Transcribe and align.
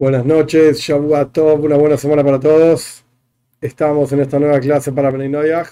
Buenas 0.00 0.24
noches, 0.24 0.78
Shavuot 0.78 1.36
una 1.38 1.76
buena 1.76 1.96
semana 1.96 2.22
para 2.22 2.38
todos. 2.38 3.04
Estamos 3.60 4.12
en 4.12 4.20
esta 4.20 4.38
nueva 4.38 4.60
clase 4.60 4.92
para 4.92 5.10
Bnei 5.10 5.28
Noyach, 5.28 5.70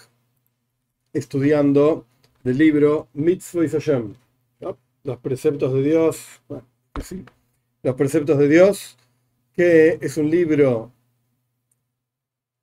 estudiando 1.12 2.06
el 2.42 2.58
libro 2.58 3.06
Mitzvah 3.14 3.68
Hashem, 3.68 4.14
los 5.04 5.18
preceptos 5.18 5.72
de 5.74 5.82
Dios, 5.84 6.26
los 7.84 7.94
preceptos 7.94 8.36
de 8.36 8.48
Dios, 8.48 8.98
que 9.52 9.96
es 10.00 10.16
un 10.16 10.28
libro 10.28 10.90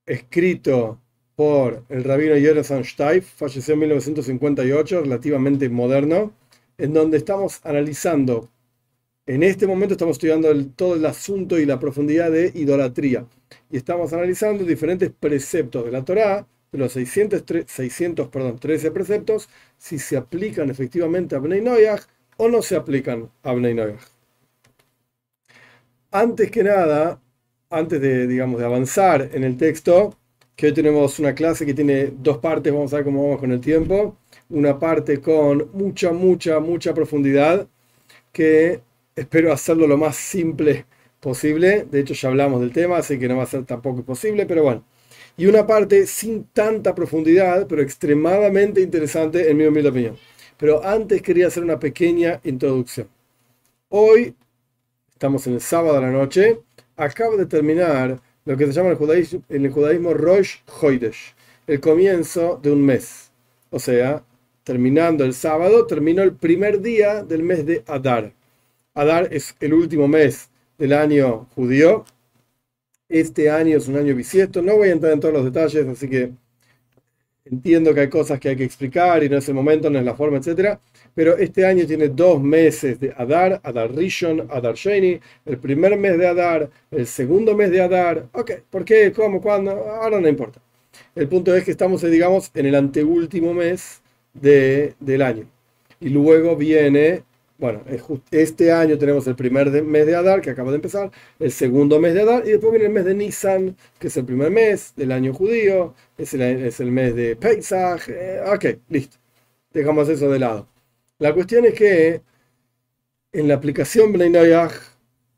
escrito 0.06 1.00
por 1.38 1.86
el 1.88 2.04
rabino 2.04 2.36
Jonathan 2.36 2.84
Steif, 2.84 3.36
falleció 3.38 3.76
en 3.76 3.80
1958, 3.80 5.04
relativamente 5.04 5.70
moderno, 5.70 6.34
en 6.78 6.94
donde 6.94 7.16
estamos 7.16 7.62
analizando 7.64 8.50
en 9.26 9.44
este 9.44 9.68
momento 9.68 9.94
estamos 9.94 10.16
estudiando 10.16 10.54
todo 10.76 10.96
el 10.96 11.06
asunto 11.06 11.58
y 11.58 11.66
la 11.66 11.80
profundidad 11.80 12.32
de 12.32 12.52
idolatría. 12.56 13.26
Y 13.72 13.78
estamos 13.78 14.12
analizando 14.14 14.64
diferentes 14.66 15.12
preceptos 15.18 15.86
de 15.86 15.92
la 15.92 16.04
Torá, 16.04 16.46
de 16.72 16.78
los 16.78 16.92
600, 16.94 17.44
600 17.68 18.28
perdón, 18.30 18.60
13 18.60 18.92
preceptos, 18.92 19.50
si 19.78 20.00
se 20.00 20.18
aplican 20.18 20.70
efectivamente 20.70 21.36
a 21.36 21.40
Bnei 21.40 21.62
Noyach 21.62 22.04
o 22.38 22.50
no 22.50 22.62
se 22.62 22.76
aplican 22.76 23.30
a 23.44 23.54
Bnei 23.54 23.74
Noyach. 23.74 24.02
Antes 26.12 26.52
que 26.52 26.64
nada, 26.64 27.20
antes 27.70 28.02
de, 28.02 28.28
digamos, 28.28 28.60
de 28.60 28.66
avanzar 28.66 29.30
en 29.34 29.44
el 29.44 29.58
texto, 29.58 30.16
que 30.56 30.68
hoy 30.68 30.74
tenemos 30.74 31.18
una 31.20 31.34
clase 31.34 31.66
que 31.66 31.74
tiene 31.74 32.14
dos 32.18 32.38
partes, 32.40 32.72
vamos 32.74 32.94
a 32.94 32.98
ver 32.98 33.06
cómo 33.06 33.24
vamos 33.24 33.40
con 33.40 33.52
el 33.52 33.60
tiempo. 33.62 34.18
Una 34.50 34.78
parte 34.78 35.20
con 35.22 35.70
mucha, 35.74 36.12
mucha, 36.12 36.60
mucha 36.60 36.94
profundidad, 36.94 37.68
que 38.32 38.82
espero 39.16 39.52
hacerlo 39.54 39.88
lo 39.88 39.98
más 39.98 40.16
simple 40.16 40.86
posible. 41.20 41.86
De 41.90 42.02
hecho, 42.02 42.14
ya 42.14 42.30
hablamos 42.30 42.62
del 42.62 42.72
tema, 42.72 42.98
así 42.98 43.18
que 43.18 43.28
no 43.28 43.38
va 43.38 43.44
a 43.44 43.48
ser 43.48 43.66
tampoco 43.66 44.04
posible, 44.04 44.46
pero 44.46 44.64
bueno. 44.64 44.84
Y 45.38 45.48
una 45.48 45.66
parte 45.66 46.06
sin 46.06 46.46
tanta 46.46 46.94
profundidad, 46.94 47.66
pero 47.68 47.82
extremadamente 47.82 48.82
interesante 48.82 49.50
en 49.50 49.58
mi 49.58 49.66
opinión. 49.66 50.18
Pero 50.58 50.84
antes 50.86 51.22
quería 51.22 51.48
hacer 51.48 51.64
una 51.64 51.80
pequeña 51.80 52.40
introducción. 52.44 53.08
Hoy, 53.90 54.36
estamos 55.12 55.48
en 55.48 55.54
el 55.54 55.62
sábado 55.62 55.98
a 55.98 56.02
la 56.02 56.12
noche, 56.12 56.60
acabo 56.96 57.38
de 57.38 57.46
terminar 57.46 58.22
lo 58.46 58.58
que 58.58 58.66
se 58.66 58.74
llama 58.74 58.88
en 58.88 58.92
el 58.94 58.98
judaísmo, 58.98 59.44
en 59.50 59.66
el 59.66 59.72
judaísmo 59.72 60.14
Rosh 60.14 60.58
Hoidesh, 60.82 61.36
el 61.68 61.80
comienzo 61.80 62.60
de 62.62 62.72
un 62.72 62.86
mes. 62.86 63.32
O 63.70 63.80
sea, 63.80 64.24
terminando 64.64 65.24
el 65.24 65.34
sábado, 65.34 65.86
terminó 65.88 66.22
el 66.24 66.36
primer 66.36 66.82
día 66.82 67.24
del 67.24 67.44
mes 67.44 67.66
de 67.66 67.84
Adar. 67.88 68.34
Adar 68.96 69.30
es 69.32 69.56
el 69.60 69.74
último 69.74 70.08
mes 70.08 70.50
del 70.78 70.94
año 70.94 71.48
judío. 71.56 72.06
Este 73.10 73.50
año 73.50 73.78
es 73.78 73.88
un 73.88 73.98
año 73.98 74.16
bisiesto. 74.16 74.62
No 74.62 74.78
voy 74.78 74.90
a 74.90 74.92
entrar 74.94 75.14
en 75.14 75.20
todos 75.20 75.34
los 75.34 75.46
detalles, 75.46 75.88
así 75.88 76.08
que 76.10 76.32
entiendo 77.46 77.94
que 77.94 78.02
hay 78.02 78.10
cosas 78.10 78.40
que 78.40 78.50
hay 78.50 78.56
que 78.56 78.64
explicar 78.64 79.24
y 79.24 79.30
no 79.30 79.38
es 79.38 79.48
el 79.50 79.56
momento, 79.56 79.90
no 79.90 80.00
es 80.00 80.06
la 80.06 80.16
forma, 80.16 80.38
etc. 80.38 80.78
Pero 81.14 81.38
este 81.38 81.66
año 81.66 81.86
tiene 81.86 82.10
dos 82.10 82.42
meses 82.42 83.00
de 83.00 83.14
Adar, 83.18 83.60
Adar 83.64 83.94
Rishon, 83.94 84.48
Adar 84.50 84.76
Sheni, 84.76 85.20
el 85.46 85.58
primer 85.58 85.98
mes 85.98 86.18
de 86.18 86.28
Adar, 86.28 86.70
el 86.92 87.08
segundo 87.08 87.56
mes 87.56 87.72
de 87.72 87.82
Adar. 87.82 88.28
Ok, 88.34 88.52
¿por 88.70 88.86
qué? 88.86 89.12
¿Cómo? 89.12 89.42
¿Cuándo? 89.42 89.72
Ahora 89.72 90.20
no 90.20 90.28
importa. 90.28 90.62
El 91.16 91.28
punto 91.28 91.56
es 91.56 91.64
que 91.64 91.72
estamos, 91.72 92.02
digamos, 92.04 92.52
en 92.54 92.68
el 92.68 92.76
anteúltimo 92.76 93.54
mes 93.54 94.02
de, 94.34 94.96
del 95.00 95.22
año. 95.22 95.46
Y 96.00 96.10
luego 96.10 96.56
viene 96.56 97.24
bueno, 97.58 97.84
este 98.32 98.72
año 98.72 98.98
tenemos 98.98 99.28
el 99.28 99.36
primer 99.36 99.72
mes 99.84 100.06
de 100.06 100.16
Adar, 100.16 100.42
que 100.42 100.50
acaba 100.50 100.72
de 100.72 100.78
empezar, 100.78 101.12
el 101.40 101.52
segundo 101.52 102.00
mes 102.00 102.14
de 102.14 102.22
Adar, 102.22 102.44
y 102.46 102.52
después 102.52 102.72
viene 102.72 102.88
el 102.88 102.92
mes 102.94 103.06
de 103.06 103.14
Nisan, 103.16 103.78
que 104.00 104.08
es 104.08 104.18
el 104.18 104.26
primer 104.26 104.52
mes 104.52 104.94
del 104.96 105.12
año 105.12 105.34
judío, 105.34 105.94
es 106.18 106.34
el, 106.34 106.42
es 106.42 106.80
el 106.80 106.92
mes 106.92 107.16
de 107.16 107.36
Pesach. 107.36 108.10
Eh, 108.10 108.42
ok, 108.46 108.66
listo. 108.90 109.18
Dejamos 109.72 110.10
eso 110.10 110.30
de 110.30 110.40
lado. 110.40 110.68
La 111.20 111.34
cuestión 111.34 111.66
es 111.66 111.74
que 111.74 112.22
en 113.32 113.48
la 113.48 113.56
aplicación 113.56 114.14
Bnei 114.14 114.52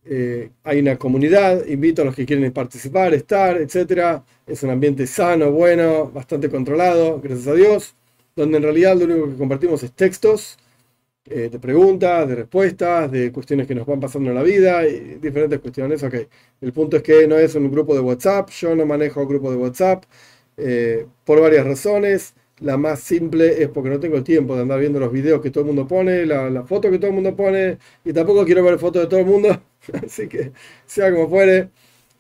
eh, 0.06 0.52
hay 0.64 0.80
una 0.80 0.98
comunidad, 0.98 1.66
invito 1.68 2.02
a 2.02 2.06
los 2.06 2.16
que 2.16 2.26
quieren 2.26 2.52
participar, 2.54 3.14
estar, 3.14 3.58
etc. 3.58 4.22
Es 4.48 4.64
un 4.64 4.70
ambiente 4.72 5.08
sano, 5.08 5.52
bueno, 5.52 6.12
bastante 6.12 6.50
controlado, 6.50 7.20
gracias 7.22 7.48
a 7.48 7.54
Dios, 7.54 7.96
donde 8.36 8.58
en 8.58 8.64
realidad 8.64 8.96
lo 8.98 9.06
único 9.06 9.30
que 9.30 9.38
compartimos 9.38 9.84
es 9.84 9.92
textos 9.94 10.58
eh, 11.30 11.50
de 11.52 11.60
preguntas, 11.60 12.28
de 12.28 12.36
respuestas, 12.36 13.12
de 13.12 13.32
cuestiones 13.32 13.68
que 13.68 13.76
nos 13.76 13.86
van 13.88 14.00
pasando 14.00 14.30
en 14.30 14.36
la 14.36 14.44
vida, 14.44 14.88
y 14.88 15.18
diferentes 15.22 15.60
cuestiones. 15.60 16.04
Ok, 16.04 16.16
el 16.62 16.74
punto 16.74 16.98
es 16.98 17.04
que 17.04 17.28
no 17.28 17.38
es 17.38 17.56
un 17.56 17.72
grupo 17.72 17.94
de 17.96 18.02
WhatsApp, 18.02 18.50
yo 18.52 18.76
no 18.76 18.86
manejo 18.86 19.26
grupo 19.28 19.52
de 19.52 19.58
WhatsApp 19.58 20.04
eh, 20.58 21.06
por 21.24 21.42
varias 21.42 21.66
razones. 21.66 22.34
La 22.60 22.78
más 22.78 23.02
simple 23.02 23.62
es 23.62 23.68
porque 23.70 23.90
no 23.90 24.00
tengo 24.00 24.24
tiempo 24.24 24.56
de 24.56 24.62
andar 24.62 24.80
viendo 24.80 25.00
los 25.00 25.12
videos 25.12 25.42
que 25.42 25.52
todo 25.52 25.62
el 25.62 25.68
mundo 25.68 25.88
pone, 25.88 26.26
la, 26.26 26.50
la 26.50 26.64
foto 26.64 26.90
que 26.90 26.98
todo 27.00 27.10
el 27.10 27.16
mundo 27.16 27.36
pone, 27.36 27.78
y 28.06 28.14
tampoco 28.14 28.46
quiero 28.46 28.64
ver 28.64 28.80
fotos 28.80 29.02
de 29.04 29.08
todo 29.10 29.20
el 29.20 29.26
mundo, 29.26 29.62
así 30.06 30.28
que 30.28 30.52
sea 30.86 31.12
como 31.12 31.30
fuere. 31.30 31.70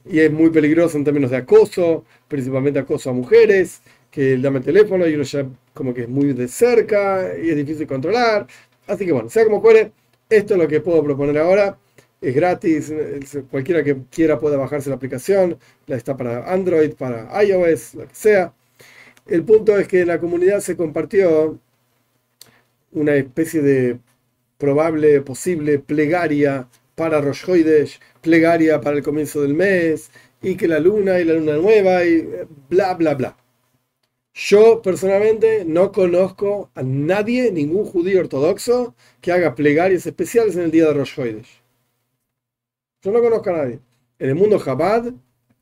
Y 0.06 0.20
es 0.20 0.32
muy 0.32 0.50
peligroso 0.52 0.98
en 0.98 1.04
términos 1.04 1.32
de 1.32 1.38
acoso, 1.38 2.06
principalmente 2.28 2.80
acoso 2.80 3.10
a 3.10 3.14
mujeres, 3.14 3.82
que 4.12 4.38
dame 4.38 4.60
el 4.60 4.66
teléfono 4.66 5.08
y 5.08 5.16
uno 5.16 5.24
ya 5.24 5.46
como 5.74 5.94
que 5.94 6.04
es 6.04 6.10
muy 6.10 6.34
de 6.34 6.48
cerca 6.48 7.34
y 7.42 7.50
es 7.50 7.56
difícil 7.56 7.88
controlar. 7.88 8.48
Así 8.88 9.06
que 9.06 9.12
bueno, 9.12 9.30
sea 9.30 9.46
como 9.46 9.62
fuere, 9.62 9.92
esto 10.30 10.54
es 10.56 10.60
lo 10.60 10.68
que 10.68 10.82
puedo 10.82 11.04
proponer 11.04 11.38
ahora. 11.38 11.78
Es 12.22 12.34
gratis, 12.34 12.94
cualquiera 13.52 13.84
que 13.84 13.98
quiera 14.10 14.40
puede 14.40 14.58
bajarse 14.58 14.90
la 14.90 14.96
aplicación, 14.96 15.58
la 15.86 15.96
está 15.98 16.18
para 16.18 16.52
Android, 16.52 16.94
para 16.94 17.44
iOS, 17.44 17.96
lo 17.96 18.08
que 18.08 18.16
sea. 18.16 18.54
El 19.28 19.44
punto 19.44 19.78
es 19.78 19.88
que 19.88 20.02
en 20.02 20.08
la 20.08 20.20
comunidad 20.20 20.60
se 20.62 20.76
compartió 20.78 21.60
una 22.92 23.16
especie 23.16 23.62
de 23.62 24.00
probable, 24.58 25.22
posible 25.22 25.80
plegaria 25.80 26.68
para 26.96 27.22
Rosh 27.22 27.44
plegaria 28.22 28.82
para 28.82 28.98
el 28.98 29.04
comienzo 29.04 29.42
del 29.42 29.54
mes, 29.54 30.10
y 30.42 30.56
que 30.56 30.68
la 30.68 30.80
luna 30.80 31.20
y 31.20 31.26
la 31.26 31.34
luna 31.34 31.58
nueva, 31.58 32.06
y 32.06 32.28
bla, 32.70 32.94
bla, 32.94 33.16
bla. 33.16 33.38
Yo 34.38 34.82
personalmente 34.82 35.64
no 35.64 35.94
conozco 35.94 36.70
a 36.76 36.84
nadie, 36.84 37.54
ningún 37.54 37.86
judío 37.86 38.20
ortodoxo, 38.20 38.94
que 39.22 39.32
haga 39.32 39.56
plegarias 39.56 40.06
especiales 40.06 40.58
en 40.58 40.64
el 40.64 40.72
día 40.72 40.88
de 40.88 40.94
Rosh 40.94 41.16
Hashanah. 41.16 41.44
Yo 43.02 43.12
no 43.14 43.22
conozco 43.22 43.50
a 43.52 43.54
nadie. 43.54 43.80
En 44.20 44.30
el 44.30 44.36
mundo 44.36 44.62
Chabad, 44.62 45.14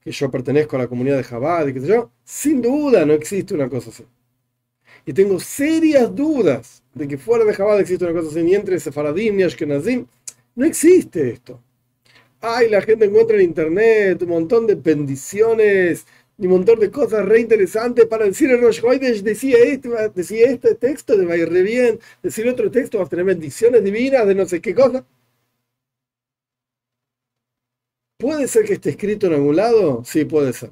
que 0.02 0.12
yo 0.12 0.32
pertenezco 0.32 0.76
a 0.76 0.80
la 0.80 0.88
comunidad 0.88 1.18
de 1.18 1.88
yo, 1.88 2.10
sin 2.24 2.64
duda 2.64 3.06
no 3.06 3.14
existe 3.14 3.54
una 3.54 3.70
cosa 3.70 3.92
así. 3.92 4.06
Y 5.06 5.14
tengo 5.14 5.40
serias 5.40 6.14
dudas 6.16 6.82
de 6.96 7.08
que 7.08 7.20
fuera 7.20 7.46
de 7.46 7.56
Chabad 7.56 7.80
existe 7.80 8.06
una 8.06 8.20
cosa 8.20 8.32
así, 8.32 8.42
ni 8.42 8.56
entre 8.56 8.80
Sefaradim 8.80 9.36
ni 9.36 9.44
Ashkenazim. 9.44 10.08
No 10.56 10.66
existe 10.66 11.30
esto. 11.30 11.62
Ay, 12.42 12.70
la 12.70 12.82
gente 12.82 13.06
encuentra 13.06 13.38
en 13.38 13.44
internet 13.44 14.24
un 14.24 14.30
montón 14.30 14.66
de 14.66 14.76
bendiciones 14.76 16.08
y 16.38 16.46
un 16.48 16.54
montón 16.54 16.80
de 16.80 16.92
cosas 16.92 17.26
re 17.26 17.40
interesantes 17.42 18.06
para 18.06 18.26
decir 18.26 18.50
el 18.52 18.62
Rosh 18.62 18.82
decía 19.22 19.58
este, 19.60 19.90
decía 20.16 20.50
este 20.50 20.76
texto, 20.76 21.16
te 21.16 21.26
va 21.26 21.34
a 21.34 21.38
ir 21.38 21.50
re 21.50 21.62
bien, 21.64 22.00
decir 22.22 22.48
otro 22.48 22.72
texto, 22.72 22.98
vas 23.00 23.08
a 23.08 23.10
tener 23.12 23.26
bendiciones 23.26 23.84
divinas 23.84 24.28
de 24.28 24.36
no 24.36 24.46
sé 24.46 24.62
qué 24.62 24.74
cosa. 24.74 25.06
¿Puede 28.18 28.48
ser 28.48 28.66
que 28.66 28.74
esté 28.74 28.92
escrito 28.92 29.28
en 29.28 29.34
algún 29.34 29.56
lado? 29.56 30.04
Sí, 30.06 30.26
puede 30.26 30.54
ser. 30.54 30.72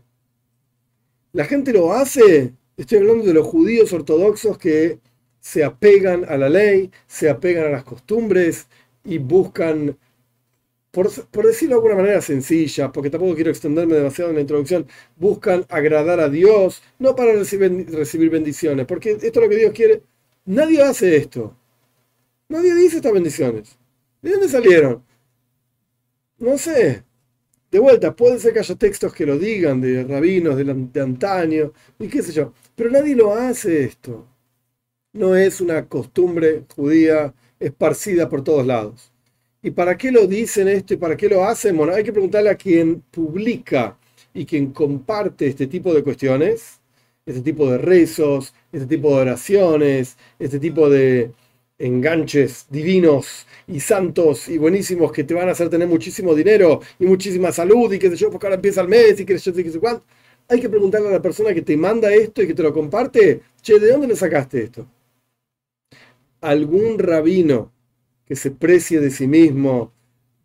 ¿La 1.34 1.46
gente 1.46 1.74
lo 1.74 1.94
hace? 1.94 2.54
Estoy 2.78 3.00
hablando 3.00 3.26
de 3.26 3.34
los 3.34 3.48
judíos 3.48 3.94
ortodoxos 3.94 4.58
que 4.58 5.00
se 5.40 5.64
apegan 5.64 6.26
a 6.26 6.38
la 6.38 6.50
ley, 6.50 6.92
se 7.08 7.30
apegan 7.30 7.66
a 7.66 7.70
las 7.70 7.84
costumbres 7.84 8.68
y 9.04 9.18
buscan 9.18 9.98
por, 10.92 11.10
decirlo 11.46 11.76
de 11.76 11.80
alguna 11.80 11.96
manera 11.96 12.22
sencilla, 12.22 12.92
porque 12.92 13.10
tampoco 13.10 13.36
quiero 13.36 13.50
extenderme 13.50 13.96
demasiado 13.96 14.30
en 14.30 14.36
la 14.36 14.42
introducción, 14.42 14.88
buscan 15.16 15.66
agradar 15.70 16.20
a 16.20 16.30
Dios, 16.30 16.84
no 17.00 17.16
para 17.16 17.34
recibir, 17.34 18.30
bendiciones, 18.30 18.86
porque 18.86 19.12
esto 19.12 19.28
es 19.28 19.36
lo 19.36 19.50
que 19.50 19.58
Dios 19.58 19.72
quiere. 19.74 20.04
Nadie 20.46 20.84
hace 20.84 21.16
esto. 21.18 21.58
Nadie 22.50 22.76
dice 22.76 22.98
estas 22.98 23.14
bendiciones. 23.14 23.78
¿De 24.22 24.32
dónde 24.32 24.50
salieron? 24.50 25.04
No 26.38 26.58
sé. 26.58 27.04
De 27.72 27.80
vuelta, 27.80 28.16
puede 28.16 28.40
ser 28.40 28.54
que 28.54 28.60
haya 28.60 28.76
textos 28.76 29.14
que 29.14 29.26
lo 29.26 29.38
digan 29.38 29.80
de 29.82 30.04
rabinos 30.04 30.58
de, 30.58 30.66
de 30.66 31.02
antaño 31.02 31.72
y 32.00 32.08
qué 32.10 32.22
sé 32.22 32.34
yo, 32.34 32.54
pero 32.76 32.90
nadie 32.90 33.16
lo 33.16 33.34
hace 33.34 33.86
esto. 33.86 34.28
No 35.14 35.36
es 35.36 35.62
una 35.62 35.88
costumbre 35.88 36.66
judía 36.76 37.34
esparcida 37.60 38.28
por 38.30 38.44
todos 38.44 38.66
lados. 38.66 39.11
¿Y 39.64 39.72
para 39.72 39.98
qué 39.98 40.12
lo 40.12 40.26
dicen 40.28 40.68
esto 40.68 40.94
y 40.96 40.98
para 40.98 41.16
qué 41.16 41.30
lo 41.30 41.44
hacen? 41.44 41.78
Bueno, 41.78 41.94
hay 41.94 42.04
que 42.04 42.12
preguntarle 42.12 42.50
a 42.50 42.56
quien 42.56 43.02
publica 43.12 43.98
y 44.34 44.46
quien 44.46 44.72
comparte 44.72 45.48
este 45.48 45.68
tipo 45.68 45.94
de 45.94 46.04
cuestiones, 46.04 46.80
este 47.26 47.42
tipo 47.42 47.70
de 47.70 47.78
rezos, 47.78 48.54
este 48.72 48.88
tipo 48.88 49.16
de 49.16 49.22
oraciones, 49.22 50.18
este 50.40 50.60
tipo 50.60 50.90
de 50.90 51.32
enganches 51.78 52.68
divinos 52.70 53.46
y 53.68 53.80
santos 53.80 54.50
y 54.50 54.58
buenísimos 54.58 55.12
que 55.12 55.24
te 55.24 55.34
van 55.34 55.50
a 55.50 55.52
hacer 55.52 55.70
tener 55.70 55.88
muchísimo 55.88 56.34
dinero 56.36 56.82
y 57.00 57.06
muchísima 57.06 57.52
salud 57.52 57.92
y 57.94 58.00
qué 58.00 58.10
sé 58.10 58.16
yo, 58.16 58.32
porque 58.32 58.48
ahora 58.48 58.56
empieza 58.56 58.82
el 58.82 58.88
mes 58.88 59.20
y 59.20 59.26
qué 59.26 59.38
sé 59.38 59.52
yo, 59.52 59.72
sé 59.72 59.80
cuánto. 59.80 60.06
Hay 60.48 60.60
que 60.60 60.70
preguntarle 60.70 61.10
a 61.10 61.12
la 61.12 61.22
persona 61.22 61.54
que 61.54 61.62
te 61.62 61.78
manda 61.78 62.14
esto 62.14 62.42
y 62.42 62.48
que 62.48 62.54
te 62.56 62.64
lo 62.64 62.74
comparte, 62.74 63.42
che, 63.62 63.80
¿de 63.80 63.92
dónde 63.92 64.08
le 64.08 64.16
sacaste 64.16 64.64
esto? 64.64 64.88
Algún 66.42 67.00
rabino 67.00 67.71
que 68.32 68.38
se 68.38 68.50
precie 68.52 69.02
de 69.02 69.12
sí 69.12 69.28
mismo, 69.28 69.92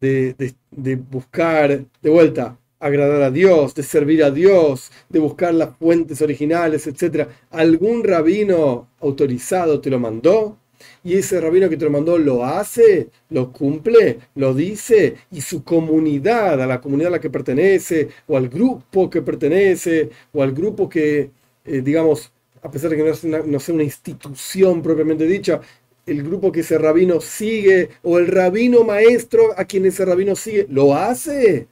de, 0.00 0.34
de 0.72 0.96
buscar, 0.96 1.84
de 2.02 2.10
vuelta, 2.10 2.58
agradar 2.80 3.22
a 3.22 3.30
Dios, 3.30 3.76
de 3.76 3.84
servir 3.84 4.24
a 4.24 4.32
Dios, 4.32 4.90
de 5.08 5.20
buscar 5.20 5.54
las 5.54 5.76
fuentes 5.76 6.20
originales, 6.20 6.88
etc. 6.88 7.28
¿Algún 7.52 8.02
rabino 8.02 8.88
autorizado 8.98 9.80
te 9.80 9.90
lo 9.90 10.00
mandó? 10.00 10.58
y 11.04 11.14
ese 11.14 11.40
rabino 11.40 11.68
que 11.68 11.76
te 11.76 11.84
lo 11.84 11.92
mandó 11.92 12.18
lo 12.18 12.44
hace, 12.44 13.10
lo 13.30 13.52
cumple, 13.52 14.18
lo 14.34 14.52
dice, 14.52 15.14
y 15.30 15.40
su 15.40 15.62
comunidad, 15.62 16.60
a 16.60 16.66
la 16.66 16.80
comunidad 16.80 17.08
a 17.12 17.16
la 17.16 17.20
que 17.20 17.30
pertenece, 17.30 18.08
o 18.26 18.36
al 18.36 18.48
grupo 18.48 19.08
que 19.08 19.22
pertenece, 19.22 20.10
o 20.32 20.42
al 20.42 20.50
grupo 20.52 20.88
que, 20.88 21.30
eh, 21.64 21.80
digamos, 21.82 22.32
a 22.62 22.70
pesar 22.70 22.90
de 22.90 22.96
que 22.96 23.28
no, 23.28 23.44
no 23.44 23.60
sea 23.60 23.74
una 23.74 23.84
institución 23.84 24.82
propiamente 24.82 25.24
dicha, 25.24 25.60
el 26.06 26.22
grupo 26.22 26.52
que 26.52 26.60
ese 26.60 26.78
rabino 26.78 27.20
sigue, 27.20 27.90
o 28.02 28.18
el 28.18 28.28
rabino 28.28 28.84
maestro 28.84 29.52
a 29.56 29.64
quien 29.64 29.86
ese 29.86 30.04
rabino 30.04 30.36
sigue, 30.36 30.66
lo 30.70 30.94
hace. 30.94 31.68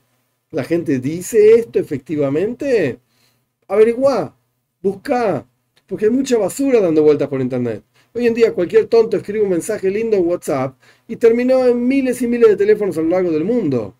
La 0.50 0.64
gente 0.64 0.98
dice 0.98 1.54
esto 1.54 1.78
efectivamente. 1.78 2.98
Averigua, 3.68 4.36
busca, 4.82 5.46
porque 5.86 6.06
hay 6.06 6.10
mucha 6.10 6.38
basura 6.38 6.80
dando 6.80 7.02
vueltas 7.02 7.28
por 7.28 7.40
internet. 7.40 7.84
Hoy 8.12 8.26
en 8.26 8.34
día 8.34 8.54
cualquier 8.54 8.86
tonto 8.86 9.16
escribe 9.16 9.44
un 9.44 9.50
mensaje 9.50 9.90
lindo 9.90 10.16
en 10.16 10.26
WhatsApp 10.26 10.76
y 11.08 11.16
terminó 11.16 11.66
en 11.66 11.86
miles 11.86 12.22
y 12.22 12.28
miles 12.28 12.50
de 12.50 12.56
teléfonos 12.56 12.96
a 12.98 13.02
lo 13.02 13.08
largo 13.08 13.30
del 13.30 13.44
mundo. 13.44 13.96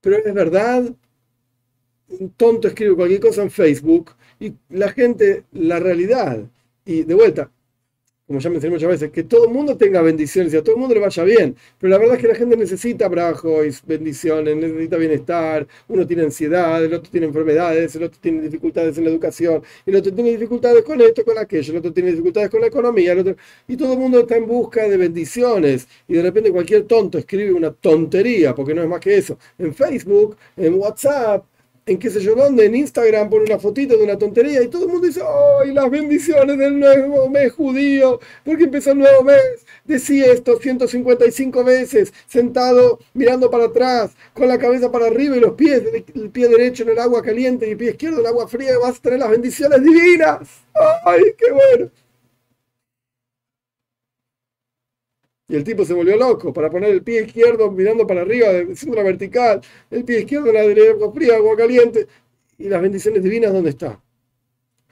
Pero 0.00 0.16
es 0.16 0.34
verdad, 0.34 0.84
un 2.08 2.30
tonto 2.30 2.68
escribe 2.68 2.94
cualquier 2.96 3.20
cosa 3.20 3.42
en 3.42 3.50
Facebook 3.50 4.12
y 4.40 4.54
la 4.70 4.90
gente, 4.90 5.44
la 5.52 5.80
realidad, 5.80 6.48
y 6.84 7.02
de 7.02 7.14
vuelta, 7.14 7.50
como 8.26 8.40
ya 8.40 8.50
mencioné 8.50 8.74
muchas 8.74 8.88
veces, 8.88 9.10
que 9.12 9.22
todo 9.22 9.44
el 9.44 9.52
mundo 9.52 9.76
tenga 9.76 10.02
bendiciones 10.02 10.52
y 10.52 10.56
a 10.56 10.62
todo 10.62 10.74
el 10.74 10.80
mundo 10.80 10.94
le 10.96 11.00
vaya 11.00 11.22
bien. 11.22 11.54
Pero 11.78 11.92
la 11.92 11.98
verdad 11.98 12.16
es 12.16 12.22
que 12.22 12.28
la 12.28 12.34
gente 12.34 12.56
necesita 12.56 13.06
y 13.06 13.86
bendiciones, 13.86 14.56
necesita 14.56 14.96
bienestar. 14.96 15.66
Uno 15.86 16.06
tiene 16.06 16.24
ansiedad, 16.24 16.84
el 16.84 16.92
otro 16.92 17.08
tiene 17.10 17.28
enfermedades, 17.28 17.94
el 17.94 18.02
otro 18.02 18.18
tiene 18.20 18.42
dificultades 18.42 18.98
en 18.98 19.04
la 19.04 19.10
educación, 19.10 19.62
el 19.86 19.96
otro 19.96 20.12
tiene 20.12 20.30
dificultades 20.30 20.82
con 20.82 21.00
esto, 21.00 21.24
con 21.24 21.38
aquello, 21.38 21.72
el 21.72 21.78
otro 21.78 21.92
tiene 21.92 22.10
dificultades 22.10 22.50
con 22.50 22.60
la 22.60 22.66
economía, 22.66 23.14
y 23.68 23.76
todo 23.76 23.92
el 23.92 23.98
mundo 23.98 24.20
está 24.20 24.36
en 24.36 24.46
busca 24.46 24.88
de 24.88 24.96
bendiciones. 24.96 25.86
Y 26.08 26.14
de 26.14 26.22
repente 26.22 26.50
cualquier 26.50 26.82
tonto 26.82 27.18
escribe 27.18 27.52
una 27.52 27.70
tontería, 27.70 28.54
porque 28.56 28.74
no 28.74 28.82
es 28.82 28.88
más 28.88 29.00
que 29.00 29.16
eso, 29.16 29.38
en 29.58 29.72
Facebook, 29.72 30.36
en 30.56 30.74
WhatsApp, 30.74 31.44
en 31.86 31.98
qué 32.00 32.10
sé 32.10 32.20
yo 32.20 32.34
dónde, 32.34 32.66
en 32.66 32.74
Instagram 32.74 33.30
pone 33.30 33.44
una 33.44 33.60
fotito 33.60 33.96
de 33.96 34.02
una 34.02 34.18
tontería 34.18 34.60
y 34.60 34.66
todo 34.66 34.86
el 34.86 34.90
mundo 34.90 35.06
dice, 35.06 35.20
¡ay, 35.62 35.72
las 35.72 35.88
bendiciones 35.88 36.58
del 36.58 36.80
nuevo 36.80 37.30
mes 37.30 37.52
judío! 37.52 38.18
Porque 38.44 38.64
empezó 38.64 38.90
el 38.90 38.98
nuevo 38.98 39.22
mes. 39.22 39.64
Decía 39.84 40.32
esto 40.32 40.58
155 40.58 41.62
veces, 41.62 42.12
sentado, 42.26 42.98
mirando 43.14 43.52
para 43.52 43.66
atrás, 43.66 44.10
con 44.34 44.48
la 44.48 44.58
cabeza 44.58 44.90
para 44.90 45.06
arriba 45.06 45.36
y 45.36 45.40
los 45.40 45.52
pies, 45.52 45.82
el 46.14 46.30
pie 46.30 46.48
derecho 46.48 46.82
en 46.82 46.88
el 46.90 46.98
agua 46.98 47.22
caliente 47.22 47.68
y 47.68 47.70
el 47.70 47.76
pie 47.76 47.90
izquierdo 47.90 48.16
en 48.16 48.22
el 48.22 48.26
agua 48.26 48.48
fría, 48.48 48.76
vas 48.78 48.98
a 48.98 49.02
tener 49.02 49.20
las 49.20 49.30
bendiciones 49.30 49.80
divinas. 49.80 50.40
¡Ay, 51.04 51.22
qué 51.38 51.52
bueno! 51.52 51.90
Y 55.48 55.54
el 55.54 55.64
tipo 55.64 55.84
se 55.84 55.94
volvió 55.94 56.16
loco 56.16 56.52
para 56.52 56.70
poner 56.70 56.90
el 56.90 57.02
pie 57.02 57.24
izquierdo 57.24 57.70
mirando 57.70 58.06
para 58.06 58.22
arriba, 58.22 58.48
haciendo 58.72 58.96
la 58.96 59.04
vertical, 59.04 59.60
el 59.90 60.04
pie 60.04 60.20
izquierdo 60.20 60.48
en 60.48 60.54
la 60.54 60.62
derecha, 60.62 61.10
fría, 61.14 61.36
agua 61.36 61.56
caliente. 61.56 62.06
¿Y 62.58 62.68
las 62.68 62.82
bendiciones 62.82 63.22
divinas 63.22 63.52
dónde 63.52 63.70
está? 63.70 64.02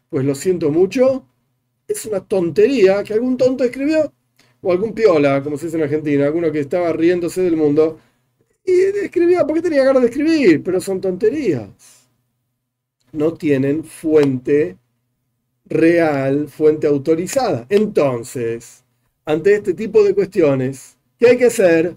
Pues 0.08 0.24
lo 0.24 0.34
siento 0.34 0.70
mucho, 0.70 1.26
es 1.88 2.06
una 2.06 2.20
tontería 2.20 3.02
que 3.02 3.14
algún 3.14 3.36
tonto 3.36 3.64
escribió, 3.64 4.12
o 4.62 4.72
algún 4.72 4.94
piola, 4.94 5.42
como 5.42 5.56
se 5.56 5.66
dice 5.66 5.76
en 5.76 5.82
Argentina, 5.84 6.26
alguno 6.26 6.52
que 6.52 6.60
estaba 6.60 6.92
riéndose 6.92 7.42
del 7.42 7.56
mundo, 7.56 7.98
y 8.64 8.72
escribía 9.04 9.44
porque 9.46 9.62
tenía 9.62 9.84
ganas 9.84 10.02
de 10.02 10.08
escribir, 10.08 10.62
pero 10.62 10.80
son 10.80 11.00
tonterías. 11.00 11.68
No 13.12 13.34
tienen 13.34 13.84
fuente 13.84 14.78
real, 15.66 16.48
fuente 16.48 16.86
autorizada. 16.86 17.66
Entonces, 17.68 18.83
ante 19.26 19.54
este 19.54 19.74
tipo 19.74 20.04
de 20.04 20.14
cuestiones, 20.14 20.96
¿qué 21.18 21.28
hay 21.28 21.38
que 21.38 21.46
hacer? 21.46 21.96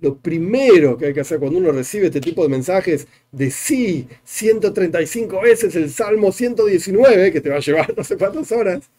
Lo 0.00 0.16
primero 0.16 0.98
que 0.98 1.06
hay 1.06 1.14
que 1.14 1.20
hacer 1.20 1.38
cuando 1.38 1.58
uno 1.58 1.70
recibe 1.70 2.06
este 2.06 2.20
tipo 2.20 2.42
de 2.42 2.48
mensajes 2.48 3.06
de 3.30 3.50
sí, 3.50 4.08
135 4.24 5.40
veces 5.40 5.74
el 5.76 5.88
Salmo 5.90 6.32
119, 6.32 7.32
que 7.32 7.40
te 7.40 7.48
va 7.48 7.56
a 7.56 7.60
llevar 7.60 7.94
no 7.96 8.02
sé 8.02 8.16
cuántas 8.16 8.50
horas, 8.52 8.90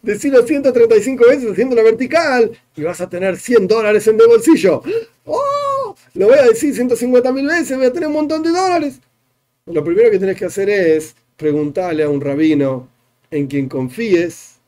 decirlo 0.00 0.46
135 0.46 1.26
veces 1.26 1.50
haciendo 1.50 1.74
la 1.74 1.82
vertical 1.82 2.52
y 2.76 2.82
vas 2.82 3.00
a 3.00 3.08
tener 3.08 3.36
100 3.36 3.66
dólares 3.66 4.06
en 4.06 4.20
el 4.20 4.26
bolsillo. 4.28 4.80
¡Oh! 5.26 5.96
Lo 6.14 6.28
voy 6.28 6.38
a 6.38 6.44
decir 6.44 6.74
150 6.74 7.32
mil 7.32 7.46
veces, 7.46 7.76
voy 7.76 7.86
a 7.86 7.92
tener 7.92 8.06
un 8.06 8.14
montón 8.14 8.42
de 8.42 8.50
dólares. 8.50 9.00
Lo 9.66 9.82
primero 9.82 10.10
que 10.10 10.18
tienes 10.18 10.38
que 10.38 10.44
hacer 10.44 10.70
es 10.70 11.16
preguntarle 11.36 12.04
a 12.04 12.08
un 12.08 12.20
rabino 12.20 12.88
en 13.30 13.48
quien 13.48 13.68
confíes 13.68 14.60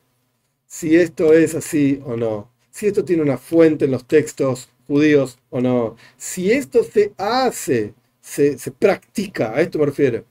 si 0.66 0.96
esto 0.96 1.32
es 1.32 1.54
así 1.54 2.00
o 2.04 2.16
no 2.16 2.55
si 2.76 2.86
esto 2.86 3.06
tiene 3.06 3.22
una 3.22 3.38
fuente 3.38 3.86
en 3.86 3.90
los 3.90 4.04
textos 4.04 4.68
judíos 4.86 5.38
o 5.48 5.62
no, 5.62 5.96
si 6.18 6.52
esto 6.52 6.84
se 6.84 7.10
hace, 7.16 7.94
se, 8.20 8.58
practica, 8.78 9.54
a 9.54 9.62
esto 9.62 9.78
me 9.78 9.86
refiero. 9.86 10.24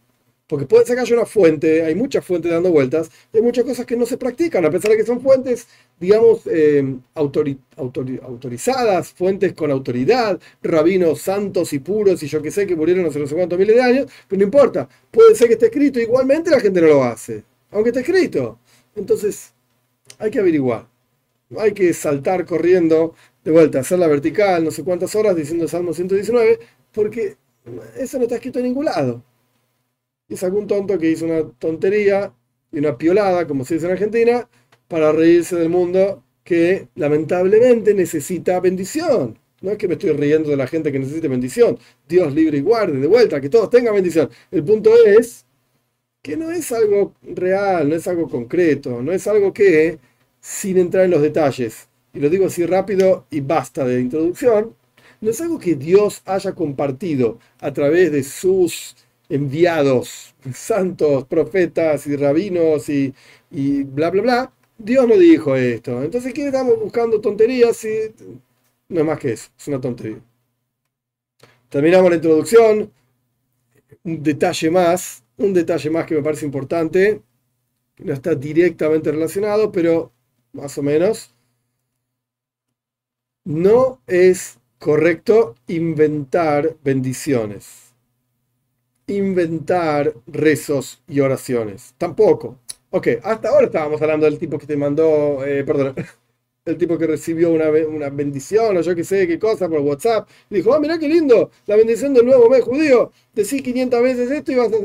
Porque 0.45 0.67
puede 0.67 0.85
ser 0.85 0.95
que 0.95 1.01
haya 1.01 1.15
una 1.15 1.25
fuente, 1.25 1.83
hay 1.83 1.95
muchas 1.95 2.23
fuentes 2.23 2.51
dando 2.51 2.69
vueltas, 2.69 3.09
hay 3.33 3.41
muchas 3.41 3.65
cosas 3.65 3.83
que 3.87 3.97
no 3.97 4.05
se 4.05 4.17
practican, 4.17 4.63
a 4.63 4.69
pesar 4.69 4.91
de 4.91 4.97
que 4.97 5.03
son 5.03 5.21
fuentes, 5.21 5.67
digamos, 5.99 6.41
eh, 6.45 6.85
autorizadas, 7.15 9.11
fuentes 9.11 9.53
con 9.53 9.71
autoridad, 9.71 10.39
rabinos 10.61 11.21
santos 11.21 11.73
y 11.73 11.79
puros 11.79 12.21
y 12.21 12.27
yo 12.27 12.43
que 12.43 12.51
sé 12.51 12.67
que 12.67 12.75
murieron 12.75 13.07
hace 13.07 13.17
no 13.17 13.25
sé 13.25 13.33
cuántos 13.33 13.57
miles 13.57 13.75
de 13.75 13.81
años, 13.81 14.05
pero 14.27 14.37
no 14.37 14.45
importa, 14.45 14.87
puede 15.09 15.33
ser 15.33 15.47
que 15.47 15.53
esté 15.53 15.65
escrito, 15.65 15.99
igualmente 15.99 16.51
la 16.51 16.59
gente 16.59 16.79
no 16.79 16.87
lo 16.89 17.03
hace, 17.03 17.43
aunque 17.71 17.89
esté 17.89 18.01
escrito. 18.01 18.59
Entonces, 18.95 19.51
hay 20.19 20.29
que 20.29 20.39
averiguar 20.39 20.94
hay 21.59 21.73
que 21.73 21.93
saltar 21.93 22.45
corriendo 22.45 23.15
de 23.43 23.51
vuelta, 23.51 23.79
hacer 23.79 23.99
la 23.99 24.07
vertical, 24.07 24.63
no 24.63 24.71
sé 24.71 24.83
cuántas 24.83 25.15
horas 25.15 25.35
diciendo 25.35 25.65
el 25.65 25.69
Salmo 25.69 25.93
119, 25.93 26.59
porque 26.91 27.37
eso 27.97 28.17
no 28.17 28.23
está 28.23 28.35
escrito 28.35 28.59
en 28.59 28.65
ningún 28.65 28.85
lado. 28.85 29.23
Es 30.27 30.43
algún 30.43 30.67
tonto 30.67 30.97
que 30.97 31.11
hizo 31.11 31.25
una 31.25 31.47
tontería 31.59 32.33
y 32.71 32.79
una 32.79 32.97
piolada, 32.97 33.47
como 33.47 33.63
se 33.65 33.75
dice 33.75 33.85
en 33.85 33.93
Argentina, 33.93 34.49
para 34.87 35.11
reírse 35.11 35.55
del 35.55 35.69
mundo 35.69 36.23
que 36.43 36.89
lamentablemente 36.95 37.93
necesita 37.93 38.59
bendición. 38.59 39.37
No 39.61 39.71
es 39.71 39.77
que 39.77 39.87
me 39.87 39.93
estoy 39.95 40.11
riendo 40.11 40.49
de 40.49 40.57
la 40.57 40.67
gente 40.67 40.91
que 40.91 40.99
necesite 40.99 41.27
bendición. 41.27 41.77
Dios 42.07 42.33
libre 42.33 42.57
y 42.57 42.61
guarde, 42.61 42.99
de 42.99 43.07
vuelta, 43.07 43.41
que 43.41 43.49
todos 43.49 43.69
tengan 43.69 43.95
bendición. 43.95 44.29
El 44.51 44.63
punto 44.63 44.91
es 45.05 45.45
que 46.21 46.37
no 46.37 46.51
es 46.51 46.71
algo 46.71 47.13
real, 47.23 47.89
no 47.89 47.95
es 47.95 48.07
algo 48.07 48.27
concreto, 48.29 49.01
no 49.01 49.11
es 49.11 49.27
algo 49.27 49.53
que 49.53 49.99
sin 50.45 50.77
entrar 50.77 51.05
en 51.05 51.09
los 51.09 51.23
detalles, 51.23 51.87
y 52.13 52.19
lo 52.19 52.29
digo 52.29 52.45
así 52.45 52.67
rápido 52.67 53.25
y 53.31 53.41
basta 53.41 53.83
de 53.83 53.99
introducción, 53.99 54.75
no 55.19 55.31
es 55.31 55.41
algo 55.41 55.57
que 55.57 55.73
Dios 55.73 56.21
haya 56.23 56.53
compartido 56.53 57.39
a 57.59 57.73
través 57.73 58.11
de 58.11 58.21
sus 58.21 58.95
enviados, 59.27 60.35
santos, 60.53 61.25
profetas 61.25 62.05
y 62.05 62.15
rabinos 62.15 62.89
y, 62.89 63.11
bla, 63.85 64.11
bla, 64.11 64.21
bla. 64.21 64.53
Dios 64.77 65.07
no 65.07 65.17
dijo 65.17 65.55
esto. 65.55 66.03
Entonces, 66.03 66.31
¿qué 66.31 66.45
estamos 66.45 66.79
buscando 66.79 67.19
tonterías? 67.19 67.83
Y 67.83 68.13
no 68.89 68.99
es 68.99 69.05
más 69.05 69.17
que 69.17 69.31
eso, 69.31 69.49
es 69.57 69.67
una 69.67 69.81
tontería. 69.81 70.19
Terminamos 71.69 72.11
la 72.11 72.17
introducción. 72.17 72.91
Un 74.03 74.21
detalle 74.21 74.69
más, 74.69 75.23
un 75.37 75.53
detalle 75.53 75.89
más 75.89 76.05
que 76.05 76.13
me 76.13 76.21
parece 76.21 76.45
importante, 76.45 77.21
no 77.97 78.13
está 78.13 78.35
directamente 78.35 79.11
relacionado, 79.11 79.71
pero 79.71 80.11
más 80.55 80.77
o 80.77 80.83
menos, 80.83 81.31
no 83.43 84.01
es 84.07 84.57
correcto 84.79 85.55
inventar 85.67 86.75
bendiciones, 86.83 87.93
inventar 89.07 90.13
rezos 90.27 91.03
y 91.07 91.19
oraciones. 91.19 91.93
Tampoco. 91.97 92.57
Ok, 92.89 93.07
hasta 93.23 93.49
ahora 93.49 93.65
estábamos 93.65 94.01
hablando 94.01 94.25
del 94.25 94.39
tipo 94.39 94.57
que 94.57 94.65
te 94.65 94.77
mandó, 94.77 95.45
eh, 95.45 95.63
perdón, 95.63 95.95
el 96.65 96.77
tipo 96.77 96.97
que 96.97 97.07
recibió 97.07 97.51
una, 97.51 97.69
una, 97.69 98.09
bendición 98.09 98.77
o 98.77 98.81
yo 98.81 98.95
qué 98.95 99.03
sé 99.03 99.27
qué 99.27 99.37
cosa 99.37 99.69
por 99.69 99.81
WhatsApp. 99.81 100.27
Dijo, 100.49 100.73
ah, 100.73 100.79
mira 100.79 100.97
qué 100.97 101.07
lindo, 101.07 101.51
la 101.67 101.75
bendición 101.75 102.13
del 102.13 102.25
nuevo 102.25 102.49
mes 102.49 102.63
judío. 102.63 103.11
Decí 103.33 103.61
500 103.61 104.01
veces 104.01 104.31
esto 104.31 104.51
y 104.51 104.55
vas 104.55 104.71
a... 104.73 104.77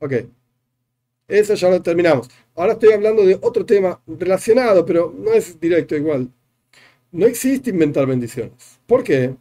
Ok, 0.00 0.12
eso 1.28 1.54
ya 1.54 1.70
lo 1.70 1.82
terminamos. 1.82 2.28
Ahora 2.54 2.74
estoy 2.74 2.92
hablando 2.92 3.24
de 3.24 3.38
otro 3.40 3.64
tema 3.64 4.00
relacionado, 4.06 4.84
pero 4.84 5.14
no 5.16 5.32
es 5.32 5.58
directo 5.58 5.96
igual. 5.96 6.30
No 7.10 7.26
existe 7.26 7.70
inventar 7.70 8.06
bendiciones. 8.06 8.78
¿Por 8.86 9.02
qué? 9.02 9.34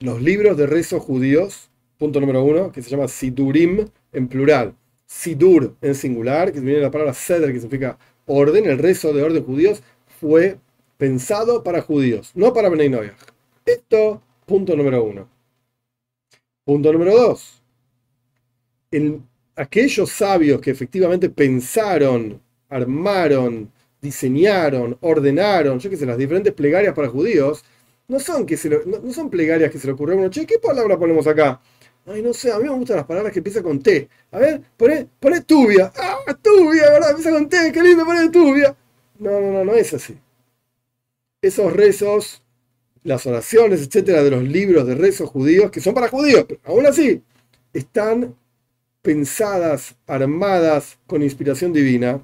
Los 0.00 0.22
libros 0.22 0.56
de 0.56 0.66
rezos 0.66 1.02
judíos, 1.02 1.70
punto 1.98 2.20
número 2.20 2.44
uno, 2.44 2.72
que 2.72 2.82
se 2.82 2.90
llama 2.90 3.08
Sidurim 3.08 3.88
en 4.12 4.28
plural, 4.28 4.74
Sidur 5.06 5.76
en 5.80 5.94
singular, 5.94 6.52
que 6.52 6.60
viene 6.60 6.78
de 6.78 6.84
la 6.84 6.90
palabra 6.90 7.14
Seder, 7.14 7.52
que 7.52 7.60
significa 7.60 7.98
orden, 8.26 8.66
el 8.66 8.78
rezo 8.78 9.12
de 9.12 9.22
orden 9.22 9.44
judíos, 9.44 9.82
fue 10.20 10.58
pensado 10.96 11.62
para 11.62 11.82
judíos, 11.82 12.32
no 12.34 12.52
para 12.52 12.68
Bnei 12.68 12.90
Esto, 13.66 14.22
punto 14.46 14.76
número 14.76 15.02
uno. 15.04 15.28
Punto 16.64 16.92
número 16.92 17.16
dos. 17.16 17.62
Aquellos 19.56 20.10
sabios 20.10 20.60
que 20.60 20.70
efectivamente 20.70 21.28
pensaron, 21.30 22.40
armaron, 22.68 23.70
diseñaron, 24.00 24.96
ordenaron, 25.00 25.78
yo 25.78 25.90
qué 25.90 25.96
sé, 25.96 26.06
las 26.06 26.18
diferentes 26.18 26.52
plegarias 26.52 26.94
para 26.94 27.08
judíos, 27.08 27.64
no 28.08 28.18
son, 28.18 28.44
que 28.44 28.58
no, 28.86 29.12
son 29.12 29.30
plegarias 29.30 29.70
que 29.70 29.78
se 29.78 29.86
le 29.86 29.92
ocurrió 29.92 30.16
a 30.16 30.18
uno, 30.18 30.30
che, 30.30 30.46
¿qué 30.46 30.58
palabra 30.58 30.98
ponemos 30.98 31.26
acá? 31.26 31.60
Ay, 32.04 32.20
no 32.20 32.32
sé, 32.32 32.50
a 32.50 32.58
mí 32.58 32.64
me 32.64 32.70
gustan 32.70 32.96
las 32.96 33.06
palabras 33.06 33.32
que 33.32 33.38
empiezan 33.38 33.62
con 33.62 33.80
T. 33.80 34.08
A 34.32 34.38
ver, 34.38 34.60
poné, 34.76 35.06
poné 35.20 35.42
tubia. 35.42 35.92
Ah, 35.96 36.36
tubia, 36.42 36.90
¿verdad? 36.90 37.10
Empieza 37.10 37.30
con 37.30 37.48
T, 37.48 37.70
qué 37.72 37.80
lindo 37.80 38.04
poner 38.04 38.30
tubia. 38.30 38.76
No, 39.20 39.40
no, 39.40 39.52
no, 39.52 39.64
no 39.64 39.72
es 39.74 39.94
así. 39.94 40.18
Esos 41.40 41.72
rezos, 41.72 42.42
las 43.04 43.24
oraciones, 43.26 43.86
etcétera, 43.86 44.24
de 44.24 44.30
los 44.30 44.42
libros 44.42 44.84
de 44.84 44.96
rezos 44.96 45.30
judíos, 45.30 45.70
que 45.70 45.80
son 45.80 45.94
para 45.94 46.08
judíos, 46.08 46.44
pero 46.48 46.60
aún 46.64 46.86
así, 46.86 47.22
están 47.72 48.34
pensadas, 49.02 49.96
armadas 50.06 50.98
con 51.06 51.22
inspiración 51.22 51.72
divina 51.72 52.22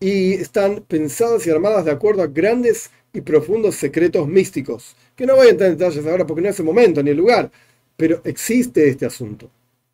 y 0.00 0.34
están 0.34 0.82
pensadas 0.86 1.46
y 1.46 1.50
armadas 1.50 1.84
de 1.84 1.90
acuerdo 1.92 2.22
a 2.22 2.26
grandes 2.26 2.90
y 3.12 3.20
profundos 3.20 3.76
secretos 3.76 4.26
místicos, 4.28 4.96
que 5.16 5.26
no 5.26 5.36
voy 5.36 5.46
a 5.48 5.50
entrar 5.50 5.70
en 5.70 5.78
detalles 5.78 6.06
ahora 6.06 6.26
porque 6.26 6.42
no 6.42 6.48
es 6.48 6.58
el 6.58 6.64
momento 6.64 7.02
ni 7.02 7.10
el 7.10 7.16
lugar, 7.16 7.50
pero 7.96 8.20
existe 8.24 8.88
este 8.88 9.06
asunto. 9.06 9.50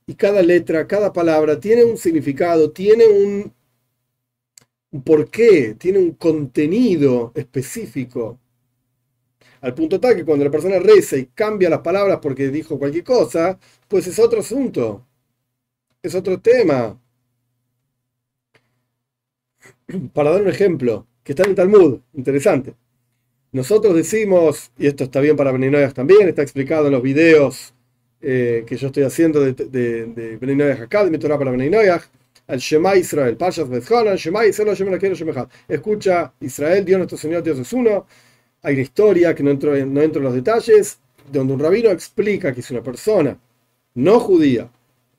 Y 0.06 0.14
cada 0.14 0.42
letra, 0.42 0.86
cada 0.86 1.12
palabra 1.12 1.60
tiene 1.60 1.84
un 1.84 1.96
significado, 1.96 2.70
tiene 2.70 3.06
un, 3.06 3.52
un 4.92 5.02
porqué, 5.02 5.74
tiene 5.76 5.98
un 5.98 6.12
contenido 6.12 7.32
específico. 7.34 8.38
Al 9.62 9.74
punto 9.74 9.98
tal 10.00 10.16
que 10.16 10.24
cuando 10.24 10.44
la 10.44 10.50
persona 10.50 10.78
reza 10.78 11.16
y 11.16 11.26
cambia 11.26 11.70
las 11.70 11.80
palabras 11.80 12.18
porque 12.22 12.48
dijo 12.48 12.78
cualquier 12.78 13.04
cosa, 13.04 13.58
pues 13.88 14.06
es 14.06 14.18
otro 14.18 14.40
asunto. 14.40 15.06
Es 16.02 16.14
otro 16.14 16.40
tema. 16.40 16.98
Para 20.14 20.30
dar 20.30 20.42
un 20.42 20.48
ejemplo, 20.48 21.06
que 21.22 21.32
está 21.32 21.42
en 21.44 21.50
el 21.50 21.56
Talmud, 21.56 22.00
interesante. 22.14 22.74
Nosotros 23.52 23.94
decimos, 23.94 24.70
y 24.78 24.86
esto 24.86 25.04
está 25.04 25.20
bien 25.20 25.36
para 25.36 25.52
Beninoyas 25.52 25.92
también, 25.92 26.28
está 26.28 26.42
explicado 26.42 26.86
en 26.86 26.92
los 26.92 27.02
videos 27.02 27.74
eh, 28.22 28.64
que 28.66 28.76
yo 28.76 28.86
estoy 28.86 29.02
haciendo 29.02 29.40
de, 29.40 29.52
de, 29.52 30.06
de 30.06 30.36
Beninoyas 30.36 30.80
Academy, 30.80 31.18
Torah 31.18 31.38
para 31.38 31.50
Beninoyas, 31.50 32.08
al 32.46 32.58
Shema 32.58 32.96
Israel, 32.96 33.36
Pashas 33.36 33.68
Bezhonan, 33.68 34.16
Shema 34.16 34.46
Israel, 34.46 34.76
Shema 34.76 34.98
quiero 34.98 35.14
Shema 35.14 35.48
Escucha, 35.68 36.32
Israel, 36.40 36.84
Dios 36.84 36.98
nuestro 36.98 37.18
Señor, 37.18 37.42
Dios 37.42 37.58
es 37.58 37.72
uno. 37.72 38.06
Hay 38.62 38.74
una 38.74 38.82
historia 38.82 39.34
que 39.34 39.42
no 39.42 39.50
entro, 39.50 39.74
no 39.86 40.02
entro 40.02 40.20
en 40.20 40.24
los 40.24 40.34
detalles, 40.34 40.98
donde 41.30 41.52
un 41.52 41.60
rabino 41.60 41.90
explica 41.90 42.54
que 42.54 42.62
si 42.62 42.74
una 42.74 42.82
persona 42.82 43.38
no 43.94 44.20
judía 44.20 44.70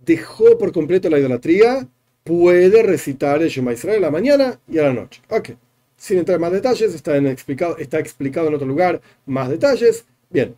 dejó 0.06 0.58
por 0.58 0.72
completo 0.72 1.10
la 1.10 1.20
idolatría, 1.20 1.88
puede 2.24 2.84
recitar 2.84 3.42
el 3.42 3.50
Shema 3.50 3.74
Israel 3.74 3.98
a 3.98 4.08
la 4.08 4.12
mañana 4.12 4.60
y 4.68 4.78
a 4.78 4.84
la 4.84 4.94
noche. 4.94 5.22
Ok. 5.30 5.52
Sin 5.98 6.18
entrar 6.18 6.36
en 6.36 6.42
más 6.42 6.52
detalles, 6.52 6.94
está, 6.94 7.18
explicado, 7.18 7.78
está 7.78 8.00
explicado 8.00 8.48
en 8.48 8.56
otro 8.56 8.68
lugar 8.68 9.02
más 9.26 9.50
detalles. 9.50 10.06
Bien. 10.30 10.56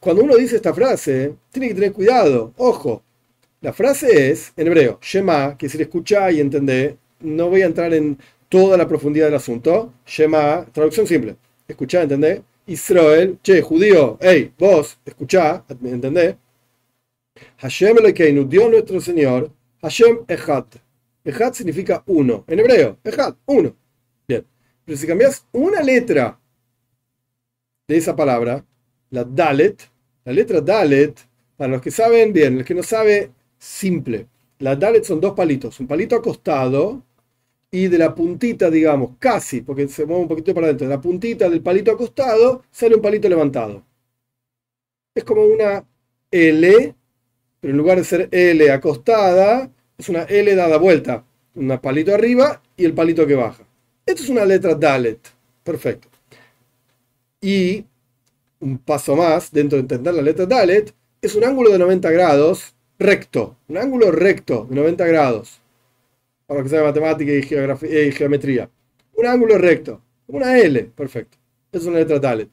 Cuando 0.00 0.24
uno 0.24 0.36
dice 0.36 0.56
esta 0.56 0.74
frase, 0.74 1.34
tiene 1.50 1.68
que 1.68 1.74
tener 1.74 1.92
cuidado. 1.92 2.52
Ojo. 2.56 3.02
La 3.60 3.72
frase 3.72 4.30
es 4.30 4.52
en 4.56 4.66
hebreo, 4.66 4.98
Shema, 5.00 5.56
que 5.56 5.66
decir 5.66 5.80
escucha 5.82 6.30
y 6.32 6.40
entender. 6.40 6.96
No 7.20 7.48
voy 7.48 7.62
a 7.62 7.66
entrar 7.66 7.94
en 7.94 8.18
toda 8.48 8.76
la 8.76 8.88
profundidad 8.88 9.26
del 9.26 9.36
asunto. 9.36 9.92
Shema, 10.04 10.66
traducción 10.72 11.06
simple. 11.06 11.36
Escuchá, 11.68 12.02
entender. 12.02 12.42
Israel, 12.66 13.38
che, 13.42 13.62
judío, 13.62 14.18
hey, 14.20 14.52
vos, 14.58 14.98
escuchá, 15.04 15.64
entendé. 15.84 16.36
Hashem 17.62 17.96
Elokeinu, 17.96 18.44
Dios 18.44 18.68
nuestro 18.68 19.00
Señor, 19.00 19.48
Hashem 19.82 20.24
Echad. 20.26 20.66
Echad 21.24 21.52
significa 21.52 22.02
uno. 22.06 22.44
En 22.48 22.58
hebreo, 22.58 22.98
Echad, 23.04 23.36
uno. 23.46 23.76
Bien. 24.26 24.44
Pero 24.84 24.98
si 24.98 25.06
cambias 25.06 25.46
una 25.52 25.80
letra 25.80 26.40
de 27.86 27.96
esa 27.96 28.16
palabra, 28.16 28.64
la 29.10 29.22
Dalet, 29.22 29.80
la 30.24 30.32
letra 30.32 30.60
Dalet, 30.60 31.16
para 31.56 31.70
los 31.70 31.80
que 31.80 31.92
saben 31.92 32.32
bien, 32.32 32.58
los 32.58 32.66
que 32.66 32.74
no 32.74 32.82
saben, 32.82 33.32
simple. 33.58 34.26
La 34.58 34.74
Dalet 34.74 35.04
son 35.04 35.20
dos 35.20 35.32
palitos, 35.32 35.78
un 35.78 35.86
palito 35.86 36.16
acostado 36.16 37.04
y 37.70 37.86
de 37.86 37.96
la 37.96 38.12
puntita, 38.12 38.70
digamos, 38.70 39.12
casi, 39.20 39.60
porque 39.60 39.86
se 39.86 40.04
mueve 40.04 40.22
un 40.22 40.28
poquito 40.28 40.52
para 40.52 40.66
adentro, 40.66 40.88
de 40.88 40.96
la 40.96 41.00
puntita 41.00 41.48
del 41.48 41.62
palito 41.62 41.92
acostado 41.92 42.64
sale 42.72 42.96
un 42.96 43.02
palito 43.02 43.28
levantado. 43.28 43.84
Es 45.14 45.22
como 45.22 45.44
una 45.44 45.86
L 46.28 46.96
pero 47.62 47.70
en 47.70 47.78
lugar 47.78 47.96
de 47.96 48.04
ser 48.04 48.28
L 48.32 48.72
acostada, 48.72 49.70
es 49.96 50.08
una 50.08 50.24
L 50.24 50.52
dada 50.56 50.78
vuelta. 50.78 51.24
Un 51.54 51.78
palito 51.78 52.12
arriba 52.12 52.60
y 52.76 52.84
el 52.84 52.92
palito 52.92 53.24
que 53.24 53.36
baja. 53.36 53.62
Esto 54.04 54.24
es 54.24 54.28
una 54.28 54.44
letra 54.44 54.74
Dalet. 54.74 55.20
Perfecto. 55.62 56.08
Y 57.40 57.84
un 58.58 58.78
paso 58.78 59.14
más, 59.14 59.52
dentro 59.52 59.76
de 59.76 59.82
entender 59.82 60.12
la 60.12 60.22
letra 60.22 60.44
Dalet, 60.44 60.92
es 61.20 61.36
un 61.36 61.44
ángulo 61.44 61.70
de 61.70 61.78
90 61.78 62.10
grados 62.10 62.74
recto. 62.98 63.56
Un 63.68 63.78
ángulo 63.78 64.10
recto 64.10 64.66
de 64.68 64.74
90 64.74 65.06
grados. 65.06 65.60
Para 66.48 66.64
que 66.64 66.68
sea 66.68 66.82
matemática 66.82 67.30
y, 67.30 68.08
y 68.08 68.10
geometría. 68.10 68.68
Un 69.14 69.26
ángulo 69.26 69.56
recto. 69.56 70.00
Una 70.26 70.58
L. 70.58 70.90
Perfecto. 70.96 71.38
Es 71.70 71.84
una 71.84 72.00
letra 72.00 72.18
Dalet. 72.18 72.48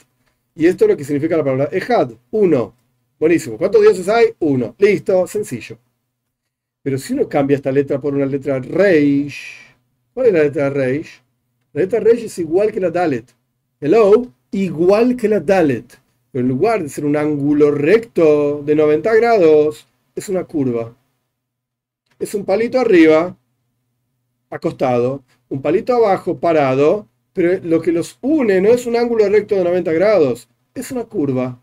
Y 0.53 0.67
esto 0.67 0.85
es 0.85 0.91
lo 0.91 0.97
que 0.97 1.03
significa 1.03 1.35
la 1.35 1.43
palabra 1.43 1.69
Ejad. 1.71 2.11
Uno. 2.29 2.75
Buenísimo. 3.19 3.57
¿Cuántos 3.57 3.81
dioses 3.81 4.07
hay? 4.07 4.27
Uno. 4.39 4.75
Listo, 4.77 5.27
sencillo. 5.27 5.77
Pero 6.81 6.97
si 6.97 7.11
uno 7.11 7.27
cambia 7.27 7.57
esta 7.57 7.69
letra 7.69 7.99
por 7.99 8.15
una 8.15 8.25
letra 8.25 8.59
Reish, 8.59 9.75
¿cuál 10.13 10.27
es 10.27 10.33
la 10.33 10.43
letra 10.43 10.69
Reish? 10.69 11.21
La 11.73 11.81
letra 11.81 11.99
Reish 11.99 12.23
es 12.23 12.39
igual 12.39 12.71
que 12.71 12.79
la 12.79 12.89
Dalet. 12.89 13.25
Hello, 13.81 14.25
igual 14.51 15.17
que 15.17 15.27
la 15.27 15.41
Dalet. 15.41 15.99
Pero 16.31 16.43
en 16.43 16.47
lugar 16.47 16.81
de 16.81 16.87
ser 16.87 17.03
un 17.03 17.17
ángulo 17.17 17.71
recto 17.71 18.63
de 18.63 18.73
90 18.73 19.13
grados, 19.15 19.85
es 20.15 20.29
una 20.29 20.45
curva. 20.45 20.95
Es 22.19 22.33
un 22.33 22.45
palito 22.45 22.79
arriba, 22.79 23.35
acostado, 24.49 25.23
un 25.49 25.61
palito 25.61 25.93
abajo, 25.93 26.37
parado, 26.37 27.05
pero 27.33 27.59
lo 27.63 27.81
que 27.81 27.91
los 27.91 28.17
une 28.21 28.61
no 28.61 28.69
es 28.69 28.85
un 28.85 28.95
ángulo 28.95 29.27
recto 29.27 29.55
de 29.55 29.65
90 29.65 29.91
grados, 29.91 30.47
es 30.73 30.91
una 30.91 31.03
curva 31.03 31.59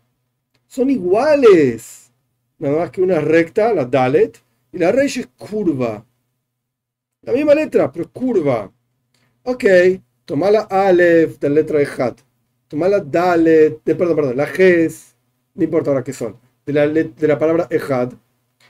son 0.67 0.89
iguales. 0.89 2.11
Nada 2.59 2.77
más 2.77 2.91
que 2.91 3.01
una 3.01 3.19
recta, 3.19 3.73
la 3.73 3.85
Dalet, 3.85 4.41
y 4.71 4.77
la 4.77 4.91
Reish 4.91 5.19
es 5.19 5.27
curva. 5.27 6.05
La 7.21 7.33
misma 7.33 7.55
letra, 7.55 7.91
pero 7.91 8.11
curva. 8.11 8.71
Ok, 9.43 9.65
toma 10.25 10.51
la 10.51 10.61
Aleph 10.61 11.39
de 11.39 11.49
la 11.49 11.55
letra 11.55 11.79
de 11.79 11.87
Hat. 11.97 12.17
Toma 12.67 12.89
la 12.89 12.99
Dalet, 12.99 13.81
de, 13.83 13.95
perdón, 13.95 14.15
perdón, 14.15 14.37
la 14.37 14.47
Ges, 14.47 15.15
no 15.55 15.63
importa 15.63 15.91
ahora 15.91 16.03
qué 16.03 16.13
son, 16.13 16.37
de 16.65 16.73
la, 16.73 16.87
de 16.87 17.27
la 17.27 17.39
palabra 17.39 17.67
Ejad. 17.69 18.13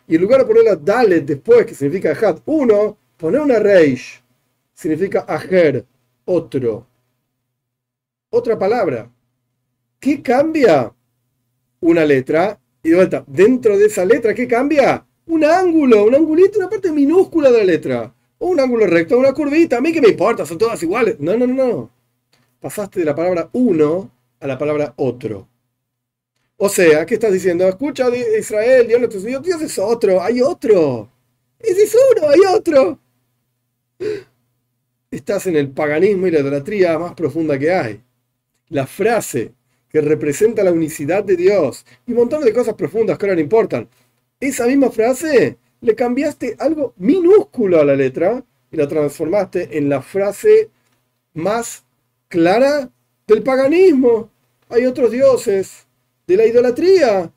Y 0.07 0.15
en 0.15 0.21
lugar 0.21 0.41
de 0.41 0.45
poner 0.45 0.63
la 0.63 0.75
Dalet 0.75 1.25
después, 1.25 1.65
que 1.65 1.73
significa 1.73 2.11
Ejad, 2.11 2.39
uno, 2.45 2.97
poner 3.17 3.41
una 3.41 3.59
Reish, 3.59 4.23
significa 4.73 5.25
Ajer, 5.27 5.85
otro. 6.25 6.85
Otra 8.29 8.59
palabra. 8.59 9.09
¿Qué 9.99 10.21
cambia? 10.21 10.93
Una 11.81 12.05
letra 12.05 12.59
y 12.83 12.89
de 12.89 12.95
vuelta, 12.95 13.23
dentro 13.27 13.77
de 13.77 13.87
esa 13.87 14.05
letra, 14.05 14.33
¿qué 14.33 14.47
cambia? 14.47 15.05
Un 15.25 15.43
ángulo, 15.43 16.05
un 16.05 16.15
angulito, 16.15 16.57
una 16.57 16.69
parte 16.69 16.91
minúscula 16.91 17.51
de 17.51 17.57
la 17.57 17.63
letra. 17.65 18.13
O 18.37 18.47
un 18.47 18.59
ángulo 18.59 18.85
recto, 18.87 19.17
una 19.17 19.33
curvita. 19.33 19.77
A 19.77 19.81
mí 19.81 19.91
que 19.91 20.01
me 20.01 20.09
importa, 20.09 20.45
son 20.45 20.57
todas 20.57 20.81
iguales. 20.83 21.19
No, 21.19 21.35
no, 21.35 21.47
no. 21.47 21.91
Pasaste 22.61 22.99
de 22.99 23.05
la 23.05 23.15
palabra 23.15 23.49
uno 23.53 24.09
a 24.39 24.47
la 24.47 24.57
palabra 24.57 24.93
otro. 24.95 25.49
O 26.55 26.69
sea, 26.69 27.05
¿qué 27.05 27.15
estás 27.15 27.33
diciendo? 27.33 27.67
Escucha 27.67 28.07
Israel, 28.15 28.87
Dios 28.87 28.99
nuestro 28.99 29.19
Señor, 29.19 29.41
Dios 29.41 29.61
es 29.61 29.77
otro, 29.77 30.21
hay 30.21 30.41
otro. 30.41 31.11
Ese 31.59 31.83
es 31.83 31.95
uno, 32.15 32.29
hay 32.29 32.39
otro. 32.55 32.99
Estás 35.11 35.47
en 35.47 35.55
el 35.55 35.71
paganismo 35.71 36.27
y 36.27 36.31
la 36.31 36.39
idolatría 36.39 36.97
más 36.97 37.13
profunda 37.13 37.59
que 37.59 37.71
hay. 37.71 38.01
La 38.69 38.87
frase 38.87 39.53
que 39.89 40.01
representa 40.01 40.63
la 40.63 40.71
unicidad 40.71 41.23
de 41.23 41.35
Dios 41.35 41.85
y 42.05 42.11
un 42.11 42.17
montón 42.17 42.43
de 42.43 42.53
cosas 42.53 42.75
profundas 42.75 43.17
que 43.17 43.25
ahora 43.25 43.35
no 43.35 43.41
importan. 43.41 43.89
Esa 44.39 44.67
misma 44.67 44.91
frase 44.91 45.57
le 45.81 45.95
cambiaste 45.95 46.55
algo 46.59 46.93
minúsculo 46.97 47.79
a 47.79 47.85
la 47.85 47.95
letra 47.95 48.43
y 48.71 48.77
la 48.77 48.87
transformaste 48.87 49.77
en 49.77 49.89
la 49.89 50.01
frase 50.01 50.69
más 51.33 51.85
clara 52.27 52.89
del 53.25 53.43
paganismo. 53.43 54.29
Hay 54.69 54.85
otros 54.85 55.11
dioses, 55.11 55.87
de 56.27 56.35
la 56.35 56.45
idolatría. 56.45 57.31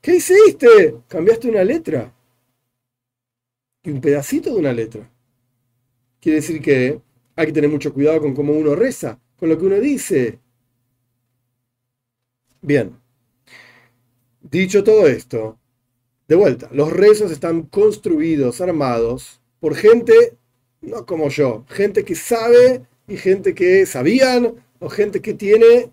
¿Qué 0.00 0.16
hiciste? 0.16 0.96
Cambiaste 1.06 1.48
una 1.48 1.62
letra. 1.62 2.12
Y 3.84 3.90
un 3.90 4.00
pedacito 4.00 4.52
de 4.52 4.58
una 4.58 4.72
letra. 4.72 5.08
Quiere 6.20 6.36
decir 6.36 6.60
que 6.60 7.00
hay 7.36 7.46
que 7.46 7.52
tener 7.52 7.70
mucho 7.70 7.94
cuidado 7.94 8.20
con 8.20 8.34
cómo 8.34 8.52
uno 8.52 8.74
reza, 8.74 9.20
con 9.38 9.48
lo 9.48 9.56
que 9.56 9.66
uno 9.66 9.78
dice. 9.78 10.40
Bien. 12.68 13.00
Dicho 14.42 14.84
todo 14.84 15.06
esto, 15.06 15.56
de 16.28 16.36
vuelta, 16.36 16.68
los 16.70 16.92
rezos 16.92 17.30
están 17.32 17.62
construidos, 17.62 18.60
armados, 18.60 19.40
por 19.58 19.74
gente, 19.74 20.36
no 20.82 21.06
como 21.06 21.30
yo, 21.30 21.64
gente 21.70 22.04
que 22.04 22.14
sabe 22.14 22.82
y 23.06 23.16
gente 23.16 23.54
que 23.54 23.86
sabían 23.86 24.52
o 24.80 24.90
gente 24.90 25.22
que 25.22 25.32
tiene 25.32 25.90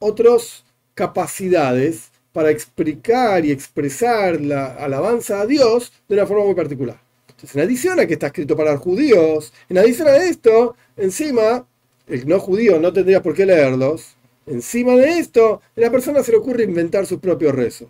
otras 0.00 0.66
capacidades 0.92 2.10
para 2.34 2.50
explicar 2.50 3.46
y 3.46 3.50
expresar 3.50 4.38
la 4.38 4.74
alabanza 4.74 5.40
a 5.40 5.46
Dios 5.46 5.94
de 6.10 6.16
una 6.16 6.26
forma 6.26 6.44
muy 6.44 6.54
particular. 6.54 7.00
Entonces, 7.30 7.56
en 7.56 7.62
adición 7.62 8.00
a 8.00 8.06
que 8.06 8.12
está 8.12 8.26
escrito 8.26 8.54
para 8.54 8.76
judíos, 8.76 9.54
en 9.70 9.78
adición 9.78 10.08
a 10.08 10.18
esto, 10.18 10.76
encima, 10.94 11.66
el 12.06 12.28
no 12.28 12.38
judío 12.38 12.78
no 12.78 12.92
tendría 12.92 13.22
por 13.22 13.32
qué 13.32 13.46
leerlos, 13.46 14.17
encima 14.50 14.96
de 14.96 15.18
esto, 15.18 15.60
a 15.76 15.80
la 15.80 15.90
persona 15.90 16.22
se 16.22 16.32
le 16.32 16.38
ocurre 16.38 16.64
inventar 16.64 17.06
sus 17.06 17.18
propios 17.18 17.54
rezos, 17.54 17.88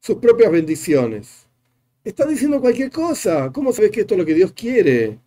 sus 0.00 0.16
propias 0.16 0.50
bendiciones. 0.50 1.46
Está 2.04 2.26
diciendo 2.26 2.60
cualquier 2.60 2.90
cosa. 2.90 3.52
¿Cómo 3.52 3.72
sabes 3.72 3.90
que 3.90 4.00
esto 4.00 4.14
es 4.14 4.20
lo 4.20 4.26
que 4.26 4.34
Dios 4.34 4.52
quiere? 4.52 5.18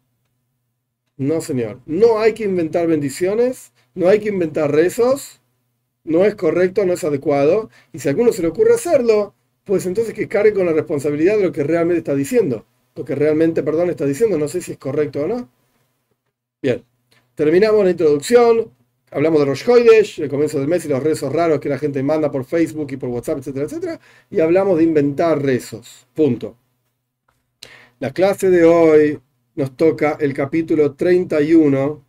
No, 1.18 1.42
señor. 1.42 1.80
No 1.86 2.20
hay 2.20 2.34
que 2.34 2.44
inventar 2.44 2.88
bendiciones, 2.88 3.72
no 3.94 4.08
hay 4.10 4.20
que 4.20 4.30
inventar 4.30 4.72
rezos, 4.72 5.42
no 6.04 6.26
es 6.26 6.36
correcto, 6.36 6.86
no 6.86 6.94
es 6.94 7.04
adecuado. 7.04 7.70
Y 7.94 8.00
si 8.00 8.08
a 8.08 8.12
alguno 8.12 8.32
se 8.34 8.42
le 8.42 8.48
ocurre 8.48 8.74
hacerlo, 8.74 9.36
pues 9.64 9.86
entonces 9.86 10.14
que 10.14 10.28
cargue 10.28 10.54
con 10.54 10.66
la 10.66 10.74
responsabilidad 10.74 11.38
de 11.38 11.44
lo 11.44 11.52
que 11.52 11.64
realmente 11.64 12.00
está 12.00 12.16
diciendo. 12.16 12.66
Lo 12.96 13.06
que 13.06 13.16
realmente, 13.16 13.64
perdón, 13.64 13.90
está 13.90 14.06
diciendo. 14.06 14.38
No 14.38 14.48
sé 14.48 14.62
si 14.62 14.72
es 14.74 14.78
correcto 14.78 15.22
o 15.24 15.28
no. 15.28 15.50
Bien. 16.62 16.84
Terminamos 17.36 17.84
la 17.84 17.92
introducción. 17.92 18.72
Hablamos 19.14 19.42
de 19.42 19.46
Rosh 19.46 19.70
Hoidesh, 19.70 20.22
el 20.22 20.30
comienzo 20.30 20.58
del 20.58 20.70
mes 20.70 20.86
y 20.86 20.88
los 20.88 21.04
rezos 21.04 21.34
raros 21.34 21.60
que 21.60 21.68
la 21.68 21.78
gente 21.78 22.02
manda 22.02 22.32
por 22.32 22.46
Facebook 22.46 22.94
y 22.94 22.98
por 22.98 23.10
WhatsApp, 23.10 23.40
etcétera, 23.40 23.66
etcétera. 23.66 24.00
Y 24.30 24.40
hablamos 24.40 24.78
de 24.78 24.86
inventar 24.86 25.42
rezos. 25.42 26.08
Punto. 26.14 26.56
La 28.00 28.14
clase 28.14 28.50
de 28.50 28.64
hoy 28.64 29.20
nos 29.56 29.76
toca 29.76 30.18
el 30.20 30.34
capítulo 30.34 30.94
31 30.94 32.06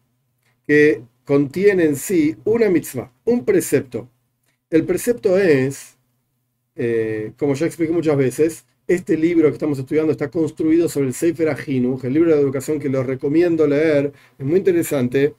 que 0.65 1.03
contiene 1.25 1.87
en 1.87 1.97
sí 1.97 2.37
una 2.45 2.69
mitzvah, 2.71 3.13
un 3.25 3.45
precepto. 3.45 4.09
El 4.71 4.85
precepto 4.85 5.37
es, 5.37 5.99
eh, 6.77 7.33
como 7.37 7.55
ya 7.55 7.67
expliqué 7.67 7.93
muchas 7.93 8.17
veces, 8.17 8.65
este 8.87 9.17
libro 9.17 9.49
que 9.49 9.55
estamos 9.55 9.79
estudiando 9.81 10.13
está 10.13 10.31
construido 10.31 10.89
sobre 10.89 11.09
el 11.09 11.15
Sefer 11.15 11.49
Ahinuch, 11.49 12.05
el 12.05 12.15
libro 12.15 12.33
de 12.33 12.41
educación 12.41 12.79
que 12.79 12.89
lo 12.89 13.03
recomiendo 13.03 13.67
leer, 13.67 14.13
es 14.39 14.47
muy 14.47 14.59
interesante. 14.59 15.35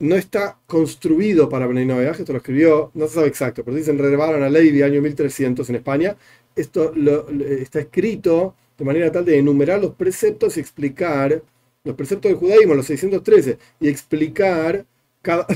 No 0.00 0.16
está 0.16 0.58
construido 0.66 1.48
para 1.48 1.66
Noach, 1.66 2.18
esto 2.20 2.32
lo 2.32 2.38
escribió, 2.38 2.90
no 2.94 3.06
se 3.06 3.14
sabe 3.14 3.28
exacto, 3.28 3.64
pero 3.64 3.76
dicen 3.76 3.98
renovaron 3.98 4.42
a 4.42 4.50
Levi 4.50 4.82
año 4.82 5.00
1300 5.00 5.68
en 5.70 5.76
España. 5.76 6.16
Esto 6.56 6.92
está 7.40 7.80
escrito 7.80 8.54
de 8.76 8.84
manera 8.84 9.10
tal 9.12 9.24
de 9.24 9.38
enumerar 9.38 9.80
los 9.80 9.94
preceptos 9.94 10.56
y 10.56 10.60
explicar 10.60 11.42
los 11.84 11.94
preceptos 11.94 12.30
del 12.30 12.38
judaísmo, 12.38 12.74
los 12.74 12.86
613, 12.86 13.58
y 13.80 13.88
explicar 13.88 14.84
cada, 15.22 15.46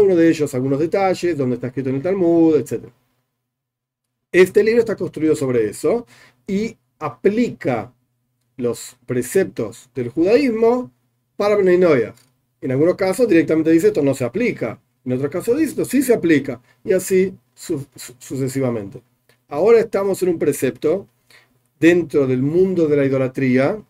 uno 0.00 0.16
de 0.16 0.28
ellos, 0.28 0.54
algunos 0.54 0.78
detalles, 0.78 1.36
donde 1.36 1.56
está 1.56 1.68
escrito 1.68 1.90
en 1.90 1.96
el 1.96 2.02
Talmud, 2.02 2.56
etc. 2.56 2.84
Este 4.32 4.64
libro 4.64 4.80
está 4.80 4.96
construido 4.96 5.36
sobre 5.36 5.68
eso 5.68 6.06
y 6.46 6.76
aplica 6.98 7.92
los 8.56 8.96
preceptos 9.06 9.90
del 9.94 10.08
judaísmo 10.08 10.90
para 11.36 11.56
Bnei 11.56 11.78
En 12.66 12.72
algunos 12.72 12.96
casos 12.96 13.28
directamente 13.28 13.70
dice 13.70 13.86
esto 13.86 14.02
no 14.02 14.12
se 14.12 14.24
aplica, 14.24 14.80
en 15.04 15.12
otros 15.12 15.30
casos 15.30 15.56
dice 15.56 15.70
esto 15.70 15.84
sí 15.84 16.02
se 16.02 16.12
aplica, 16.12 16.60
y 16.82 16.94
así 16.94 17.32
sucesivamente. 17.54 19.02
Ahora 19.46 19.78
estamos 19.78 20.20
en 20.24 20.30
un 20.30 20.38
precepto 20.40 21.06
dentro 21.78 22.26
del 22.26 22.42
mundo 22.42 22.88
de 22.88 22.96
la 22.96 23.04
idolatría, 23.04 23.80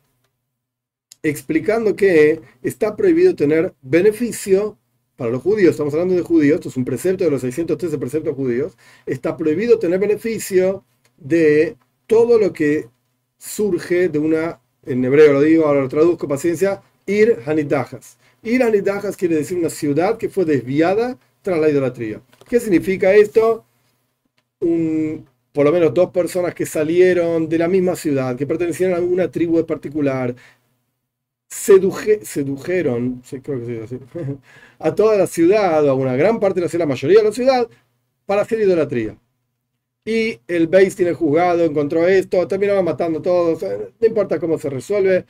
explicando 1.23 1.97
que 1.97 2.43
está 2.63 2.95
prohibido 2.95 3.35
tener 3.35 3.73
beneficio 3.81 4.77
para 5.17 5.31
los 5.31 5.41
judíos, 5.41 5.71
estamos 5.71 5.95
hablando 5.95 6.15
de 6.15 6.21
judíos, 6.21 6.57
esto 6.57 6.69
es 6.69 6.77
un 6.77 6.85
precepto 6.85 7.25
de 7.25 7.31
los 7.31 7.41
613 7.41 7.97
preceptos 7.97 8.35
judíos, 8.35 8.77
está 9.07 9.39
prohibido 9.39 9.79
tener 9.79 9.99
beneficio 9.99 10.85
de 11.17 11.79
todo 12.07 12.39
lo 12.39 12.53
que 12.53 12.91
surge 13.39 14.11
de 14.11 14.19
una, 14.19 14.61
en 14.85 15.03
hebreo 15.03 15.33
lo 15.33 15.41
digo, 15.41 15.65
ahora 15.65 15.81
lo 15.81 15.89
traduzco, 15.89 16.29
paciencia, 16.29 16.83
ir 17.07 17.39
hanitajas. 17.47 18.19
Ir 18.47 18.63
hanitajas 18.63 19.17
quiere 19.17 19.35
decir 19.35 19.59
una 19.59 19.71
ciudad 19.71 20.17
que 20.19 20.29
fue 20.29 20.45
desviada 20.45 21.19
tras 21.43 21.59
la 21.59 21.69
idolatría. 21.69 22.23
¿Qué 22.49 22.61
significa 22.61 23.13
esto? 23.13 23.65
Un, 24.61 25.27
por 25.53 25.65
lo 25.65 25.73
menos 25.73 25.93
dos 25.93 26.11
personas 26.13 26.55
que 26.55 26.65
salieron 26.65 27.49
de 27.49 27.59
la 27.59 27.67
misma 27.67 27.97
ciudad, 27.97 28.37
que 28.37 28.47
pertenecían 28.47 28.95
a 28.95 29.01
una 29.01 29.29
tribu 29.33 29.59
en 29.59 29.67
particular, 29.67 30.37
sedujeron, 31.49 33.21
a 34.79 34.95
toda 34.95 35.19
la 35.19 35.27
ciudad, 35.27 35.85
o 35.85 35.91
a 35.91 35.95
una 35.95 36.15
gran 36.15 36.39
parte 36.39 36.61
de 36.61 36.67
la 36.67 36.71
ciudad, 36.71 36.85
la 36.85 36.89
mayoría 36.95 37.19
de 37.19 37.25
la 37.25 37.33
ciudad, 37.33 37.69
para 38.27 38.43
hacer 38.43 38.61
idolatría. 38.61 39.19
Y 40.05 40.39
el 40.47 40.69
Beis 40.69 40.95
tiene 40.95 41.15
juzgado, 41.15 41.65
encontró 41.65 42.07
esto, 42.07 42.47
terminaba 42.47 42.83
matando 42.83 43.19
a 43.19 43.23
todos, 43.23 43.61
no 43.63 44.07
importa 44.07 44.39
cómo 44.39 44.57
se 44.57 44.71
resuelve. 44.71 45.25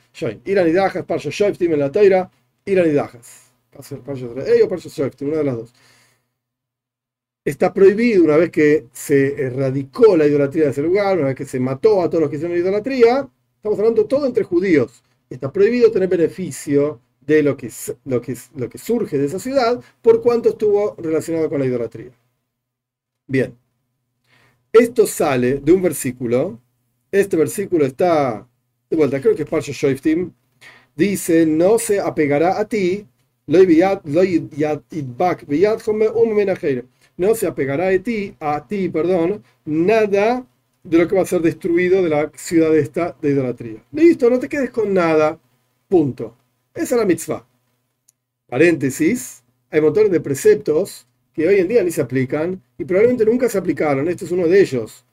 Irán 0.45 0.69
y 0.69 0.73
Dajas, 0.73 1.05
Parsha 1.07 1.31
Shoftim 1.31 1.73
en 1.73 1.81
la 1.81 1.91
Teira, 1.91 2.31
Irán 2.67 2.89
y 2.89 2.93
Dajas. 2.93 3.53
una 3.73 5.37
de 5.37 5.45
las 5.45 5.57
dos 5.57 5.73
está 7.47 7.73
prohibido 7.73 8.25
una 8.25 8.37
vez 8.37 8.51
que 8.51 8.87
se 8.93 9.41
erradicó 9.41 10.17
la 10.17 10.27
idolatría 10.27 10.65
de 10.65 10.71
ese 10.71 10.83
lugar, 10.83 11.17
una 11.17 11.29
vez 11.29 11.37
que 11.37 11.45
se 11.45 11.61
mató 11.61 12.03
a 12.03 12.11
todos 12.11 12.23
los 12.23 12.29
que 12.29 12.37
hicieron 12.37 12.59
idolatría, 12.59 13.29
estamos 13.57 13.79
hablando 13.79 14.05
todo 14.07 14.27
entre 14.27 14.43
judíos. 14.43 15.05
Está 15.31 15.53
prohibido 15.53 15.93
tener 15.93 16.09
beneficio 16.09 17.01
de 17.21 17.45
lo 17.45 17.57
que, 17.57 17.71
lo 18.05 18.21
que, 18.21 18.37
lo 18.57 18.69
que 18.69 18.79
surge 18.79 19.17
de 19.17 19.27
esa 19.27 19.39
ciudad 19.39 19.81
por 20.03 20.23
cuanto 20.23 20.51
estuvo 20.51 20.97
relacionado 20.99 21.49
con 21.49 21.61
la 21.61 21.67
idolatría. 21.67 22.11
Bien, 23.29 23.57
esto 24.73 25.07
sale 25.07 25.61
de 25.61 25.73
un 25.73 25.83
versículo, 25.83 26.61
este 27.13 27.37
versículo 27.37 27.87
está, 27.87 28.47
de 28.91 28.97
vuelta, 28.97 29.21
creo 29.21 29.37
que 29.37 29.43
es 29.45 29.49
Parsha 29.49 29.73
Shoiftim, 29.73 30.33
dice, 30.97 31.47
no 31.47 31.79
se 31.79 32.01
apegará 32.01 32.59
a 32.59 32.69
ti, 32.69 33.07
no 33.47 33.61
se 37.35 37.47
apegará 37.47 37.89
a 37.89 37.99
ti, 38.03 38.35
a 38.41 38.67
ti, 38.67 38.89
perdón, 38.89 39.45
nada 39.65 40.45
de 40.83 40.99
lo 40.99 41.09
que 41.09 41.17
va 41.17 41.23
a 41.23 41.27
ser 41.27 41.41
destruido 41.43 42.03
de 42.03 42.09
la 42.09 42.33
ciudad 42.35 42.77
esta 42.77 43.17
de 43.21 43.31
idolatría. 43.31 43.85
Listo, 43.93 44.29
no 44.31 44.39
te 44.39 44.49
quedes 44.49 44.71
con 44.71 44.93
nada. 44.93 45.39
Punto. 45.89 46.37
Esa 46.75 46.95
es 46.95 47.01
la 47.01 47.07
mitzvah. 47.07 47.47
Paréntesis, 48.49 49.43
hay 49.71 49.81
montones 49.81 50.11
de 50.11 50.21
preceptos 50.21 51.07
que 51.33 51.47
hoy 51.47 51.61
en 51.61 51.69
día 51.69 51.83
ni 51.83 51.91
se 51.91 52.01
aplican 52.03 52.63
y 52.79 52.85
probablemente 52.85 53.25
nunca 53.25 53.49
se 53.49 53.59
aplicaron. 53.59 54.09
Este 54.09 54.25
es 54.25 54.33
uno 54.33 54.47
de 54.47 54.61
ellos. 54.61 55.06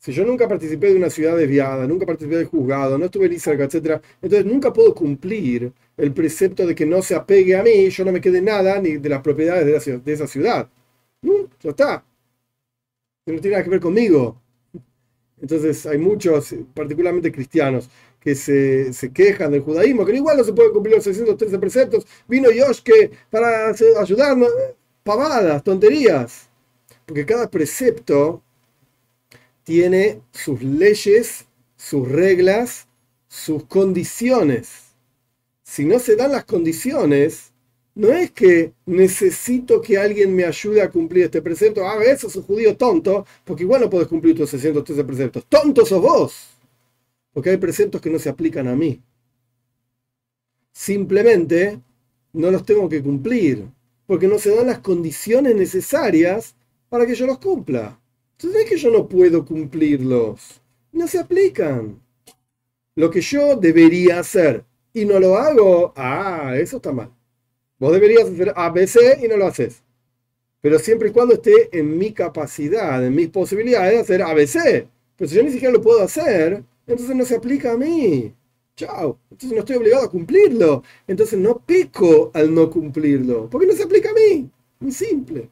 Si 0.00 0.12
yo 0.12 0.24
nunca 0.24 0.48
participé 0.48 0.88
de 0.88 0.96
una 0.96 1.10
ciudad 1.10 1.36
desviada, 1.36 1.86
nunca 1.86 2.06
participé 2.06 2.38
del 2.38 2.46
juzgado, 2.46 2.96
no 2.98 3.04
estuve 3.06 3.28
ni 3.28 3.38
cerca, 3.38 3.64
etc., 3.64 4.02
entonces 4.22 4.46
nunca 4.46 4.72
puedo 4.72 4.94
cumplir 4.94 5.72
el 5.96 6.12
precepto 6.14 6.66
de 6.66 6.74
que 6.74 6.86
no 6.86 7.02
se 7.02 7.14
apegue 7.14 7.54
a 7.56 7.62
mí, 7.62 7.90
yo 7.90 8.04
no 8.06 8.12
me 8.12 8.20
quede 8.20 8.40
nada 8.40 8.80
ni 8.80 8.96
de 8.96 9.08
las 9.10 9.20
propiedades 9.22 10.02
de 10.04 10.12
esa 10.12 10.26
ciudad. 10.26 10.68
No, 11.22 11.48
ya 11.60 11.70
está. 11.70 12.04
No 13.26 13.40
tiene 13.40 13.50
nada 13.50 13.64
que 13.64 13.70
ver 13.70 13.80
conmigo. 13.80 14.40
Entonces 15.40 15.86
hay 15.86 15.98
muchos, 15.98 16.54
particularmente 16.74 17.32
cristianos, 17.32 17.90
que 18.20 18.34
se, 18.34 19.12
quejan 19.12 19.52
del 19.52 19.62
judaísmo, 19.62 20.04
que 20.04 20.14
igual 20.16 20.36
no 20.36 20.44
se 20.44 20.52
pueden 20.52 20.72
cumplir 20.72 20.96
los 20.96 21.04
613 21.04 21.58
preceptos. 21.58 22.06
Vino 22.28 22.50
Yoshke 22.50 23.10
para 23.30 23.70
ayudarnos. 24.00 24.50
Pavadas, 25.02 25.64
tonterías. 25.64 26.48
Porque 27.06 27.24
cada 27.26 27.50
precepto 27.50 28.42
tiene 29.64 30.22
sus 30.32 30.62
leyes, 30.62 31.46
sus 31.76 32.08
reglas, 32.08 32.88
sus 33.28 33.64
condiciones. 33.64 34.94
Si 35.62 35.84
no 35.84 35.98
se 35.98 36.16
dan 36.16 36.32
las 36.32 36.44
condiciones, 36.44 37.52
no 37.94 38.08
es 38.08 38.30
que 38.30 38.72
necesito 38.86 39.80
que 39.80 39.98
alguien 39.98 40.34
me 40.34 40.44
ayude 40.44 40.80
a 40.80 40.90
cumplir 40.90 41.24
este 41.24 41.42
precepto. 41.42 41.86
Ah, 41.86 42.02
eso 42.02 42.28
es 42.28 42.36
un 42.36 42.42
judío 42.44 42.76
tonto, 42.76 43.26
porque 43.44 43.64
igual 43.64 43.82
no 43.82 43.90
puedes 43.90 44.08
cumplir 44.08 44.36
tus 44.36 44.50
613 44.50 45.04
preceptos. 45.04 45.44
Tonto 45.48 45.84
sos 45.84 46.00
vos, 46.00 46.48
porque 47.32 47.50
hay 47.50 47.56
preceptos 47.58 48.00
que 48.00 48.10
no 48.10 48.18
se 48.18 48.28
aplican 48.28 48.68
a 48.68 48.74
mí. 48.74 49.00
Simplemente 50.72 51.80
no 52.32 52.50
los 52.50 52.64
tengo 52.64 52.88
que 52.88 53.02
cumplir, 53.02 53.68
porque 54.06 54.26
no 54.26 54.38
se 54.38 54.54
dan 54.54 54.68
las 54.68 54.78
condiciones 54.78 55.54
necesarias 55.54 56.54
para 56.88 57.06
que 57.06 57.14
yo 57.14 57.26
los 57.26 57.38
cumpla. 57.38 57.99
Entonces 58.40 58.58
no 58.58 58.64
es 58.64 58.70
que 58.70 58.78
yo 58.78 58.90
no 58.90 59.06
puedo 59.06 59.44
cumplirlos, 59.44 60.62
no 60.92 61.06
se 61.06 61.18
aplican. 61.18 62.00
Lo 62.94 63.10
que 63.10 63.20
yo 63.20 63.54
debería 63.54 64.20
hacer 64.20 64.64
y 64.94 65.04
no 65.04 65.20
lo 65.20 65.36
hago, 65.36 65.92
ah, 65.94 66.54
eso 66.56 66.78
está 66.78 66.90
mal. 66.90 67.10
Vos 67.78 67.92
deberías 67.92 68.30
hacer 68.30 68.54
ABC 68.56 69.22
y 69.22 69.28
no 69.28 69.36
lo 69.36 69.46
haces. 69.46 69.82
Pero 70.62 70.78
siempre 70.78 71.10
y 71.10 71.12
cuando 71.12 71.34
esté 71.34 71.68
en 71.78 71.98
mi 71.98 72.12
capacidad, 72.12 73.04
en 73.04 73.14
mis 73.14 73.28
posibilidades 73.28 73.92
de 73.92 74.00
hacer 74.00 74.22
ABC. 74.22 74.88
Pero 75.18 75.28
si 75.28 75.36
yo 75.36 75.42
ni 75.42 75.50
siquiera 75.52 75.74
lo 75.74 75.82
puedo 75.82 76.02
hacer, 76.02 76.64
entonces 76.86 77.14
no 77.14 77.26
se 77.26 77.36
aplica 77.36 77.72
a 77.72 77.76
mí. 77.76 78.32
Chao. 78.74 79.18
Entonces 79.30 79.52
no 79.52 79.58
estoy 79.58 79.76
obligado 79.76 80.04
a 80.04 80.10
cumplirlo. 80.10 80.82
Entonces 81.06 81.38
no 81.38 81.58
peco 81.58 82.30
al 82.32 82.54
no 82.54 82.70
cumplirlo. 82.70 83.50
Porque 83.50 83.66
no 83.66 83.74
se 83.74 83.82
aplica 83.82 84.08
a 84.08 84.14
mí. 84.14 84.48
Muy 84.78 84.92
simple. 84.92 85.50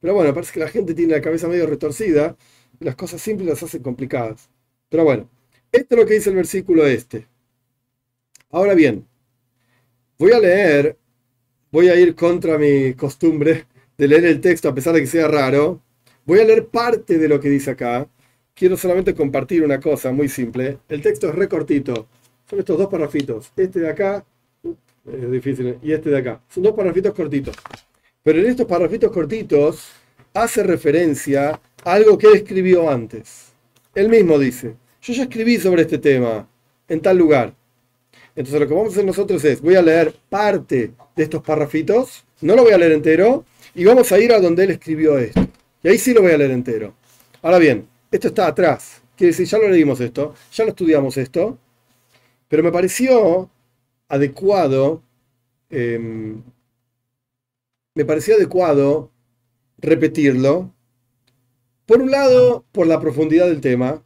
Pero 0.00 0.14
bueno, 0.14 0.32
parece 0.34 0.52
que 0.52 0.60
la 0.60 0.68
gente 0.68 0.94
tiene 0.94 1.14
la 1.14 1.20
cabeza 1.20 1.48
medio 1.48 1.66
retorcida. 1.66 2.36
Y 2.80 2.84
las 2.84 2.96
cosas 2.96 3.20
simples 3.20 3.48
las 3.48 3.62
hacen 3.62 3.82
complicadas. 3.82 4.48
Pero 4.88 5.04
bueno, 5.04 5.28
esto 5.72 5.94
es 5.94 6.00
lo 6.00 6.06
que 6.06 6.14
dice 6.14 6.30
el 6.30 6.36
versículo 6.36 6.86
este. 6.86 7.26
Ahora 8.50 8.74
bien, 8.74 9.06
voy 10.18 10.32
a 10.32 10.38
leer, 10.38 10.96
voy 11.70 11.88
a 11.88 11.96
ir 11.96 12.14
contra 12.14 12.58
mi 12.58 12.94
costumbre 12.94 13.66
de 13.98 14.08
leer 14.08 14.24
el 14.26 14.40
texto 14.40 14.68
a 14.68 14.74
pesar 14.74 14.94
de 14.94 15.00
que 15.00 15.06
sea 15.06 15.28
raro. 15.28 15.82
Voy 16.24 16.40
a 16.40 16.44
leer 16.44 16.66
parte 16.66 17.18
de 17.18 17.28
lo 17.28 17.40
que 17.40 17.48
dice 17.48 17.70
acá. 17.70 18.08
Quiero 18.54 18.76
solamente 18.76 19.14
compartir 19.14 19.62
una 19.62 19.80
cosa 19.80 20.12
muy 20.12 20.28
simple. 20.28 20.78
El 20.88 21.02
texto 21.02 21.28
es 21.28 21.34
recortito. 21.34 22.08
Son 22.48 22.58
estos 22.58 22.78
dos 22.78 22.88
parrafitos. 22.88 23.52
Este 23.56 23.80
de 23.80 23.90
acá, 23.90 24.24
es 25.04 25.30
difícil, 25.30 25.78
y 25.82 25.92
este 25.92 26.10
de 26.10 26.18
acá. 26.18 26.40
Son 26.48 26.62
dos 26.62 26.72
parrafitos 26.74 27.12
cortitos. 27.14 27.54
Pero 28.26 28.40
en 28.40 28.46
estos 28.46 28.66
parrafitos 28.66 29.12
cortitos 29.12 29.86
hace 30.34 30.64
referencia 30.64 31.60
a 31.84 31.92
algo 31.92 32.18
que 32.18 32.26
él 32.26 32.34
escribió 32.34 32.90
antes. 32.90 33.52
Él 33.94 34.08
mismo 34.08 34.36
dice, 34.36 34.74
yo 35.00 35.14
ya 35.14 35.22
escribí 35.22 35.58
sobre 35.58 35.82
este 35.82 35.98
tema 35.98 36.48
en 36.88 37.00
tal 37.00 37.18
lugar. 37.18 37.54
Entonces 38.34 38.60
lo 38.60 38.66
que 38.66 38.74
vamos 38.74 38.88
a 38.88 38.92
hacer 38.94 39.04
nosotros 39.04 39.44
es, 39.44 39.60
voy 39.60 39.76
a 39.76 39.82
leer 39.82 40.12
parte 40.28 40.90
de 41.14 41.22
estos 41.22 41.40
parrafitos, 41.40 42.24
no 42.40 42.56
lo 42.56 42.64
voy 42.64 42.72
a 42.72 42.78
leer 42.78 42.90
entero, 42.90 43.44
y 43.76 43.84
vamos 43.84 44.10
a 44.10 44.18
ir 44.18 44.32
a 44.32 44.40
donde 44.40 44.64
él 44.64 44.72
escribió 44.72 45.16
esto. 45.18 45.46
Y 45.84 45.88
ahí 45.88 45.98
sí 45.98 46.12
lo 46.12 46.22
voy 46.22 46.32
a 46.32 46.36
leer 46.36 46.50
entero. 46.50 46.94
Ahora 47.42 47.58
bien, 47.58 47.86
esto 48.10 48.26
está 48.26 48.48
atrás. 48.48 49.02
Quiere 49.16 49.30
decir, 49.30 49.46
ya 49.46 49.58
lo 49.58 49.68
leímos 49.68 50.00
esto, 50.00 50.34
ya 50.52 50.64
lo 50.64 50.70
estudiamos 50.70 51.16
esto, 51.16 51.58
pero 52.48 52.64
me 52.64 52.72
pareció 52.72 53.48
adecuado, 54.08 55.00
em, 55.70 56.42
me 57.96 58.04
pareció 58.04 58.34
adecuado 58.34 59.10
repetirlo. 59.78 60.74
Por 61.86 62.02
un 62.02 62.10
lado, 62.10 62.66
por 62.70 62.86
la 62.86 63.00
profundidad 63.00 63.46
del 63.46 63.62
tema. 63.62 64.04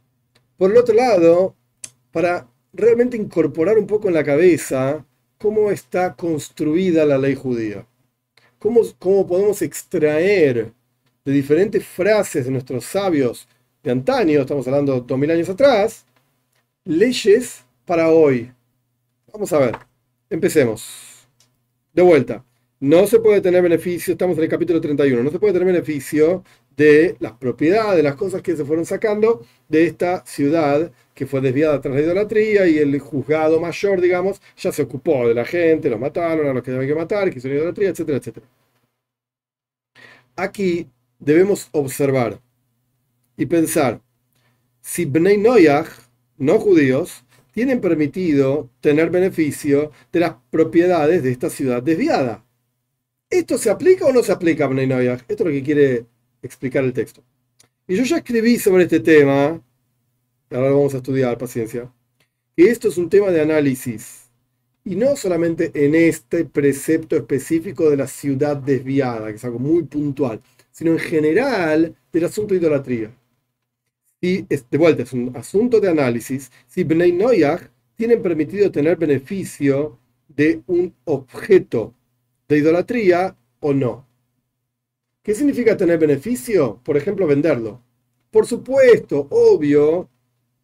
Por 0.57 0.71
el 0.71 0.77
otro 0.77 0.95
lado, 0.95 1.55
para 2.11 2.47
realmente 2.71 3.17
incorporar 3.17 3.77
un 3.77 3.87
poco 3.87 4.07
en 4.07 4.13
la 4.13 4.23
cabeza 4.23 5.05
cómo 5.37 5.71
está 5.71 6.15
construida 6.15 7.05
la 7.05 7.17
ley 7.17 7.35
judía. 7.35 7.85
Cómo, 8.59 8.79
cómo 8.97 9.27
podemos 9.27 9.61
extraer 9.61 10.71
de 11.25 11.31
diferentes 11.31 11.85
frases 11.85 12.45
de 12.45 12.51
nuestros 12.51 12.85
sabios 12.85 13.45
de 13.83 13.91
antaño, 13.91 14.39
estamos 14.39 14.65
hablando 14.67 15.01
dos 15.01 15.19
mil 15.19 15.31
años 15.31 15.49
atrás, 15.49 16.05
leyes 16.85 17.65
para 17.83 18.09
hoy. 18.09 18.53
Vamos 19.33 19.51
a 19.51 19.59
ver, 19.59 19.77
empecemos. 20.29 21.27
De 21.93 22.01
vuelta, 22.01 22.45
no 22.81 23.05
se 23.05 23.19
puede 23.19 23.41
tener 23.41 23.61
beneficio, 23.61 24.13
estamos 24.13 24.37
en 24.37 24.43
el 24.43 24.49
capítulo 24.49 24.81
31, 24.81 25.21
no 25.23 25.29
se 25.29 25.39
puede 25.39 25.53
tener 25.53 25.67
beneficio 25.67 26.43
de 26.75 27.15
las 27.19 27.33
propiedades, 27.33 27.95
de 27.97 28.03
las 28.03 28.15
cosas 28.15 28.41
que 28.41 28.55
se 28.57 28.65
fueron 28.65 28.85
sacando 28.85 29.45
de 29.69 29.85
esta 29.85 30.25
ciudad 30.25 30.91
que 31.13 31.27
fue 31.27 31.41
desviada 31.41 31.79
tras 31.79 31.93
la 31.95 32.01
idolatría 32.01 32.67
y 32.67 32.79
el 32.79 32.99
juzgado 32.99 33.59
mayor, 33.59 34.01
digamos, 34.01 34.41
ya 34.57 34.71
se 34.71 34.81
ocupó 34.81 35.27
de 35.27 35.35
la 35.35 35.45
gente, 35.45 35.91
los 35.91 35.99
mataron 35.99 36.47
a 36.47 36.53
los 36.53 36.63
que 36.63 36.71
deben 36.71 36.87
que 36.87 36.95
matar, 36.95 37.29
que 37.29 37.37
hicieron 37.37 37.59
idolatría, 37.59 37.89
etcétera, 37.89 38.17
etcétera. 38.17 38.47
Aquí 40.35 40.89
debemos 41.19 41.69
observar 41.71 42.41
y 43.37 43.45
pensar, 43.45 44.01
si 44.81 45.05
Bnei 45.05 45.37
Noyach, 45.37 45.87
no 46.37 46.59
judíos, 46.59 47.23
tienen 47.53 47.79
permitido 47.81 48.69
tener 48.81 49.11
beneficio 49.11 49.91
de 50.11 50.21
las 50.21 50.35
propiedades 50.49 51.21
de 51.21 51.31
esta 51.31 51.49
ciudad 51.51 51.83
desviada. 51.83 52.43
¿Esto 53.31 53.57
se 53.57 53.69
aplica 53.69 54.05
o 54.05 54.11
no 54.11 54.21
se 54.23 54.33
aplica 54.33 54.67
Bnei 54.67 54.85
Noyach? 54.85 55.21
Esto 55.21 55.43
es 55.43 55.47
lo 55.47 55.51
que 55.51 55.63
quiere 55.63 56.05
explicar 56.43 56.83
el 56.83 56.91
texto. 56.91 57.23
Y 57.87 57.95
yo 57.95 58.03
ya 58.03 58.17
escribí 58.17 58.59
sobre 58.59 58.83
este 58.83 58.99
tema, 58.99 59.63
ahora 60.49 60.69
lo 60.69 60.75
vamos 60.75 60.93
a 60.93 60.97
estudiar, 60.97 61.37
paciencia, 61.37 61.89
y 62.57 62.67
esto 62.67 62.89
es 62.89 62.97
un 62.97 63.09
tema 63.09 63.31
de 63.31 63.39
análisis, 63.39 64.29
y 64.83 64.97
no 64.97 65.15
solamente 65.15 65.71
en 65.73 65.95
este 65.95 66.43
precepto 66.43 67.15
específico 67.15 67.89
de 67.89 67.95
la 67.95 68.07
ciudad 68.07 68.57
desviada, 68.57 69.29
que 69.29 69.35
es 69.35 69.45
algo 69.45 69.59
muy 69.59 69.83
puntual, 69.83 70.41
sino 70.69 70.91
en 70.91 70.99
general 70.99 71.95
del 72.11 72.25
asunto 72.25 72.53
de 72.53 72.59
idolatría. 72.59 73.15
Y 74.19 74.41
de 74.41 74.77
vuelta, 74.77 75.03
es 75.03 75.13
un 75.13 75.31
asunto 75.37 75.79
de 75.79 75.87
análisis, 75.87 76.51
si 76.67 76.83
Bnei 76.83 77.13
Noyach 77.13 77.61
tienen 77.95 78.21
permitido 78.21 78.69
tener 78.69 78.97
beneficio 78.97 79.97
de 80.27 80.61
un 80.67 80.93
objeto 81.05 81.93
de 82.51 82.57
idolatría 82.57 83.35
o 83.61 83.73
no. 83.73 84.05
¿Qué 85.23 85.33
significa 85.33 85.77
tener 85.77 85.97
beneficio? 85.97 86.81
Por 86.83 86.97
ejemplo, 86.97 87.25
venderlo. 87.25 87.81
Por 88.29 88.45
supuesto, 88.45 89.27
obvio, 89.29 90.09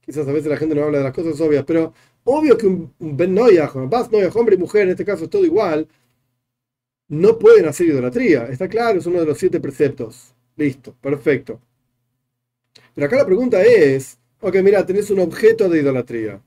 quizás 0.02 0.28
a 0.28 0.34
veces 0.34 0.50
la 0.50 0.58
gente 0.58 0.76
no 0.76 0.84
habla 0.84 0.98
de 0.98 1.06
las 1.06 1.14
cosas 1.14 1.40
obvias, 1.40 1.64
pero 1.66 1.94
obvio 2.26 2.58
que 2.58 2.68
un, 2.68 2.94
Ben 3.00 3.38
un 3.40 3.90
Bas 3.90 4.12
Noyach, 4.12 4.36
hombre 4.36 4.56
y 4.56 4.58
mujer, 4.58 4.84
en 4.84 4.90
este 4.90 5.06
caso 5.06 5.24
es 5.26 5.30
todo 5.30 5.46
igual, 5.46 5.88
no 7.08 7.40
pueden 7.40 7.68
hacer 7.68 7.88
idolatría. 7.88 8.48
Está 8.48 8.68
claro, 8.68 9.00
es 9.00 9.06
uno 9.06 9.22
de 9.22 9.26
los 9.26 9.38
siete 9.38 9.62
preceptos. 9.62 10.36
Listo, 10.58 10.94
perfecto. 11.00 11.62
Pero 12.96 13.08
acá 13.08 13.16
la 13.16 13.26
pregunta 13.26 13.64
es, 13.64 14.20
ok, 14.42 14.58
mira, 14.62 14.86
tenés 14.86 15.10
un 15.10 15.20
objeto 15.20 15.70
de 15.70 15.80
idolatría. 15.80 16.42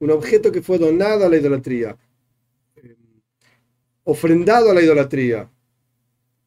Un 0.00 0.10
objeto 0.10 0.50
que 0.50 0.62
fue 0.62 0.78
donado 0.78 1.24
a 1.24 1.28
la 1.28 1.36
idolatría. 1.36 1.96
Ofrendado 4.12 4.70
a 4.70 4.74
la 4.74 4.82
idolatría. 4.82 5.50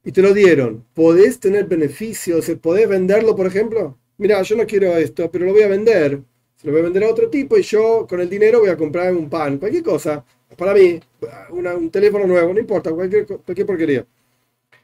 Y 0.03 0.11
te 0.11 0.21
lo 0.21 0.33
dieron. 0.33 0.83
¿Podés 0.93 1.39
tener 1.39 1.65
beneficios? 1.65 2.49
¿Podés 2.61 2.89
venderlo, 2.89 3.35
por 3.35 3.45
ejemplo? 3.47 3.97
Mira, 4.17 4.41
yo 4.41 4.55
no 4.55 4.65
quiero 4.65 4.97
esto, 4.97 5.29
pero 5.31 5.45
lo 5.45 5.53
voy 5.53 5.61
a 5.63 5.67
vender. 5.67 6.21
Se 6.55 6.67
lo 6.67 6.73
voy 6.73 6.81
a 6.81 6.85
vender 6.85 7.03
a 7.03 7.09
otro 7.09 7.29
tipo 7.29 7.57
y 7.57 7.63
yo 7.63 8.05
con 8.09 8.19
el 8.19 8.29
dinero 8.29 8.59
voy 8.59 8.69
a 8.69 8.77
comprar 8.77 9.15
un 9.15 9.29
pan, 9.29 9.57
cualquier 9.57 9.83
cosa. 9.83 10.23
Para 10.57 10.73
mí, 10.73 10.99
un 11.51 11.89
teléfono 11.89 12.25
nuevo, 12.27 12.53
no 12.53 12.59
importa, 12.59 12.91
cualquier, 12.91 13.25
cualquier 13.25 13.65
porquería. 13.65 14.05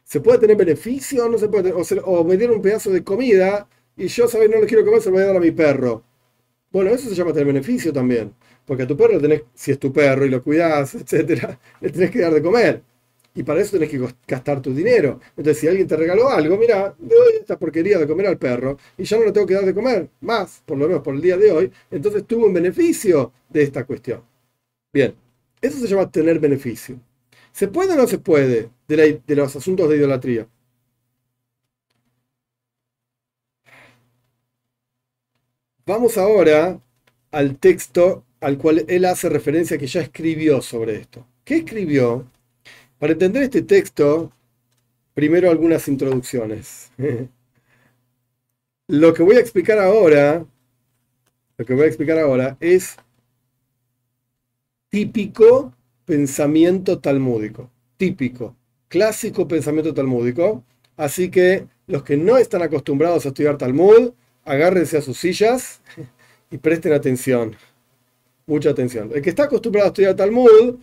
¿Se 0.04 0.22
puede 0.22 0.40
tener 0.40 0.58
beneficio? 0.58 1.30
No 1.30 1.38
se 1.38 1.50
puede, 1.50 1.72
o, 1.74 1.82
o 2.06 2.24
me 2.24 2.38
dieron 2.38 2.58
un 2.58 2.62
pedazo 2.62 2.92
de 2.92 3.04
comida 3.04 3.68
y 3.98 4.08
yo, 4.08 4.28
¿sabes? 4.28 4.50
No 4.50 4.60
lo 4.60 4.68
quiero 4.68 4.86
comer, 4.86 5.02
se 5.02 5.10
lo 5.10 5.16
voy 5.16 5.24
a 5.24 5.28
dar 5.28 5.38
a 5.38 5.40
mi 5.40 5.52
perro. 5.52 6.04
Bueno, 6.72 6.92
eso 6.92 7.10
se 7.10 7.16
llama 7.16 7.34
tener 7.34 7.48
beneficio 7.48 7.94
también. 7.94 8.34
Porque 8.68 8.84
a 8.84 8.88
tu 8.88 8.98
perro 8.98 9.20
tenés, 9.22 9.44
si 9.56 9.72
es 9.72 9.80
tu 9.80 9.94
perro 9.94 10.26
y 10.26 10.32
lo 10.32 10.44
cuidas, 10.44 10.96
etcétera, 11.02 11.60
le 11.82 11.90
tenés 11.92 12.12
que 12.12 12.20
dar 12.22 12.34
de 12.36 12.44
comer. 12.44 12.84
Y 13.36 13.44
para 13.44 13.62
eso 13.62 13.72
tenés 13.74 13.90
que 13.90 14.00
gastar 14.28 14.62
tu 14.62 14.74
dinero. 14.74 15.20
Entonces, 15.38 15.60
si 15.60 15.68
alguien 15.68 15.88
te 15.88 15.96
regaló 15.96 16.30
algo, 16.30 16.58
mira, 16.58 16.96
le 17.00 17.16
doy 17.16 17.34
esta 17.40 17.58
porquería 17.60 18.00
de 18.00 18.08
comer 18.08 18.28
al 18.28 18.38
perro 18.40 18.78
y 18.98 19.04
ya 19.04 19.18
no 19.18 19.26
le 19.26 19.32
tengo 19.32 19.48
que 19.48 19.54
dar 19.54 19.66
de 19.66 19.76
comer 19.76 20.10
más, 20.22 20.64
por 20.66 20.78
lo 20.78 20.88
menos 20.88 21.04
por 21.04 21.16
el 21.16 21.22
día 21.22 21.38
de 21.38 21.52
hoy. 21.52 21.72
Entonces 21.92 22.26
tuvo 22.28 22.48
un 22.48 22.54
beneficio 22.54 23.32
de 23.50 23.64
esta 23.64 23.86
cuestión. 23.86 24.24
Bien, 24.94 25.16
eso 25.62 25.80
se 25.80 25.88
llama 25.88 26.12
tener 26.12 26.40
beneficio. 26.40 27.00
¿Se 27.54 27.68
puede 27.70 27.94
o 27.94 27.98
no 27.98 28.08
se 28.08 28.20
puede 28.20 28.72
de, 28.88 29.22
de 29.28 29.36
los 29.36 29.56
asuntos 29.56 29.90
de 29.90 29.98
idolatría? 29.98 30.48
Vamos 35.88 36.20
ahora 36.20 36.80
al 37.32 37.58
texto 37.58 38.27
al 38.40 38.58
cual 38.58 38.86
él 38.88 39.06
hace 39.06 39.30
referencia 39.30 39.78
que 39.78 39.88
ya 39.88 40.02
escribió 40.02 40.62
sobre 40.62 40.98
esto. 40.98 41.26
¿Qué 41.44 41.58
escribió? 41.58 42.26
Para 43.00 43.14
entender 43.14 43.44
este 43.44 43.62
texto, 43.62 44.32
primero 45.14 45.50
algunas 45.50 45.88
introducciones. 45.88 46.92
lo 48.88 49.14
que 49.14 49.24
voy 49.24 49.38
a 49.38 49.40
explicar 49.40 49.80
ahora, 49.80 50.46
lo 51.58 51.66
que 51.66 51.74
voy 51.74 51.84
a 51.84 51.88
explicar 51.88 52.20
ahora 52.20 52.58
es 52.60 52.98
típico 54.90 55.74
pensamiento 56.06 57.00
talmúdico, 57.00 57.70
típico, 57.98 58.56
clásico 58.88 59.48
pensamiento 59.48 59.94
talmúdico. 59.94 60.64
Así 60.96 61.30
que 61.30 61.68
los 61.88 62.04
que 62.04 62.18
no 62.18 62.38
están 62.38 62.62
acostumbrados 62.62 63.26
a 63.26 63.30
estudiar 63.30 63.58
Talmud, 63.58 64.12
agárrense 64.44 64.98
a 64.98 65.02
sus 65.02 65.18
sillas 65.18 65.82
y 66.52 66.58
presten 66.58 66.94
atención. 66.94 67.56
Mucha 68.48 68.72
atención. 68.72 69.12
El 69.14 69.22
que 69.22 69.30
está 69.30 69.44
acostumbrado 69.44 69.86
a 69.86 69.90
estudiar 69.90 70.16
Talmud, 70.16 70.76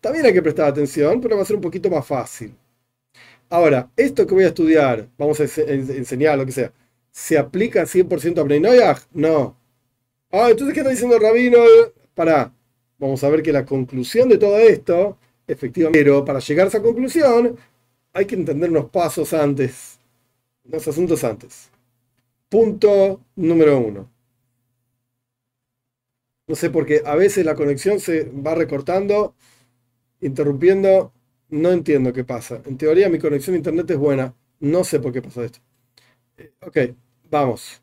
también 0.00 0.24
hay 0.24 0.32
que 0.32 0.42
prestar 0.42 0.68
atención, 0.68 1.20
pero 1.20 1.36
va 1.36 1.42
a 1.42 1.44
ser 1.44 1.56
un 1.56 1.62
poquito 1.62 1.90
más 1.90 2.06
fácil. 2.06 2.54
Ahora, 3.50 3.90
esto 3.96 4.26
que 4.26 4.34
voy 4.34 4.44
a 4.44 4.48
estudiar, 4.48 5.08
vamos 5.18 5.40
a 5.40 5.44
enseñar, 5.44 6.38
lo 6.38 6.46
que 6.46 6.52
sea, 6.52 6.72
¿se 7.10 7.36
aplica 7.36 7.84
100% 7.86 8.38
a 8.38 8.42
Bnei 8.44 8.60
No. 9.12 9.56
Ah, 10.30 10.48
entonces, 10.50 10.74
¿qué 10.74 10.80
está 10.80 10.90
diciendo 10.90 11.16
el 11.16 11.22
rabino? 11.22 11.58
Para, 12.14 12.52
vamos 12.98 13.22
a 13.24 13.30
ver 13.30 13.42
que 13.42 13.52
la 13.52 13.64
conclusión 13.64 14.28
de 14.28 14.38
todo 14.38 14.58
esto, 14.58 15.18
efectivamente, 15.46 15.98
pero 15.98 16.24
para 16.24 16.40
llegar 16.40 16.66
a 16.66 16.68
esa 16.68 16.82
conclusión, 16.82 17.56
hay 18.12 18.26
que 18.26 18.34
entender 18.34 18.70
unos 18.70 18.90
pasos 18.90 19.32
antes, 19.32 19.98
unos 20.64 20.86
asuntos 20.86 21.24
antes. 21.24 21.70
Punto 22.48 23.20
número 23.36 23.78
uno. 23.78 24.10
No 26.48 26.54
sé, 26.56 26.70
porque 26.70 27.02
a 27.04 27.14
veces 27.14 27.44
la 27.44 27.54
conexión 27.54 28.00
se 28.00 28.24
va 28.24 28.54
recortando, 28.54 29.34
interrumpiendo. 30.20 31.12
No 31.50 31.72
entiendo 31.72 32.12
qué 32.12 32.24
pasa. 32.24 32.62
En 32.66 32.78
teoría 32.78 33.08
mi 33.10 33.18
conexión 33.20 33.54
a 33.54 33.58
internet 33.58 33.90
es 33.92 33.98
buena. 33.98 34.34
No 34.60 34.84
sé 34.84 35.00
por 35.00 35.12
qué 35.12 35.22
pasa 35.22 35.44
esto. 35.44 35.60
Eh, 36.38 36.52
ok, 36.66 36.78
vamos. 37.30 37.82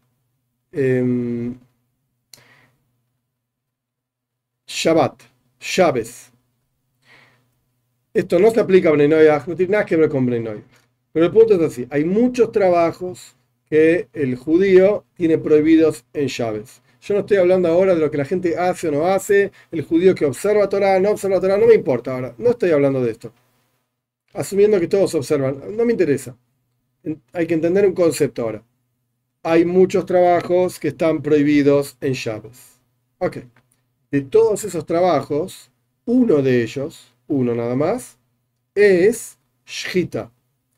Em, 0.73 1.58
Shabbat, 4.67 5.23
Shabes. 5.60 6.30
Esto 8.13 8.39
no 8.39 8.49
se 8.51 8.60
aplica 8.60 8.89
a 8.89 8.93
Brenoyah, 8.93 9.43
no 9.45 9.56
tiene 9.56 9.73
nada 9.73 9.86
que 9.86 9.95
ver 9.95 10.10
con 10.10 10.25
Brenoyah. 10.25 10.63
Pero 11.12 11.25
el 11.25 11.32
punto 11.32 11.56
es 11.56 11.62
así: 11.62 11.88
hay 11.89 12.04
muchos 12.04 12.51
trabajos 12.51 13.36
que 13.69 14.08
el 14.13 14.36
judío 14.36 15.06
tiene 15.15 15.38
prohibidos 15.38 16.06
en 16.13 16.28
Shabes. 16.28 16.82
Yo 17.05 17.13
no 17.13 17.19
estoy 17.19 17.37
hablando 17.37 17.69
ahora 17.69 17.93
de 17.93 18.01
lo 18.01 18.09
que 18.09 18.17
la 18.17 18.25
gente 18.25 18.57
hace 18.57 18.87
o 18.87 18.91
no 18.91 19.05
hace, 19.05 19.51
el 19.71 19.83
judío 19.83 20.15
que 20.15 20.25
observa 20.25 20.67
Torah, 20.67 20.99
no 20.99 21.11
observa 21.11 21.39
Torah, 21.39 21.55
no 21.55 21.67
me 21.67 21.75
importa 21.75 22.11
ahora. 22.11 22.33
No 22.39 22.49
estoy 22.49 22.71
hablando 22.71 23.03
de 23.03 23.11
esto. 23.11 23.31
Asumiendo 24.33 24.79
que 24.79 24.87
todos 24.87 25.13
observan, 25.13 25.77
no 25.77 25.85
me 25.85 25.91
interesa. 25.91 26.35
Hay 27.31 27.45
que 27.45 27.53
entender 27.53 27.85
un 27.85 27.93
concepto 27.93 28.41
ahora. 28.41 28.63
Hay 29.43 29.65
muchos 29.65 30.07
trabajos 30.07 30.79
que 30.79 30.87
están 30.87 31.21
prohibidos 31.21 31.95
en 32.01 32.13
Shabes. 32.13 32.79
Ok. 33.19 33.37
De 34.09 34.21
todos 34.21 34.63
esos 34.63 34.83
trabajos, 34.87 35.69
uno 36.05 36.41
de 36.41 36.63
ellos, 36.63 37.13
uno 37.27 37.53
nada 37.53 37.75
más, 37.75 38.17
es 38.73 39.37
Shita. 39.63 40.31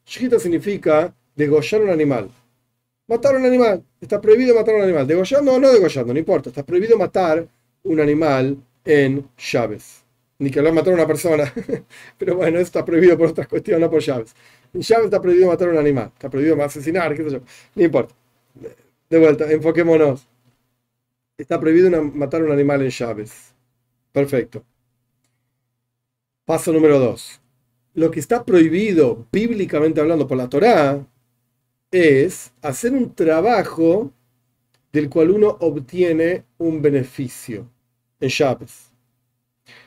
Shita 0.05 0.39
significa 0.39 1.15
degollar 1.37 1.83
un 1.83 1.89
animal 1.89 2.29
matar 3.07 3.35
un 3.35 3.45
animal. 3.45 3.83
Está 3.99 4.21
prohibido 4.21 4.55
matar 4.55 4.75
un 4.75 4.81
animal. 4.81 5.07
Degollando 5.07 5.53
o 5.53 5.59
no 5.59 5.71
degollando, 5.71 6.13
no 6.13 6.19
importa. 6.19 6.49
Está 6.49 6.65
prohibido 6.65 6.97
matar 6.97 7.47
un 7.83 7.99
animal 7.99 8.57
en 8.85 9.27
llaves. 9.37 10.03
Ni 10.39 10.51
que 10.51 10.61
lo 10.61 10.71
matar 10.73 10.93
a 10.93 10.95
una 10.95 11.07
persona. 11.07 11.51
Pero 12.17 12.35
bueno, 12.35 12.57
eso 12.57 12.65
está 12.65 12.85
prohibido 12.85 13.17
por 13.17 13.27
otras 13.27 13.47
cuestiones, 13.47 13.81
no 13.81 13.89
por 13.89 14.01
llaves. 14.01 14.35
En 14.73 14.81
llaves 14.81 15.05
está 15.05 15.21
prohibido 15.21 15.47
matar 15.47 15.69
un 15.69 15.77
animal. 15.77 16.11
Está 16.13 16.29
prohibido 16.29 16.61
asesinar, 16.63 17.15
qué 17.15 17.23
sé 17.23 17.31
yo. 17.31 17.39
No 17.75 17.83
importa. 17.83 18.13
De 19.09 19.17
vuelta, 19.19 19.51
enfoquémonos. 19.51 20.27
Está 21.37 21.59
prohibido 21.59 22.03
matar 22.03 22.43
un 22.43 22.51
animal 22.51 22.81
en 22.81 22.89
llaves. 22.89 23.53
Perfecto. 24.11 24.63
Paso 26.45 26.71
número 26.71 26.99
dos. 26.99 27.41
Lo 27.93 28.11
que 28.11 28.19
está 28.19 28.45
prohibido 28.45 29.27
bíblicamente 29.31 30.01
hablando 30.01 30.27
por 30.27 30.37
la 30.37 30.49
Torá 30.49 31.05
es 31.91 32.52
hacer 32.62 32.93
un 32.93 33.13
trabajo 33.13 34.12
del 34.91 35.10
cual 35.10 35.32
uno 35.32 35.58
obtiene 35.60 36.45
un 36.58 36.82
beneficio 36.82 37.69
en 38.19 38.30
llaves. 38.30 38.91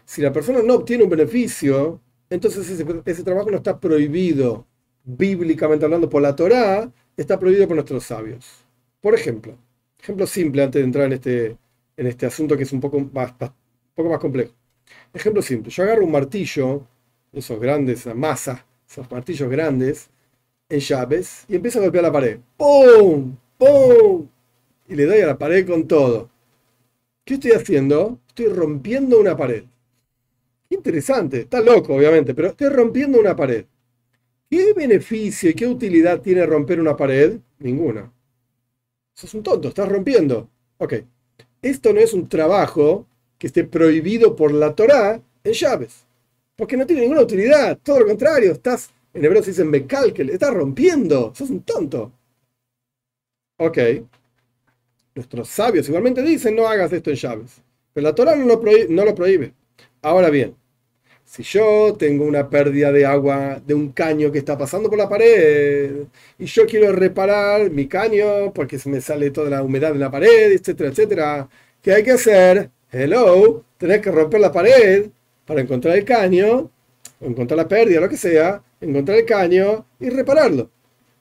Si 0.05 0.21
la 0.21 0.33
persona 0.33 0.61
no 0.63 0.75
obtiene 0.75 1.05
un 1.05 1.11
beneficio, 1.11 2.01
entonces 2.29 2.69
ese, 2.69 3.25
trabajo 3.25 3.51
no 3.51 3.59
está 3.59 3.79
prohibido 3.79 4.67
bíblicamente 5.05 5.85
hablando 5.85 6.09
por 6.09 6.23
la 6.23 6.37
Torá, 6.37 6.91
está 7.17 7.39
prohibido 7.39 7.67
por 7.67 7.77
nuestros 7.77 8.05
sabios. 8.05 8.65
Por 9.01 9.15
ejemplo, 9.15 9.57
ejemplo 9.99 10.27
simple 10.27 10.63
antes 10.63 10.81
de 10.81 10.85
entrar 10.85 11.07
en 11.07 11.13
este, 11.15 11.57
en 11.97 12.07
este 12.07 12.27
asunto 12.27 12.57
que 12.57 12.65
es 12.65 12.73
un 12.73 12.81
poco 12.81 13.01
más, 13.01 13.33
poco 13.33 14.11
más 14.11 14.19
complejo. 14.19 14.53
Ejemplo 15.13 15.43
simple, 15.43 15.71
yo 15.71 15.83
agarro 15.83 16.05
un 16.05 16.13
martillo, 16.13 16.87
esos 17.33 17.61
grandes, 17.61 18.07
masa, 18.15 18.65
esos 18.89 19.11
martillos 19.11 19.49
grandes, 19.49 20.11
en 20.71 20.81
llaves 20.81 21.45
y 21.49 21.57
empiezo 21.57 21.79
a 21.79 21.83
golpear 21.83 22.05
la 22.05 22.13
pared. 22.13 22.39
¡Pum! 22.57 23.37
¡Pum! 23.59 24.29
Y 24.89 24.95
le 24.95 25.05
doy 25.05 25.21
a 25.21 25.27
la 25.27 25.39
pared 25.39 25.67
con 25.67 25.87
todo. 25.87 26.31
¿Qué 27.25 27.35
estoy 27.35 27.53
haciendo? 27.53 28.19
Estoy 28.29 28.47
rompiendo 28.47 29.21
una 29.21 29.37
pared. 29.37 29.65
Interesante. 30.71 31.41
Está 31.41 31.61
loco, 31.61 31.95
obviamente, 31.95 32.35
pero 32.35 32.49
estoy 32.49 32.69
rompiendo 32.69 33.19
una 33.21 33.37
pared. 33.37 33.67
¿Qué 34.49 34.73
beneficio 34.73 35.51
y 35.51 35.55
qué 35.55 35.67
utilidad 35.67 36.21
tiene 36.21 36.47
romper 36.47 36.81
una 36.81 36.97
pared? 36.97 37.39
Ninguna. 37.59 38.11
Sos 39.13 39.35
un 39.35 39.43
tonto, 39.43 39.69
estás 39.69 39.89
rompiendo. 39.89 40.49
Ok. 40.79 40.95
Esto 41.63 41.93
no 41.93 42.01
es 42.01 42.15
un 42.15 42.29
trabajo 42.29 43.07
que 43.39 43.49
esté 43.49 43.65
prohibido 43.65 44.35
por 44.35 44.53
la 44.53 44.75
Torá 44.75 45.21
en 45.45 45.53
llaves. 45.53 46.05
Porque 46.57 46.77
no 46.77 46.87
tiene 46.87 47.03
ninguna 47.03 47.23
utilidad. 47.23 47.79
Todo 47.83 48.01
lo 48.01 48.07
contrario, 48.07 48.53
estás 48.53 48.91
en 49.15 49.25
hebreo 49.25 49.43
se 49.43 49.51
dice 49.51 49.65
le 49.65 50.33
está 50.33 50.51
rompiendo, 50.51 51.33
sos 51.35 51.51
un 51.51 51.63
tonto. 51.63 52.13
Ok. 53.59 53.79
Nuestros 55.15 55.49
sabios 55.49 55.89
igualmente 55.89 56.23
dicen 56.23 56.57
no 56.57 56.67
hagas 56.67 56.93
esto 56.93 57.11
en 57.11 57.17
llaves. 57.17 57.63
Pero 57.93 58.05
la 58.05 58.15
Torah 58.15 58.37
no 58.37 58.47
lo, 58.47 58.61
prohíbe, 58.61 58.87
no 58.89 59.05
lo 59.05 59.15
prohíbe. 59.15 59.53
Ahora 60.03 60.31
bien, 60.31 60.57
si 61.25 61.43
yo 61.43 61.95
tengo 61.99 62.25
una 62.25 62.49
pérdida 62.51 62.93
de 62.93 63.07
agua 63.07 63.61
de 63.65 63.75
un 63.75 63.93
caño 63.93 64.33
que 64.33 64.39
está 64.39 64.59
pasando 64.59 64.89
por 64.89 64.99
la 64.99 65.09
pared 65.09 66.05
y 66.39 66.47
yo 66.47 66.67
quiero 66.67 66.93
reparar 66.93 67.71
mi 67.71 67.87
caño 67.87 68.53
porque 68.55 68.79
se 68.79 68.89
me 68.89 69.01
sale 69.01 69.31
toda 69.31 69.51
la 69.51 69.63
humedad 69.63 69.93
de 69.93 69.99
la 70.01 70.11
pared, 70.11 70.53
etcétera, 70.53 70.91
etcétera, 70.91 71.49
¿qué 71.83 71.93
hay 71.93 72.03
que 72.03 72.13
hacer? 72.13 72.71
Hello, 72.91 73.65
tenés 73.79 74.01
que 74.01 74.11
romper 74.11 74.41
la 74.41 74.53
pared 74.53 75.11
para 75.47 75.61
encontrar 75.61 75.97
el 75.97 76.05
caño, 76.05 76.71
encontrar 77.21 77.57
la 77.57 77.69
pérdida, 77.69 78.01
lo 78.01 78.09
que 78.09 78.17
sea, 78.17 78.63
encontrar 78.81 79.19
el 79.19 79.27
caño 79.27 79.87
y 79.99 80.11
repararlo. 80.11 80.71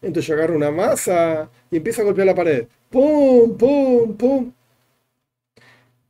Entonces 0.02 0.28
yo 0.28 0.36
agarro 0.36 0.56
una 0.56 0.72
masa 0.72 1.50
y 1.70 1.78
empiezo 1.78 2.02
a 2.02 2.06
golpear 2.06 2.28
la 2.28 2.36
pared. 2.36 2.68
¡Pum, 2.90 3.58
pum, 3.58 4.16
pum! 4.16 4.54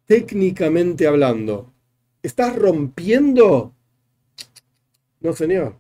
Técnicamente 0.06 1.06
hablando, 1.06 1.72
¿estás 2.24 2.56
rompiendo? 2.56 3.74
No, 5.20 5.34
señor. 5.34 5.76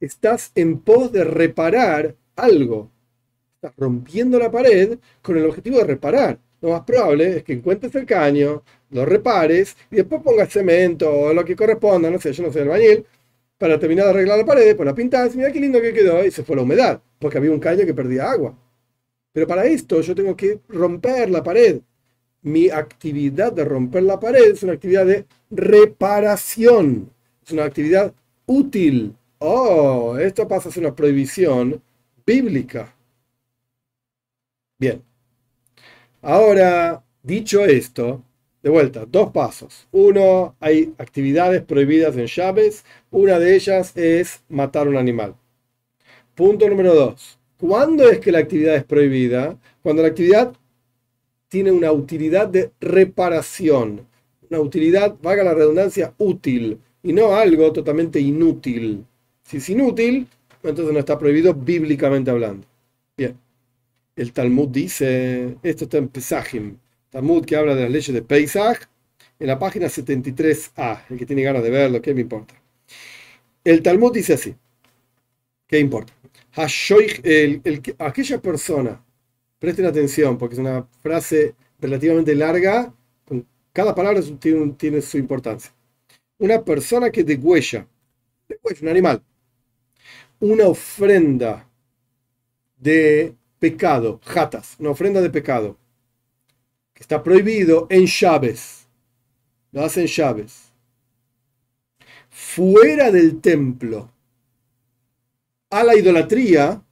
Estás 0.00 0.52
en 0.54 0.78
pos 0.80 1.12
de 1.12 1.24
reparar 1.24 2.14
algo. 2.36 2.90
Estás 3.54 3.74
rompiendo 3.76 4.38
la 4.38 4.50
pared 4.50 4.98
con 5.22 5.36
el 5.36 5.46
objetivo 5.46 5.78
de 5.78 5.84
reparar. 5.84 6.38
Lo 6.60 6.70
más 6.70 6.82
probable 6.82 7.38
es 7.38 7.44
que 7.44 7.54
encuentres 7.54 7.94
el 7.94 8.06
caño, 8.06 8.62
lo 8.90 9.04
repares 9.04 9.76
y 9.90 9.96
después 9.96 10.22
pongas 10.22 10.50
cemento 10.52 11.10
o 11.10 11.32
lo 11.32 11.44
que 11.44 11.56
corresponda, 11.56 12.10
no 12.10 12.20
sé, 12.20 12.32
yo 12.32 12.42
no 12.44 12.52
soy 12.52 12.62
albañil, 12.62 13.04
para 13.58 13.78
terminar 13.78 14.04
de 14.06 14.10
arreglar 14.10 14.38
la 14.38 14.44
pared, 14.44 14.76
pues 14.76 14.86
la 14.86 14.94
pintas, 14.94 15.34
mira 15.34 15.50
qué 15.50 15.60
lindo 15.60 15.80
que 15.80 15.92
quedó, 15.92 16.24
y 16.24 16.30
se 16.30 16.42
fue 16.42 16.56
la 16.56 16.62
humedad, 16.62 17.00
porque 17.18 17.38
había 17.38 17.50
un 17.50 17.60
caño 17.60 17.86
que 17.86 17.94
perdía 17.94 18.30
agua. 18.30 18.54
Pero 19.32 19.46
para 19.46 19.64
esto 19.66 20.00
yo 20.00 20.14
tengo 20.14 20.36
que 20.36 20.60
romper 20.68 21.30
la 21.30 21.42
pared. 21.42 21.80
Mi 22.42 22.70
actividad 22.70 23.52
de 23.52 23.64
romper 23.64 24.02
la 24.04 24.20
pared 24.20 24.52
es 24.52 24.62
una 24.62 24.74
actividad 24.74 25.06
de 25.06 25.26
reparación, 25.50 27.10
es 27.44 27.52
una 27.52 27.64
actividad 27.64 28.14
útil. 28.46 29.14
Oh, 29.38 30.16
esto 30.18 30.46
pasa 30.48 30.68
a 30.68 30.72
ser 30.72 30.84
una 30.84 30.94
prohibición 30.94 31.82
bíblica. 32.24 32.94
Bien. 34.78 35.02
Ahora, 36.22 37.02
dicho 37.22 37.64
esto, 37.64 38.22
de 38.66 38.70
vuelta, 38.70 39.06
dos 39.06 39.30
pasos. 39.30 39.86
Uno, 39.92 40.56
hay 40.58 40.92
actividades 40.98 41.62
prohibidas 41.62 42.16
en 42.16 42.26
llaves. 42.26 42.84
Una 43.12 43.38
de 43.38 43.54
ellas 43.54 43.96
es 43.96 44.42
matar 44.48 44.88
un 44.88 44.96
animal. 44.96 45.36
Punto 46.34 46.68
número 46.68 46.92
dos. 46.92 47.38
¿Cuándo 47.60 48.10
es 48.10 48.18
que 48.18 48.32
la 48.32 48.40
actividad 48.40 48.74
es 48.74 48.82
prohibida? 48.82 49.56
Cuando 49.84 50.02
la 50.02 50.08
actividad 50.08 50.52
tiene 51.46 51.70
una 51.70 51.92
utilidad 51.92 52.48
de 52.48 52.72
reparación. 52.80 54.04
Una 54.50 54.58
utilidad, 54.58 55.14
valga 55.22 55.44
la 55.44 55.54
redundancia, 55.54 56.12
útil. 56.18 56.80
Y 57.04 57.12
no 57.12 57.36
algo 57.36 57.72
totalmente 57.72 58.18
inútil. 58.18 59.04
Si 59.44 59.58
es 59.58 59.68
inútil, 59.70 60.26
entonces 60.64 60.92
no 60.92 60.98
está 60.98 61.16
prohibido 61.16 61.54
bíblicamente 61.54 62.32
hablando. 62.32 62.66
Bien. 63.16 63.38
El 64.16 64.32
Talmud 64.32 64.70
dice, 64.70 65.56
esto 65.62 65.84
está 65.84 65.98
en 65.98 66.08
Pesajim, 66.08 66.78
Talmud 67.16 67.46
que 67.46 67.56
habla 67.56 67.74
de 67.74 67.84
las 67.84 67.90
leyes 67.90 68.12
de 68.12 68.20
Pesach, 68.20 68.78
en 69.38 69.46
la 69.46 69.58
página 69.58 69.86
73a. 69.86 71.04
El 71.08 71.16
que 71.16 71.24
tiene 71.24 71.40
ganas 71.40 71.62
de 71.62 71.70
verlo, 71.70 72.02
¿qué 72.02 72.12
me 72.12 72.20
importa? 72.20 72.52
El 73.64 73.82
Talmud 73.82 74.12
dice 74.12 74.34
así. 74.34 74.54
¿Qué 75.66 75.78
importa? 75.78 76.12
aquella 77.98 78.42
persona, 78.42 79.02
presten 79.58 79.86
atención 79.86 80.36
porque 80.36 80.56
es 80.56 80.58
una 80.58 80.86
frase 81.02 81.54
relativamente 81.80 82.34
larga, 82.34 82.92
Cada 83.72 83.94
palabra 83.94 84.20
tiene, 84.38 84.72
tiene 84.72 85.00
su 85.00 85.16
importancia. 85.16 85.72
Una 86.38 86.62
persona 86.62 87.10
que 87.10 87.24
degüella, 87.24 87.86
degüella 88.46 88.80
un 88.82 88.88
animal, 88.88 89.22
una 90.40 90.66
ofrenda 90.66 91.66
de 92.76 93.34
pecado, 93.58 94.20
jatas, 94.22 94.76
una 94.78 94.90
ofrenda 94.90 95.22
de 95.22 95.30
pecado, 95.30 95.78
que 96.96 97.02
está 97.02 97.22
prohibido 97.22 97.86
en 97.90 98.06
llaves, 98.06 98.88
lo 99.70 99.84
hacen 99.84 100.06
llaves, 100.06 100.72
fuera 102.30 103.10
del 103.10 103.38
templo, 103.42 104.10
a 105.68 105.84
la 105.84 105.94
idolatría, 105.94 106.82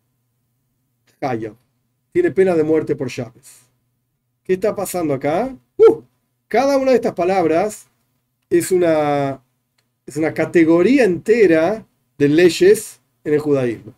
calla, 1.19 1.55
tiene 2.13 2.31
pena 2.33 2.55
de 2.55 2.65
muerte 2.65 2.95
por 2.95 3.09
llaves. 3.09 3.63
¿Qué 4.43 4.53
está 4.53 4.77
pasando 4.77 5.15
acá? 5.15 5.57
Uh, 5.79 6.03
cada 6.49 6.77
una 6.77 6.91
de 6.91 6.97
estas 6.97 7.15
palabras 7.15 7.87
es 8.51 8.71
una, 8.71 9.43
es 10.05 10.19
una 10.19 10.35
categoría 10.35 11.05
entera 11.05 11.87
de 12.19 12.29
leyes 12.29 13.01
en 13.25 13.33
el 13.33 13.41
judaísmo. 13.41 13.95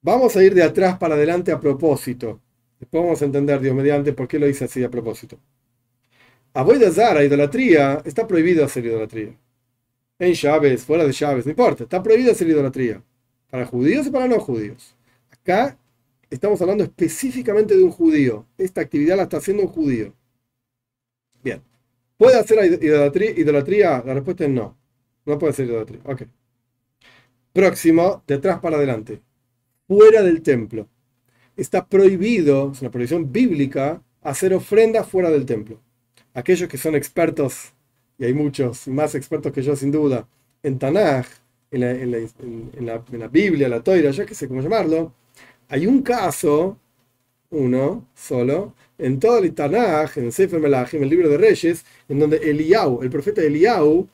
Vamos 0.00 0.36
a 0.36 0.44
ir 0.44 0.54
de 0.54 0.62
atrás 0.62 0.96
para 0.96 1.16
adelante 1.16 1.50
a 1.50 1.58
propósito. 1.58 2.38
Después 2.82 3.04
vamos 3.04 3.22
a 3.22 3.26
entender, 3.26 3.60
Dios 3.60 3.76
mediante, 3.76 4.12
por 4.12 4.26
qué 4.26 4.40
lo 4.40 4.48
hice 4.48 4.64
así 4.64 4.82
a 4.82 4.90
propósito. 4.90 5.38
A 6.52 6.64
de 6.64 6.90
Zara, 6.90 7.22
idolatría, 7.22 8.02
está 8.04 8.26
prohibido 8.26 8.64
hacer 8.64 8.84
idolatría. 8.84 9.38
En 10.18 10.34
llaves, 10.34 10.82
fuera 10.82 11.04
de 11.04 11.12
llaves, 11.12 11.46
no 11.46 11.50
importa, 11.50 11.84
está 11.84 12.02
prohibido 12.02 12.32
hacer 12.32 12.48
idolatría. 12.48 13.00
Para 13.50 13.66
judíos 13.66 14.08
y 14.08 14.10
para 14.10 14.26
no 14.26 14.40
judíos. 14.40 14.96
Acá 15.30 15.78
estamos 16.28 16.60
hablando 16.60 16.82
específicamente 16.82 17.76
de 17.76 17.84
un 17.84 17.92
judío. 17.92 18.46
Esta 18.58 18.80
actividad 18.80 19.16
la 19.16 19.22
está 19.24 19.36
haciendo 19.36 19.62
un 19.62 19.68
judío. 19.68 20.12
Bien. 21.40 21.62
¿Puede 22.16 22.36
hacer 22.36 22.82
idolatría? 22.82 23.30
idolatría? 23.30 24.02
La 24.04 24.14
respuesta 24.14 24.42
es 24.42 24.50
no. 24.50 24.76
No 25.24 25.38
puede 25.38 25.52
ser 25.52 25.66
idolatría. 25.66 26.00
Ok. 26.04 26.22
Próximo, 27.52 28.24
de 28.26 28.34
atrás 28.34 28.58
para 28.58 28.76
adelante. 28.76 29.22
Fuera 29.86 30.22
del 30.22 30.42
templo. 30.42 30.88
Está 31.62 31.86
prohibido, 31.86 32.72
es 32.72 32.80
una 32.80 32.90
prohibición 32.90 33.30
bíblica, 33.30 34.02
hacer 34.20 34.52
ofrendas 34.52 35.06
fuera 35.06 35.30
del 35.30 35.46
templo. 35.46 35.78
Aquellos 36.34 36.68
que 36.68 36.76
son 36.76 36.96
expertos, 36.96 37.72
y 38.18 38.24
hay 38.24 38.34
muchos, 38.34 38.88
más 38.88 39.14
expertos 39.14 39.52
que 39.52 39.62
yo 39.62 39.76
sin 39.76 39.92
duda, 39.92 40.26
en 40.64 40.80
Tanaj, 40.80 41.24
en 41.70 41.80
la, 41.82 41.90
en 41.92 42.10
la, 42.10 42.18
en 43.08 43.18
la, 43.20 43.28
Biblia, 43.28 43.68
la 43.68 43.80
Toira, 43.80 44.10
yo 44.10 44.26
qué 44.26 44.34
sé 44.34 44.48
cómo 44.48 44.60
llamarlo, 44.60 45.12
hay 45.68 45.86
un 45.86 46.02
caso, 46.02 46.78
uno 47.50 48.08
solo, 48.12 48.74
en 48.98 49.20
todo 49.20 49.38
el 49.38 49.54
Tanaj, 49.54 50.18
en 50.18 50.32
Sefer 50.32 50.58
Melachim, 50.58 51.00
el 51.04 51.10
libro 51.10 51.28
de 51.28 51.38
Reyes, 51.38 51.84
en 52.08 52.18
donde 52.18 52.38
Eliau, 52.38 53.04
el 53.04 53.10
profeta 53.10 53.40
Eliau, 53.40 54.08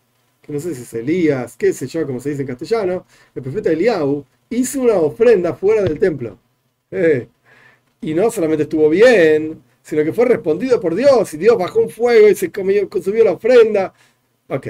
no 0.48 0.60
sé 0.60 0.74
si 0.74 0.82
es 0.82 0.92
Elías, 0.92 1.56
qué 1.56 1.72
sé 1.72 1.86
yo, 1.86 2.06
como 2.06 2.20
se 2.20 2.28
dice 2.28 2.42
en 2.42 2.48
castellano, 2.48 3.06
el 3.34 3.42
profeta 3.42 3.72
Eliau 3.72 4.26
hizo 4.50 4.82
una 4.82 4.96
ofrenda 4.96 5.54
fuera 5.54 5.82
del 5.82 5.98
templo. 5.98 6.38
Eh, 6.90 7.28
y 8.00 8.14
no 8.14 8.30
solamente 8.30 8.64
estuvo 8.64 8.88
bien, 8.88 9.62
sino 9.82 10.04
que 10.04 10.12
fue 10.12 10.26
respondido 10.26 10.80
por 10.80 10.94
Dios, 10.94 11.32
y 11.34 11.38
Dios 11.38 11.56
bajó 11.58 11.80
un 11.80 11.90
fuego 11.90 12.28
y 12.28 12.34
se 12.34 12.52
comió, 12.52 12.88
consumió 12.88 13.24
la 13.24 13.32
ofrenda. 13.32 13.94
Ok. 14.48 14.68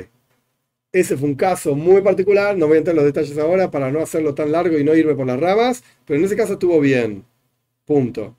Ese 0.90 1.16
fue 1.16 1.28
un 1.28 1.34
caso 1.34 1.74
muy 1.74 2.00
particular, 2.00 2.56
no 2.56 2.66
voy 2.66 2.76
a 2.76 2.78
entrar 2.78 2.96
en 2.96 3.02
los 3.02 3.12
detalles 3.12 3.36
ahora 3.36 3.70
para 3.70 3.90
no 3.90 4.00
hacerlo 4.00 4.34
tan 4.34 4.52
largo 4.52 4.78
y 4.78 4.84
no 4.84 4.94
irme 4.94 5.14
por 5.14 5.26
las 5.26 5.38
ramas, 5.38 5.84
pero 6.06 6.18
en 6.18 6.24
ese 6.24 6.36
caso 6.36 6.54
estuvo 6.54 6.80
bien. 6.80 7.24
Punto. 7.84 8.36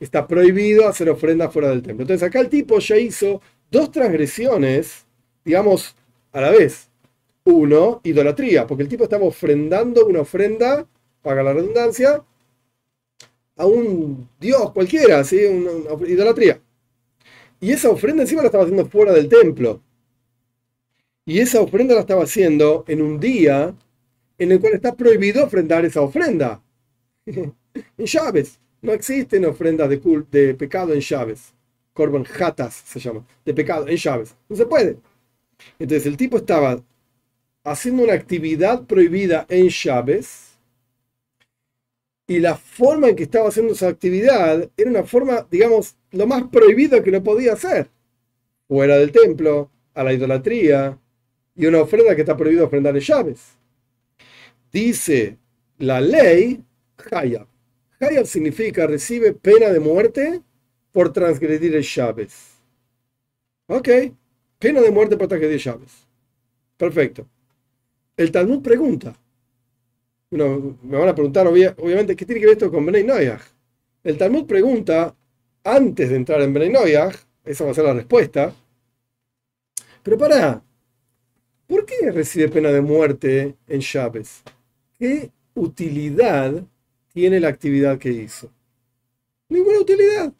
Está 0.00 0.26
prohibido 0.26 0.88
hacer 0.88 1.10
ofrendas 1.10 1.52
fuera 1.52 1.68
del 1.68 1.82
templo. 1.82 2.02
Entonces 2.02 2.26
acá 2.26 2.40
el 2.40 2.48
tipo 2.48 2.78
ya 2.78 2.96
hizo 2.96 3.42
dos 3.70 3.90
transgresiones, 3.90 5.06
digamos, 5.44 5.94
a 6.32 6.40
la 6.40 6.50
vez. 6.50 6.88
Uno, 7.44 8.00
idolatría, 8.04 8.66
porque 8.66 8.84
el 8.84 8.88
tipo 8.88 9.04
estaba 9.04 9.24
ofrendando 9.24 10.06
una 10.06 10.20
ofrenda, 10.20 10.86
paga 11.22 11.42
la 11.42 11.52
redundancia, 11.52 12.22
a 13.56 13.66
un 13.66 14.28
dios 14.40 14.72
cualquiera, 14.72 15.22
¿sí? 15.24 15.44
una, 15.44 15.70
idolatría. 16.08 16.60
Y 17.60 17.70
esa 17.70 17.90
ofrenda 17.90 18.22
encima 18.22 18.42
la 18.42 18.46
estaba 18.48 18.64
haciendo 18.64 18.86
fuera 18.86 19.12
del 19.12 19.28
templo. 19.28 19.80
Y 21.24 21.38
esa 21.38 21.60
ofrenda 21.60 21.94
la 21.94 22.00
estaba 22.00 22.24
haciendo 22.24 22.84
en 22.88 23.00
un 23.00 23.20
día 23.20 23.74
en 24.38 24.52
el 24.52 24.60
cual 24.60 24.74
está 24.74 24.94
prohibido 24.94 25.44
ofrendar 25.44 25.84
esa 25.84 26.00
ofrenda. 26.00 26.60
en 27.26 27.52
llaves. 28.06 28.58
No 28.80 28.92
existen 28.92 29.44
ofrendas 29.44 29.88
de, 29.88 30.24
de 30.30 30.54
pecado 30.54 30.92
en 30.92 31.00
llaves. 31.00 31.54
Corban 31.92 32.24
jatas 32.24 32.74
se 32.74 32.98
llama. 32.98 33.24
De 33.44 33.54
pecado 33.54 33.86
en 33.86 33.96
llaves. 33.96 34.34
No 34.48 34.56
se 34.56 34.66
puede. 34.66 34.96
Entonces 35.78 36.06
el 36.06 36.16
tipo 36.16 36.38
estaba 36.38 36.82
haciendo 37.62 38.02
una 38.02 38.14
actividad 38.14 38.82
prohibida 38.84 39.46
en 39.48 39.68
llaves 39.68 40.51
y 42.32 42.40
la 42.40 42.56
forma 42.56 43.08
en 43.08 43.16
que 43.16 43.24
estaba 43.24 43.50
haciendo 43.50 43.74
esa 43.74 43.88
actividad 43.88 44.70
era 44.74 44.90
una 44.90 45.04
forma, 45.04 45.46
digamos, 45.50 45.96
lo 46.12 46.26
más 46.26 46.44
prohibida 46.44 47.02
que 47.02 47.10
lo 47.10 47.22
podía 47.22 47.52
hacer. 47.52 47.90
Fuera 48.66 48.96
del 48.96 49.12
templo, 49.12 49.70
a 49.92 50.02
la 50.02 50.14
idolatría 50.14 50.98
y 51.54 51.66
una 51.66 51.82
ofrenda 51.82 52.14
que 52.14 52.22
está 52.22 52.34
prohibido 52.34 52.64
ofrendar 52.64 52.96
en 52.96 53.02
llaves. 53.02 53.40
Dice 54.72 55.36
la 55.76 56.00
ley 56.00 56.64
Hayab. 57.10 57.46
Hayab 58.00 58.24
significa 58.24 58.86
recibe 58.86 59.34
pena 59.34 59.68
de 59.68 59.80
muerte 59.80 60.40
por 60.90 61.12
transgredir 61.12 61.78
llaves. 61.80 62.52
Ok, 63.66 63.88
Pena 64.58 64.80
de 64.80 64.90
muerte 64.90 65.16
por 65.18 65.28
de 65.28 65.58
llaves. 65.58 66.06
Perfecto. 66.78 67.26
El 68.16 68.30
Talmud 68.30 68.62
pregunta. 68.62 69.12
Me 70.32 70.96
van 70.98 71.08
a 71.08 71.14
preguntar, 71.14 71.46
obviamente, 71.46 72.16
¿qué 72.16 72.24
tiene 72.24 72.40
que 72.40 72.46
ver 72.46 72.56
esto 72.56 72.70
con 72.70 72.84
Benay 72.86 73.04
Noyaj? 73.04 73.42
El 74.02 74.16
Talmud 74.16 74.46
pregunta, 74.46 75.14
antes 75.62 76.10
de 76.10 76.16
entrar 76.16 76.40
en 76.42 76.52
Benay 76.52 76.70
Noyaj, 76.70 77.14
esa 77.44 77.64
va 77.64 77.70
a 77.70 77.74
ser 77.74 77.84
la 77.84 77.94
respuesta. 77.94 78.54
Pero 80.02 80.18
para, 80.18 80.62
¿por 81.66 81.86
qué 81.86 82.10
recibe 82.10 82.48
pena 82.48 82.70
de 82.70 82.80
muerte 82.80 83.56
en 83.68 83.80
llaves? 83.80 84.42
¿Qué 84.98 85.30
utilidad 85.54 86.64
tiene 87.12 87.38
la 87.38 87.48
actividad 87.48 87.98
que 87.98 88.10
hizo? 88.10 88.50
Ninguna 89.48 89.80
utilidad. 89.80 90.32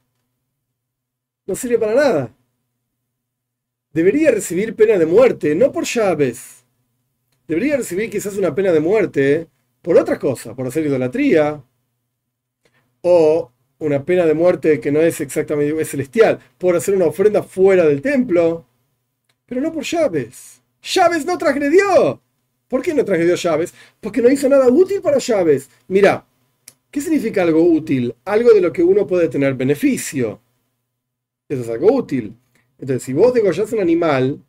No 1.46 1.54
sirve 1.54 1.78
para 1.78 1.94
nada 1.94 2.34
debería 3.92 4.30
recibir 4.30 4.74
pena 4.74 4.98
de 4.98 5.06
muerte, 5.06 5.54
no 5.54 5.70
por 5.72 5.84
llaves. 5.84 6.64
Debería 7.46 7.76
recibir 7.76 8.10
quizás 8.10 8.36
una 8.36 8.54
pena 8.54 8.72
de 8.72 8.80
muerte 8.80 9.48
por 9.82 9.98
otra 9.98 10.18
cosa, 10.18 10.54
por 10.54 10.66
hacer 10.66 10.86
idolatría, 10.86 11.62
o 13.02 13.50
una 13.80 14.04
pena 14.04 14.24
de 14.24 14.34
muerte 14.34 14.80
que 14.80 14.92
no 14.92 15.00
es 15.00 15.20
exactamente 15.20 15.84
celestial, 15.84 16.38
por 16.56 16.76
hacer 16.76 16.94
una 16.94 17.06
ofrenda 17.06 17.42
fuera 17.42 17.84
del 17.84 18.00
templo, 18.00 18.64
pero 19.44 19.60
no 19.60 19.72
por 19.72 19.82
llaves. 19.82 20.62
Llaves 20.82 21.26
no 21.26 21.36
transgredió. 21.36 22.20
¿Por 22.68 22.80
qué 22.80 22.94
no 22.94 23.04
transgredió 23.04 23.34
llaves? 23.34 23.74
Porque 24.00 24.22
no 24.22 24.30
hizo 24.30 24.48
nada 24.48 24.68
útil 24.68 25.02
para 25.02 25.18
llaves. 25.18 25.68
Mira, 25.88 26.24
¿qué 26.90 27.00
significa 27.00 27.42
algo 27.42 27.62
útil? 27.62 28.14
Algo 28.24 28.52
de 28.52 28.60
lo 28.60 28.72
que 28.72 28.82
uno 28.82 29.06
puede 29.06 29.28
tener 29.28 29.54
beneficio. 29.54 30.40
Eso 31.48 31.62
es 31.62 31.68
algo 31.68 31.92
útil. 31.92 32.34
Entonces, 32.78 33.02
si 33.02 33.12
vos 33.12 33.34
degollás 33.34 33.72
un 33.72 33.80
animal 33.80 34.40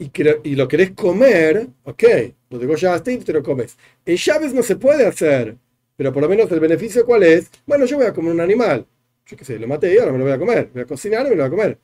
y, 0.00 0.10
y, 0.44 0.54
lo 0.56 0.66
querés 0.66 0.92
comer, 0.92 1.68
ok, 1.84 2.04
lo 2.48 2.58
degollaste 2.58 3.12
y 3.12 3.18
te 3.18 3.32
lo 3.32 3.42
comes. 3.42 3.76
En 4.04 4.16
llaves 4.16 4.54
no 4.54 4.62
se 4.62 4.76
puede 4.76 5.06
hacer, 5.06 5.56
pero 5.94 6.12
por 6.12 6.22
lo 6.22 6.28
menos 6.28 6.50
el 6.50 6.58
beneficio 6.58 7.04
cuál 7.04 7.22
es, 7.22 7.50
bueno, 7.66 7.84
yo 7.84 7.98
voy 7.98 8.06
a 8.06 8.14
comer 8.14 8.32
un 8.32 8.40
animal. 8.40 8.86
Yo 9.26 9.36
qué 9.36 9.44
sé, 9.44 9.58
lo 9.58 9.68
maté 9.68 9.94
y 9.94 9.98
ahora 9.98 10.12
me 10.12 10.18
lo 10.18 10.24
voy 10.24 10.32
a 10.32 10.38
comer. 10.38 10.70
Voy 10.72 10.82
a 10.82 10.86
cocinar 10.86 11.26
y 11.26 11.30
me 11.30 11.36
lo 11.36 11.42
voy 11.42 11.48
a 11.48 11.50
comer. 11.50 11.78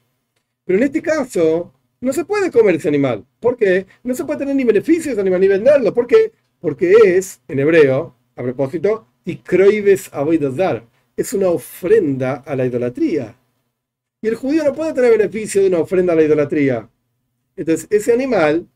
Pero 0.64 0.78
en 0.78 0.84
este 0.84 1.03
caso, 1.03 1.72
no 2.01 2.12
se 2.12 2.24
puede 2.24 2.51
comer 2.51 2.76
ese 2.76 2.88
animal. 2.88 3.24
¿Por 3.38 3.57
qué? 3.57 3.86
No 4.03 4.14
se 4.14 4.24
puede 4.24 4.38
tener 4.40 4.57
ni 4.57 4.64
beneficio 4.64 5.14
de 5.14 5.20
animal 5.20 5.40
ni 5.40 5.49
venderlo. 5.49 5.93
¿Por 5.95 6.07
qué? 6.07 6.32
Porque 6.61 6.95
es, 7.05 7.40
en 7.47 7.61
hebreo, 7.61 8.16
a 8.34 8.43
propósito, 8.43 9.07
tikroives 9.22 10.11
dar. 10.57 10.84
Es 11.16 11.32
una 11.32 11.49
ofrenda 11.49 12.36
a 12.47 12.57
la 12.57 12.66
idolatría. 12.66 13.36
Y 14.22 14.28
el 14.28 14.34
judío 14.34 14.64
no 14.64 14.72
puede 14.72 14.93
tener 14.93 15.12
beneficio 15.18 15.61
de 15.61 15.68
una 15.68 15.80
ofrenda 15.80 16.14
a 16.14 16.16
la 16.16 16.22
idolatría. 16.22 16.88
Entonces, 17.57 17.86
ese 17.90 18.12
animal 18.12 18.66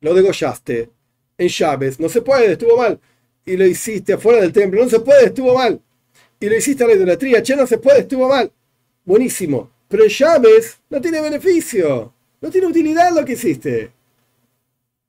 lo 0.00 0.14
degollaste 0.14 0.90
en 1.38 1.48
llaves, 1.48 2.00
no 2.00 2.08
se 2.08 2.22
puede, 2.22 2.52
estuvo 2.52 2.76
mal. 2.76 3.00
Y 3.44 3.56
lo 3.56 3.66
hiciste 3.66 4.14
afuera 4.14 4.40
del 4.40 4.52
templo, 4.52 4.82
no 4.82 4.88
se 4.88 5.00
puede, 5.00 5.26
estuvo 5.26 5.54
mal. 5.54 5.80
Y 6.40 6.48
lo 6.48 6.56
hiciste 6.56 6.84
a 6.84 6.86
la 6.86 6.94
idolatría, 6.94 7.42
che, 7.42 7.56
no 7.56 7.66
se 7.66 7.78
puede, 7.78 8.00
estuvo 8.00 8.28
mal. 8.28 8.50
Buenísimo. 9.04 9.70
Pero 9.88 10.04
en 10.04 10.10
llaves 10.10 10.78
no 10.90 11.00
tiene 11.00 11.20
beneficio, 11.20 12.12
no 12.40 12.50
tiene 12.50 12.66
utilidad 12.66 13.12
lo 13.14 13.24
que 13.24 13.34
hiciste. 13.34 13.90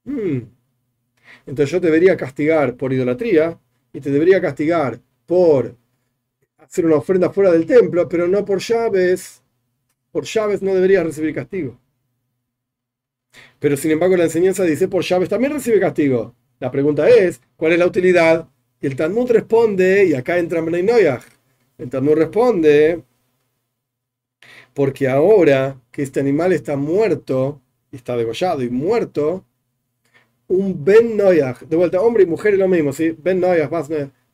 Hmm. 0.04 0.40
Entonces 1.46 1.72
yo 1.72 1.82
te 1.82 1.88
debería 1.88 2.16
castigar 2.16 2.76
por 2.76 2.94
idolatría 2.94 3.58
y 3.94 4.02
te 4.02 4.12
debería 4.12 4.42
castigar 4.42 5.00
por 5.26 5.76
hacer 6.58 6.86
una 6.86 6.98
ofrenda 6.98 7.30
fuera 7.32 7.52
del 7.52 7.66
templo, 7.66 8.08
pero 8.08 8.28
no 8.28 8.46
por 8.46 8.60
llaves. 8.60 9.42
por 10.12 10.26
llaves 10.26 10.62
no 10.62 10.74
deberías 10.74 11.04
recibir 11.06 11.34
castigo. 11.34 11.80
Pero 13.60 13.78
sin 13.78 13.92
embargo 13.92 14.18
la 14.18 14.26
enseñanza 14.26 14.64
dice, 14.64 14.88
por 14.88 15.04
llaves 15.04 15.30
también 15.30 15.54
recibe 15.54 15.80
castigo. 15.80 16.36
La 16.60 16.72
pregunta 16.72 17.08
es, 17.10 17.42
¿cuál 17.56 17.74
es 17.74 17.80
la 17.80 17.88
utilidad? 17.88 18.48
Y 18.82 18.88
el 18.88 18.96
Talmud 18.96 19.32
responde, 19.32 20.06
y 20.06 20.14
acá 20.14 20.38
entra 20.38 20.62
Noyach, 20.62 21.24
el 21.78 21.90
Talmud 21.90 22.14
responde, 22.14 23.04
porque 24.74 25.08
ahora 25.08 25.80
que 25.92 26.04
este 26.04 26.20
animal 26.20 26.54
está 26.54 26.76
muerto, 26.78 27.62
está 27.92 28.16
degollado 28.16 28.62
y 28.62 28.70
muerto, 28.70 29.44
un 30.48 30.84
Ben 30.86 31.18
Noyach, 31.18 31.62
de 31.62 31.76
vuelta, 31.76 32.02
hombre 32.02 32.24
y 32.24 32.28
mujer 32.28 32.54
es 32.54 32.60
lo 32.60 32.68
mismo, 32.68 32.94
¿sí? 32.94 33.16
Ben 33.18 33.40
Noyach, 33.40 33.72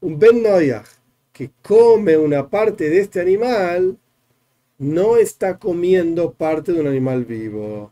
un 0.02 0.20
Ben 0.20 0.44
Noyach 0.44 0.86
que 1.32 1.50
come 1.62 2.18
una 2.18 2.50
parte 2.50 2.90
de 2.90 3.00
este 3.00 3.22
animal, 3.22 3.98
no 4.78 5.18
está 5.18 5.58
comiendo 5.58 6.34
parte 6.34 6.74
de 6.74 6.82
un 6.82 6.88
animal 6.88 7.26
vivo. 7.26 7.92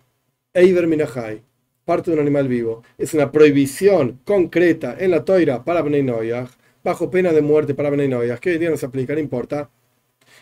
Eiber 0.54 0.86
Minahai, 0.86 1.41
parte 1.86 2.12
de 2.12 2.16
un 2.18 2.22
animal 2.22 2.47
vivo. 2.47 2.84
Es 2.97 3.14
una 3.14 3.32
prohibición 3.32 4.20
concreta 4.26 4.95
en 4.99 5.12
la 5.12 5.24
toira 5.24 5.64
para 5.64 5.82
Bnei 5.82 6.04
Noyach, 6.04 6.49
bajo 6.84 7.10
pena 7.10 7.32
de 7.32 7.41
muerte 7.41 7.74
para 7.74 7.89
Bnei 7.89 8.10
Noyach, 8.10 8.39
que 8.39 8.52
hoy 8.52 8.58
día 8.58 8.70
no 8.70 8.78
se 8.78 8.86
aplica, 8.86 9.14
no 9.14 9.20
importa. 9.20 9.70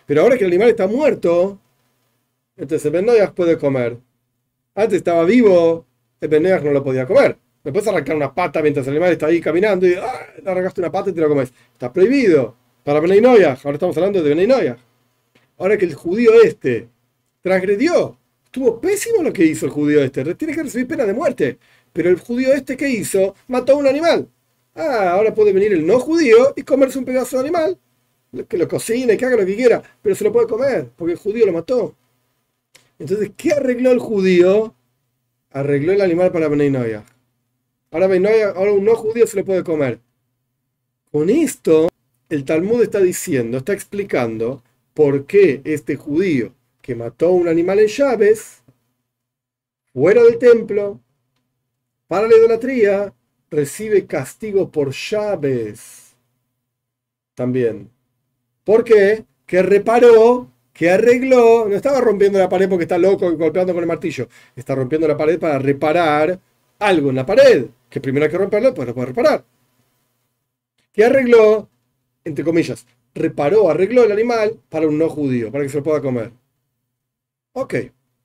Pero 0.08 0.22
ahora 0.22 0.38
que 0.38 0.46
el 0.46 0.52
animal 0.52 0.70
está 0.70 0.88
muerto, 0.88 1.60
entonces 2.58 2.92
Ben 2.92 3.06
Noyach 3.06 3.34
puede 3.34 3.58
comer. 3.58 3.98
Antes 4.76 4.98
estaba 4.98 5.24
vivo, 5.26 5.86
Ben 6.20 6.42
Noyach 6.42 6.64
no 6.64 6.72
lo 6.72 6.84
podía 6.84 7.06
comer. 7.06 7.38
Me 7.64 7.72
puedes 7.72 7.88
arrancar 7.88 8.16
una 8.16 8.34
pata 8.34 8.62
mientras 8.62 8.88
el 8.88 8.94
animal 8.94 9.12
está 9.12 9.28
ahí 9.28 9.42
caminando 9.42 9.86
y 9.88 9.94
¡ah! 9.94 10.28
le 10.44 10.50
arrancaste 10.50 10.82
una 10.82 10.92
pata 10.92 11.12
y 11.12 11.14
te 11.14 11.22
lo 11.22 11.30
comes. 11.30 11.54
Está 11.74 11.94
prohibido 11.94 12.56
para 12.84 13.00
Bnei 13.00 13.22
Noyach. 13.22 13.64
Ahora 13.66 13.76
estamos 13.76 13.96
hablando 13.98 14.24
de 14.24 14.34
Bnei 14.34 14.48
Noyach. 14.48 14.80
Ahora 15.58 15.78
que 15.78 15.86
el 15.86 15.94
judío 15.94 16.32
este 16.42 16.90
transgredió 17.42 18.19
Estuvo 18.50 18.82
pésimo 18.82 19.22
lo 19.22 19.32
que 19.32 19.46
hizo 19.46 19.68
el 19.68 19.72
judío 19.72 20.02
este. 20.04 20.34
Tiene 20.34 20.56
que 20.56 20.64
recibir 20.64 20.88
pena 20.88 21.06
de 21.06 21.14
muerte. 21.14 21.60
Pero 21.94 22.10
el 22.10 22.18
judío 22.18 22.52
este 22.52 22.76
que 22.76 22.90
hizo, 22.90 23.36
mató 23.48 23.74
a 23.74 23.76
un 23.76 23.86
animal. 23.86 24.28
Ah, 24.74 25.12
ahora 25.12 25.36
puede 25.36 25.54
venir 25.54 25.72
el 25.72 25.86
no 25.86 26.00
judío 26.00 26.54
y 26.56 26.64
comerse 26.64 26.98
un 26.98 27.06
pedazo 27.06 27.38
de 27.38 27.44
animal. 27.44 27.78
Que 28.48 28.58
lo 28.58 28.68
cocine, 28.68 29.18
que 29.18 29.26
haga 29.26 29.38
lo 29.38 29.46
que 29.46 29.56
quiera. 29.56 29.84
Pero 30.02 30.16
se 30.16 30.24
lo 30.24 30.32
puede 30.32 30.48
comer, 30.48 30.90
porque 30.96 31.14
el 31.14 31.20
judío 31.20 31.46
lo 31.46 31.54
mató. 31.54 31.96
Entonces, 32.98 33.32
¿qué 33.38 33.54
arregló 33.54 33.92
el 33.92 34.00
judío? 34.00 34.74
Arregló 35.52 35.94
el 35.94 36.02
animal 36.02 36.32
para 36.32 36.48
Beninoya. 36.48 37.06
Ahora, 37.92 38.08
ahora 38.56 38.74
un 38.74 38.84
no 38.84 38.96
judío 38.96 39.28
se 39.28 39.38
lo 39.38 39.46
puede 39.46 39.64
comer. 39.64 40.00
Con 41.12 41.30
esto, 41.30 41.90
el 42.30 42.46
Talmud 42.46 42.82
está 42.82 43.00
diciendo, 43.00 43.60
está 43.60 43.74
explicando 43.74 44.64
por 44.96 45.28
qué 45.28 45.62
este 45.66 45.98
judío 45.98 46.52
que 46.90 46.96
mató 46.96 47.34
un 47.34 47.48
animal 47.48 47.78
en 47.78 47.88
llaves, 47.88 48.64
fuera 49.94 50.24
del 50.24 50.40
templo, 50.40 51.00
para 52.08 52.28
la 52.28 52.36
idolatría, 52.36 53.14
recibe 53.52 54.08
castigo 54.08 54.72
por 54.72 54.90
llaves. 54.90 56.16
También. 57.36 57.92
¿Por 58.64 58.84
qué? 58.84 59.24
Que 59.46 59.62
reparó, 59.62 60.50
que 60.74 60.90
arregló, 60.90 61.70
no 61.70 61.76
estaba 61.76 62.02
rompiendo 62.02 62.40
la 62.40 62.50
pared 62.50 62.68
porque 62.68 62.86
está 62.86 62.98
loco 62.98 63.38
golpeando 63.38 63.72
con 63.72 63.84
el 63.84 63.88
martillo, 63.88 64.28
está 64.56 64.74
rompiendo 64.74 65.08
la 65.08 65.16
pared 65.16 65.38
para 65.38 65.60
reparar 65.60 66.40
algo 66.80 67.12
en 67.12 67.18
la 67.18 67.26
pared, 67.28 67.68
que 67.88 68.02
primero 68.02 68.26
hay 68.26 68.32
que 68.32 68.38
romperlo, 68.40 68.70
después 68.70 68.88
lo 68.88 68.96
puede 68.96 69.08
reparar. 69.10 69.46
Que 70.92 71.06
arregló, 71.06 71.70
entre 72.24 72.44
comillas, 72.44 72.88
reparó, 73.14 73.70
arregló 73.70 74.06
el 74.06 74.12
animal 74.12 74.60
para 74.70 74.88
un 74.88 74.98
no 74.98 75.08
judío, 75.08 75.52
para 75.52 75.64
que 75.64 75.70
se 75.70 75.78
lo 75.78 75.84
pueda 75.84 76.02
comer. 76.02 76.32
Ok, 77.54 77.76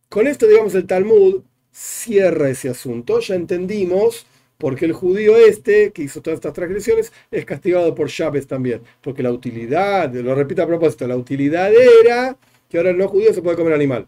con 0.09 0.27
esto, 0.27 0.47
digamos, 0.47 0.75
el 0.75 0.87
Talmud 0.87 1.43
cierra 1.72 2.51
ese 2.51 2.68
asunto. 2.68 3.20
Ya 3.20 3.35
entendimos 3.35 4.27
por 4.59 4.77
qué 4.77 4.85
el 4.87 4.93
judío 4.93 5.37
este, 5.37 5.93
que 5.93 6.03
hizo 6.03 6.22
todas 6.22 6.39
estas 6.39 6.53
transgresiones, 6.53 7.12
es 7.31 7.45
castigado 7.45 7.95
por 7.95 8.09
Chávez 8.09 8.47
también. 8.47 8.83
Porque 9.03 9.22
la 9.22 9.33
utilidad, 9.33 10.12
lo 10.14 10.35
repito 10.35 10.62
a 10.62 10.66
propósito, 10.66 11.07
la 11.07 11.16
utilidad 11.16 11.72
era 11.72 12.37
que 12.68 12.79
ahora 12.79 12.91
el 12.91 12.99
no 12.99 13.09
judío 13.09 13.33
se 13.35 13.43
puede 13.43 13.57
comer 13.57 13.75
animal. 13.75 14.07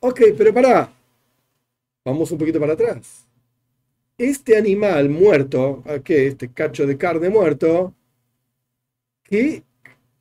Ok, 0.00 0.20
pero 0.36 0.54
pará. 0.54 0.92
Vamos 2.04 2.30
un 2.32 2.38
poquito 2.38 2.60
para 2.60 2.74
atrás. 2.74 3.26
Este 4.18 4.56
animal 4.56 5.08
muerto, 5.08 5.82
¿qué? 6.04 6.28
Este 6.28 6.48
cacho 6.52 6.86
de 6.86 6.96
carne 6.96 7.28
muerto, 7.28 7.94
¿qué, 9.24 9.62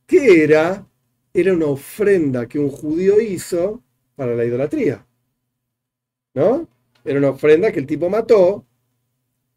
¿qué 0.07 0.43
era? 0.43 0.87
Era 1.33 1.53
una 1.53 1.67
ofrenda 1.67 2.47
que 2.47 2.59
un 2.59 2.69
judío 2.69 3.21
hizo 3.21 3.81
para 4.21 4.35
la 4.35 4.45
idolatría. 4.45 5.03
¿No? 6.35 6.67
Era 7.03 7.17
una 7.17 7.31
ofrenda 7.31 7.71
que 7.71 7.79
el 7.79 7.87
tipo 7.87 8.07
mató 8.07 8.63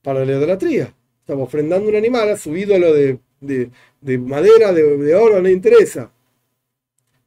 para 0.00 0.24
la 0.24 0.32
idolatría. 0.32 0.94
Estaba 1.20 1.42
ofrendando 1.42 1.86
un 1.90 1.96
animal 1.96 2.30
a 2.30 2.38
su 2.38 2.56
ídolo 2.56 2.94
de, 2.94 3.18
madera, 4.20 4.72
de, 4.72 5.14
oro, 5.14 5.34
no 5.34 5.42
le 5.42 5.52
interesa. 5.52 6.10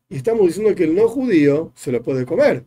Y 0.09 0.15
estamos 0.15 0.47
diciendo 0.47 0.73
que 0.73 0.85
el 0.85 0.95
no 0.95 1.07
judío 1.07 1.71
se 1.75 1.91
lo 1.91 2.01
puede 2.01 2.25
comer. 2.25 2.63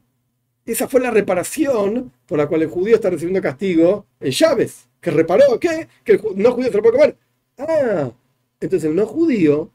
Esa 0.64 0.86
fue 0.86 1.00
la 1.00 1.10
reparación 1.10 2.12
por 2.26 2.38
la 2.38 2.46
cual 2.46 2.62
el 2.62 2.68
judío 2.68 2.94
está 2.94 3.10
recibiendo 3.10 3.42
castigo 3.42 4.06
en 4.20 4.30
llaves. 4.30 4.88
Que 5.00 5.10
reparó, 5.10 5.58
¿qué? 5.58 5.88
Que 6.04 6.12
el 6.12 6.20
no 6.36 6.52
judío 6.52 6.70
se 6.70 6.76
lo 6.76 6.82
puede 6.84 6.96
comer. 6.96 7.16
Ah, 7.58 8.12
entonces 8.60 8.88
el 8.88 8.94
no 8.94 9.04
judío 9.04 9.68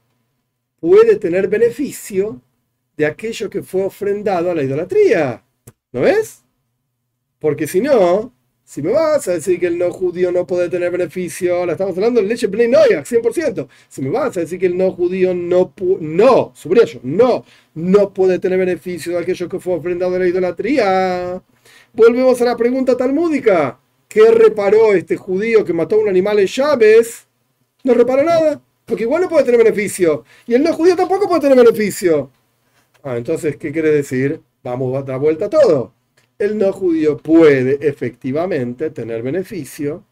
puede 0.80 1.18
tener 1.18 1.50
beneficio 1.50 2.40
de 2.98 3.06
aquello 3.06 3.50
que 3.50 3.62
fue 3.62 3.84
ofrendado 3.84 4.52
a 4.52 4.56
la 4.56 4.64
idolatría. 4.64 5.44
¿No 5.92 6.02
ves? 6.02 6.44
Porque 7.40 7.68
si 7.68 7.82
no, 7.82 8.34
si 8.64 8.82
me 8.82 8.92
vas 8.92 9.28
a 9.28 9.34
decir 9.34 9.60
que 9.60 9.68
el 9.68 9.78
no 9.78 9.92
judío 9.92 10.32
no 10.32 10.48
puede 10.48 10.70
tener 10.70 10.90
beneficio, 10.92 11.56
ahora 11.56 11.74
estamos 11.74 11.96
hablando 11.96 12.20
de 12.20 12.28
leche 12.28 12.48
Bnei 12.48 12.70
100%. 12.70 13.68
Si 13.88 14.02
me 14.02 14.10
vas 14.10 14.36
a 14.36 14.40
decir 14.40 14.60
que 14.60 14.66
el 14.66 14.76
no 14.76 14.92
judío 14.92 15.36
no, 15.36 15.72
no, 16.00 16.54
no, 17.04 17.46
no 17.76 18.14
puede 18.14 18.40
tener 18.40 18.58
beneficio 18.58 19.12
de 19.12 19.20
aquello 19.20 19.48
que 19.48 19.60
fue 19.60 19.76
ofrendado 19.76 20.16
a 20.16 20.20
la 20.20 20.28
idolatría, 20.28 21.42
volvemos 21.94 22.42
a 22.42 22.46
la 22.46 22.58
pregunta 22.58 22.98
talmúdica. 22.98 23.80
¿Qué 24.08 24.32
reparó 24.32 24.94
este 24.94 25.16
judío 25.16 25.64
que 25.64 25.74
mató 25.74 25.98
a 25.98 26.00
un 26.00 26.10
animal 26.10 26.40
en 26.40 26.48
llaves? 26.48 27.28
No 27.84 27.94
reparó 27.94 28.24
nada, 28.24 28.62
porque 28.86 29.04
igual 29.04 29.22
no 29.22 29.30
puede 29.30 29.46
tener 29.46 29.64
beneficio. 29.64 30.24
Y 30.48 30.56
el 30.56 30.64
no 30.64 30.74
judío 30.74 30.96
tampoco 30.96 31.28
puede 31.28 31.42
tener 31.42 31.58
beneficio. 31.58 32.32
Ah, 33.06 33.18
entonces, 33.18 33.56
¿qué 33.58 33.72
quiere 33.72 33.92
decir? 33.92 34.42
Vamos 34.64 34.98
a 34.98 35.04
dar 35.04 35.20
vuelta 35.20 35.46
a 35.46 35.50
todo. 35.50 35.94
El 36.40 36.58
no 36.58 36.74
judío 36.74 37.18
puede 37.18 37.88
efectivamente 37.88 38.90
tener 38.90 39.22
beneficio 39.22 40.04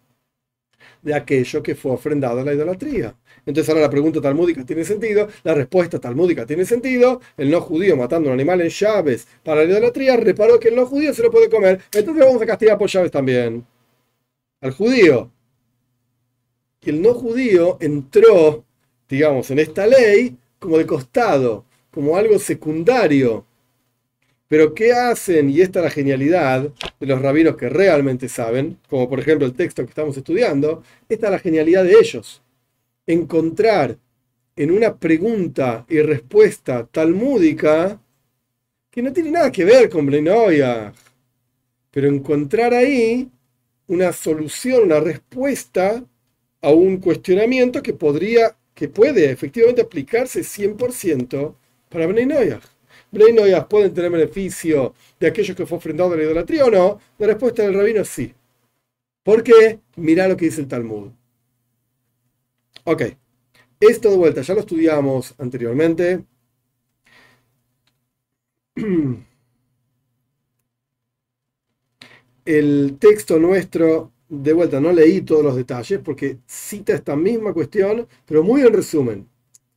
de 1.01 1.15
aquello 1.15 1.63
que 1.63 1.73
fue 1.73 1.91
ofrendado 1.91 2.41
a 2.41 2.43
la 2.43 2.53
idolatría. 2.53 3.15
Entonces 3.47 3.67
ahora 3.69 3.81
la 3.81 3.89
pregunta 3.89 4.21
talmúdica 4.21 4.63
tiene 4.63 4.83
sentido, 4.85 5.27
la 5.43 5.55
respuesta 5.55 5.99
talmúdica 5.99 6.45
tiene 6.45 6.65
sentido, 6.65 7.19
el 7.35 7.49
no 7.49 7.61
judío 7.61 7.97
matando 7.97 8.29
un 8.29 8.35
animal 8.35 8.61
en 8.61 8.69
llaves 8.69 9.27
para 9.43 9.63
la 9.65 9.71
idolatría, 9.71 10.15
reparó 10.17 10.59
que 10.59 10.69
el 10.69 10.75
no 10.75 10.85
judío 10.85 11.15
se 11.15 11.23
lo 11.23 11.31
puede 11.31 11.49
comer, 11.49 11.81
entonces 11.91 12.23
vamos 12.23 12.41
a 12.43 12.45
castigar 12.45 12.77
por 12.77 12.89
llaves 12.89 13.11
también. 13.11 13.65
Al 14.61 14.71
judío. 14.71 15.31
Y 16.81 16.91
el 16.91 17.01
no 17.01 17.15
judío 17.15 17.77
entró, 17.81 18.63
digamos, 19.09 19.49
en 19.49 19.59
esta 19.59 19.87
ley 19.87 20.37
como 20.59 20.77
de 20.77 20.85
costado, 20.85 21.65
como 21.93 22.17
algo 22.17 22.39
secundario. 22.39 23.45
Pero 24.47 24.73
¿qué 24.73 24.91
hacen? 24.93 25.49
Y 25.49 25.61
esta 25.61 25.79
es 25.79 25.85
la 25.85 25.91
genialidad 25.91 26.69
de 26.99 27.05
los 27.05 27.21
rabinos 27.21 27.55
que 27.55 27.69
realmente 27.69 28.27
saben, 28.27 28.77
como 28.89 29.07
por 29.07 29.19
ejemplo 29.19 29.45
el 29.47 29.53
texto 29.53 29.83
que 29.83 29.89
estamos 29.89 30.17
estudiando, 30.17 30.83
esta 31.07 31.27
es 31.27 31.31
la 31.31 31.39
genialidad 31.39 31.83
de 31.83 31.93
ellos. 31.93 32.41
Encontrar 33.05 33.97
en 34.55 34.71
una 34.71 34.95
pregunta 34.97 35.85
y 35.89 36.01
respuesta 36.01 36.87
talmúdica 36.91 37.99
que 38.89 39.01
no 39.01 39.11
tiene 39.13 39.31
nada 39.31 39.51
que 39.51 39.65
ver 39.65 39.89
con 39.89 40.05
Blenoya, 40.05 40.93
pero 41.91 42.07
encontrar 42.07 42.73
ahí 42.73 43.29
una 43.87 44.13
solución, 44.13 44.83
una 44.83 44.99
respuesta 44.99 46.03
a 46.61 46.69
un 46.71 46.97
cuestionamiento 46.97 47.81
que 47.81 47.93
podría, 47.93 48.55
que 48.73 48.87
puede 48.87 49.29
efectivamente 49.29 49.81
aplicarse 49.81 50.41
100% 50.41 51.55
para 51.93 52.07
Bnei 52.07 52.25
Noyach. 52.25 52.63
¿Bnei 53.11 53.35
pueden 53.69 53.93
tener 53.93 54.11
beneficio 54.11 54.93
de 55.19 55.27
aquellos 55.27 55.55
que 55.55 55.65
fue 55.65 55.77
ofrendado 55.77 56.13
a 56.13 56.17
la 56.17 56.23
idolatría 56.23 56.65
o 56.65 56.71
no? 56.71 56.99
La 57.19 57.27
respuesta 57.27 57.63
del 57.63 57.75
rabino 57.75 58.01
es 58.01 58.09
sí. 58.09 58.33
¿Por 59.23 59.43
qué? 59.43 59.79
Mirá 59.95 60.27
lo 60.27 60.35
que 60.37 60.45
dice 60.45 60.61
el 60.61 60.67
Talmud. 60.67 61.11
Ok, 62.85 63.01
esto 63.79 64.09
de 64.11 64.17
vuelta, 64.17 64.41
ya 64.41 64.53
lo 64.53 64.61
estudiamos 64.61 65.35
anteriormente. 65.37 66.23
El 72.45 72.97
texto 72.99 73.39
nuestro, 73.39 74.11
de 74.29 74.53
vuelta, 74.53 74.79
no 74.79 74.91
leí 74.91 75.21
todos 75.21 75.43
los 75.43 75.55
detalles 75.55 75.99
porque 76.03 76.39
cita 76.45 76.93
esta 76.93 77.15
misma 77.15 77.53
cuestión, 77.53 78.07
pero 78.25 78.43
muy 78.43 78.61
en 78.61 78.73
resumen. 78.73 79.29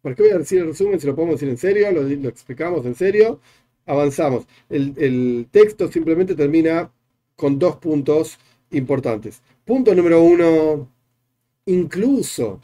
¿Por 0.06 0.14
qué 0.14 0.22
voy 0.22 0.30
a 0.30 0.38
decir 0.38 0.60
el 0.60 0.68
resumen 0.68 1.00
si 1.00 1.06
lo 1.08 1.16
podemos 1.16 1.34
decir 1.34 1.48
en 1.48 1.58
serio? 1.58 1.90
Lo, 1.90 2.28
explicamos 2.28 2.86
en 2.86 2.94
serio. 2.94 3.40
avanzamos. 3.86 4.46
El, 4.68 5.48
texto 5.50 5.90
simplemente 5.90 6.36
termina 6.36 6.92
con 7.34 7.58
dos 7.58 7.74
puntos 7.78 8.38
importantes. 8.70 9.42
Punto 9.64 9.92
número 9.96 10.22
uno, 10.22 10.88
incluso 11.64 12.60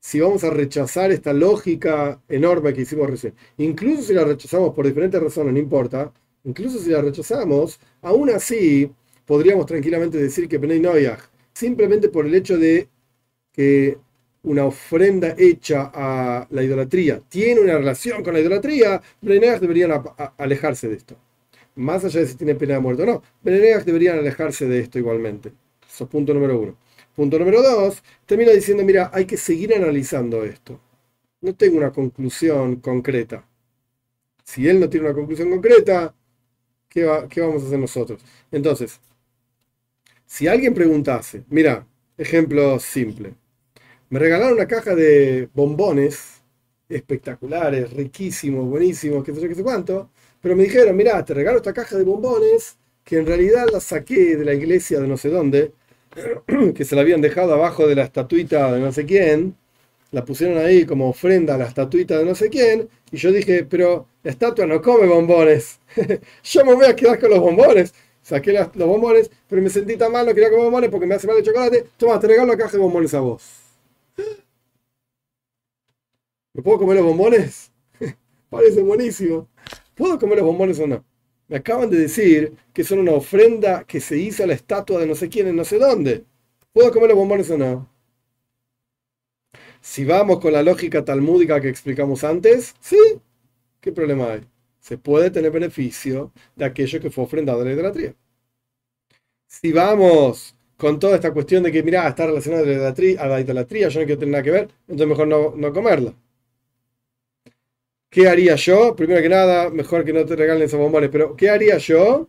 si 0.00 0.18
vamos 0.20 0.44
a 0.44 0.48
rechazar 0.50 1.12
esta 1.12 1.34
lógica 1.34 2.22
enorme 2.26 2.72
que 2.72 2.80
hicimos 2.80 3.10
recién, 3.10 3.34
incluso 3.58 4.00
si 4.04 4.14
la 4.14 4.24
rechazamos 4.24 4.72
por 4.72 4.86
diferentes 4.86 5.22
razones, 5.22 5.52
no 5.52 5.58
importa, 5.58 6.10
incluso 6.44 6.78
si 6.78 6.88
la 6.88 7.02
rechazamos, 7.02 7.78
aún 8.00 8.30
así 8.30 8.90
podríamos 9.26 9.66
tranquilamente 9.66 10.16
decir 10.16 10.48
que 10.48 10.56
Benay 10.56 10.80
Noyach, 10.80 11.20
simplemente 11.52 12.08
por 12.08 12.24
el 12.24 12.34
hecho 12.34 12.56
de 12.56 12.88
que 13.52 13.98
una 14.42 14.64
ofrenda 14.64 15.34
hecha 15.36 15.90
a 15.92 16.46
la 16.50 16.62
idolatría 16.62 17.20
tiene 17.28 17.60
una 17.60 17.76
relación 17.78 18.22
con 18.22 18.34
la 18.34 18.40
idolatría, 18.40 19.00
Benay 19.20 19.58
deberían 19.58 19.92
alejarse 20.36 20.88
de 20.88 20.96
esto. 20.96 21.16
Más 21.76 22.04
allá 22.04 22.20
de 22.20 22.26
si 22.26 22.36
tiene 22.36 22.54
pena 22.54 22.74
de 22.74 22.80
muerte 22.80 23.02
o 23.02 23.06
no, 23.06 23.22
Benay 23.42 23.82
deberían 23.84 24.18
alejarse 24.18 24.66
de 24.66 24.80
esto 24.80 24.98
igualmente. 24.98 25.52
Eso 25.88 26.04
es 26.04 26.10
punto 26.10 26.34
número 26.34 26.58
uno. 26.58 26.76
Punto 27.14 27.38
número 27.38 27.62
dos, 27.62 28.02
termina 28.26 28.52
diciendo, 28.52 28.84
mira, 28.84 29.10
hay 29.12 29.24
que 29.24 29.36
seguir 29.36 29.74
analizando 29.74 30.44
esto. 30.44 30.80
No 31.40 31.54
tengo 31.54 31.76
una 31.78 31.92
conclusión 31.92 32.76
concreta. 32.76 33.44
Si 34.44 34.68
él 34.68 34.80
no 34.80 34.88
tiene 34.88 35.06
una 35.06 35.14
conclusión 35.14 35.50
concreta, 35.50 36.14
¿qué, 36.88 37.04
vamos 37.04 37.62
a 37.62 37.66
hacer 37.66 37.78
nosotros? 37.78 38.22
Entonces, 38.50 39.00
si 40.26 40.46
alguien 40.46 40.74
preguntase, 40.74 41.44
mira, 41.48 41.86
ejemplo 42.16 42.78
simple, 42.78 43.34
me 44.10 44.18
regalaron 44.18 44.54
una 44.54 44.66
caja 44.66 44.94
de 44.94 45.48
bombones 45.54 46.42
espectaculares, 46.88 47.92
riquísimos, 47.92 48.66
buenísimos, 48.66 49.24
qué 49.24 49.34
sé 49.34 49.40
yo, 49.42 49.48
qué 49.48 49.54
sé 49.54 49.62
cuánto, 49.62 50.10
pero 50.40 50.56
me 50.56 50.64
dijeron, 50.64 50.96
mira, 50.96 51.22
te 51.24 51.34
regalo 51.34 51.58
esta 51.58 51.72
caja 51.72 51.96
de 51.96 52.04
bombones 52.04 52.76
que 53.04 53.18
en 53.18 53.26
realidad 53.26 53.66
la 53.72 53.80
saqué 53.80 54.36
de 54.36 54.44
la 54.44 54.54
iglesia 54.54 55.00
de 55.00 55.08
no 55.08 55.16
sé 55.16 55.28
dónde, 55.28 55.72
que 56.74 56.84
se 56.84 56.94
la 56.96 57.02
habían 57.02 57.20
dejado 57.20 57.52
abajo 57.54 57.86
de 57.86 57.94
la 57.94 58.04
estatuita 58.04 58.72
de 58.72 58.80
no 58.80 58.92
sé 58.92 59.04
quién, 59.04 59.56
la 60.10 60.24
pusieron 60.24 60.58
ahí 60.58 60.86
como 60.86 61.10
ofrenda 61.10 61.54
a 61.54 61.58
la 61.58 61.66
estatuita 61.66 62.18
de 62.18 62.24
no 62.24 62.34
sé 62.34 62.48
quién, 62.48 62.88
y 63.12 63.18
yo 63.18 63.32
dije, 63.32 63.64
pero 63.64 64.06
la 64.22 64.30
estatua 64.30 64.66
no 64.66 64.80
come 64.82 65.06
bombones, 65.06 65.80
yo 66.44 66.64
me 66.64 66.74
voy 66.74 66.86
a 66.86 66.96
quedar 66.96 67.18
con 67.20 67.30
los 67.30 67.40
bombones. 67.40 67.92
Saqué 68.22 68.52
los 68.52 68.74
bombones, 68.74 69.30
pero 69.48 69.62
me 69.62 69.70
sentí 69.70 69.96
tan 69.96 70.12
mal, 70.12 70.26
no 70.26 70.34
quería 70.34 70.50
comer 70.50 70.64
bombones 70.64 70.90
porque 70.90 71.06
me 71.06 71.14
hace 71.14 71.26
mal 71.26 71.38
el 71.38 71.42
chocolate. 71.42 71.86
Toma, 71.96 72.20
te 72.20 72.26
regalo 72.26 72.52
la 72.52 72.58
caja 72.58 72.72
de 72.72 72.78
bombones 72.78 73.14
a 73.14 73.20
vos. 73.20 73.67
¿Me 76.58 76.64
puedo 76.64 76.78
comer 76.78 76.96
los 76.96 77.06
bombones? 77.06 77.70
Parece 78.50 78.82
buenísimo. 78.82 79.46
¿Puedo 79.94 80.18
comer 80.18 80.38
los 80.38 80.46
bombones 80.48 80.80
o 80.80 80.88
no? 80.88 81.04
Me 81.46 81.58
acaban 81.58 81.88
de 81.88 81.98
decir 81.98 82.52
que 82.72 82.82
son 82.82 82.98
una 82.98 83.12
ofrenda 83.12 83.84
que 83.84 84.00
se 84.00 84.18
hizo 84.18 84.42
a 84.42 84.48
la 84.48 84.54
estatua 84.54 84.98
de 84.98 85.06
no 85.06 85.14
sé 85.14 85.28
quién 85.28 85.46
en 85.46 85.54
no 85.54 85.64
sé 85.64 85.78
dónde. 85.78 86.24
¿Puedo 86.72 86.90
comer 86.90 87.10
los 87.10 87.18
bombones 87.18 87.48
o 87.52 87.58
no? 87.58 87.88
Si 89.80 90.04
vamos 90.04 90.40
con 90.40 90.52
la 90.52 90.64
lógica 90.64 91.04
talmúdica 91.04 91.60
que 91.60 91.68
explicamos 91.68 92.24
antes, 92.24 92.74
sí. 92.80 92.98
¿Qué 93.80 93.92
problema 93.92 94.32
hay? 94.32 94.40
Se 94.80 94.98
puede 94.98 95.30
tener 95.30 95.52
beneficio 95.52 96.32
de 96.56 96.64
aquello 96.64 97.00
que 97.00 97.10
fue 97.10 97.22
ofrendado 97.22 97.60
a 97.62 97.66
la 97.66 97.72
idolatría. 97.72 98.16
Si 99.46 99.70
vamos 99.70 100.56
con 100.76 100.98
toda 100.98 101.14
esta 101.14 101.32
cuestión 101.32 101.62
de 101.62 101.70
que, 101.70 101.84
mira, 101.84 102.08
está 102.08 102.26
relacionado 102.26 102.64
a 102.64 103.26
la 103.28 103.40
idolatría, 103.40 103.88
yo 103.90 104.00
no 104.00 104.06
quiero 104.06 104.18
tener 104.18 104.32
nada 104.32 104.42
que 104.42 104.50
ver, 104.50 104.68
entonces 104.88 105.06
mejor 105.06 105.28
no, 105.28 105.54
no 105.54 105.72
comerla. 105.72 106.14
¿Qué 108.10 108.26
haría 108.28 108.54
yo? 108.56 108.96
Primero 108.96 109.20
que 109.20 109.28
nada, 109.28 109.70
mejor 109.70 110.04
que 110.04 110.12
no 110.12 110.24
te 110.24 110.34
regalen 110.36 110.62
esos 110.62 110.80
bombones, 110.80 111.10
pero 111.10 111.36
¿qué 111.36 111.50
haría 111.50 111.76
yo? 111.78 112.28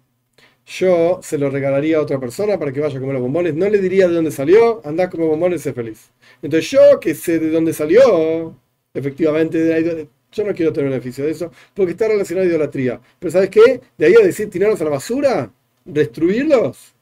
Yo 0.66 1.20
se 1.24 1.38
lo 1.38 1.50
regalaría 1.50 1.98
a 1.98 2.02
otra 2.02 2.20
persona 2.20 2.60
para 2.60 2.72
que 2.74 2.80
vaya 2.82 2.98
a 2.98 3.00
comer 3.00 3.16
los 3.16 3.24
bombones. 3.24 3.56
No 3.56 3.70
le 3.70 3.80
diría 3.80 4.08
de 4.08 4.16
dónde 4.16 4.32
salió, 4.32 4.82
anda 4.86 5.06
a 5.06 5.10
comer 5.10 5.28
bombones 5.28 5.62
y 5.62 5.64
sé 5.64 5.74
feliz. 5.74 6.12
Entonces 6.42 6.70
yo 6.72 7.00
que 7.00 7.16
sé 7.16 7.40
de 7.40 7.50
dónde 7.50 7.74
salió, 7.74 8.56
efectivamente, 8.94 10.10
yo 10.32 10.44
no 10.44 10.54
quiero 10.54 10.74
tener 10.74 10.92
beneficio 10.92 11.26
de 11.26 11.32
eso, 11.32 11.52
porque 11.74 11.94
está 11.94 12.08
relacionado 12.08 12.48
a 12.48 12.50
idolatría. 12.50 13.02
Pero 13.20 13.32
¿sabes 13.32 13.50
qué? 13.50 13.82
De 13.98 14.06
ahí 14.06 14.16
a 14.16 14.26
decir 14.26 14.50
tirarlos 14.50 14.82
a 14.82 14.84
la 14.84 14.92
basura, 14.92 15.52
destruirlos, 15.86 16.94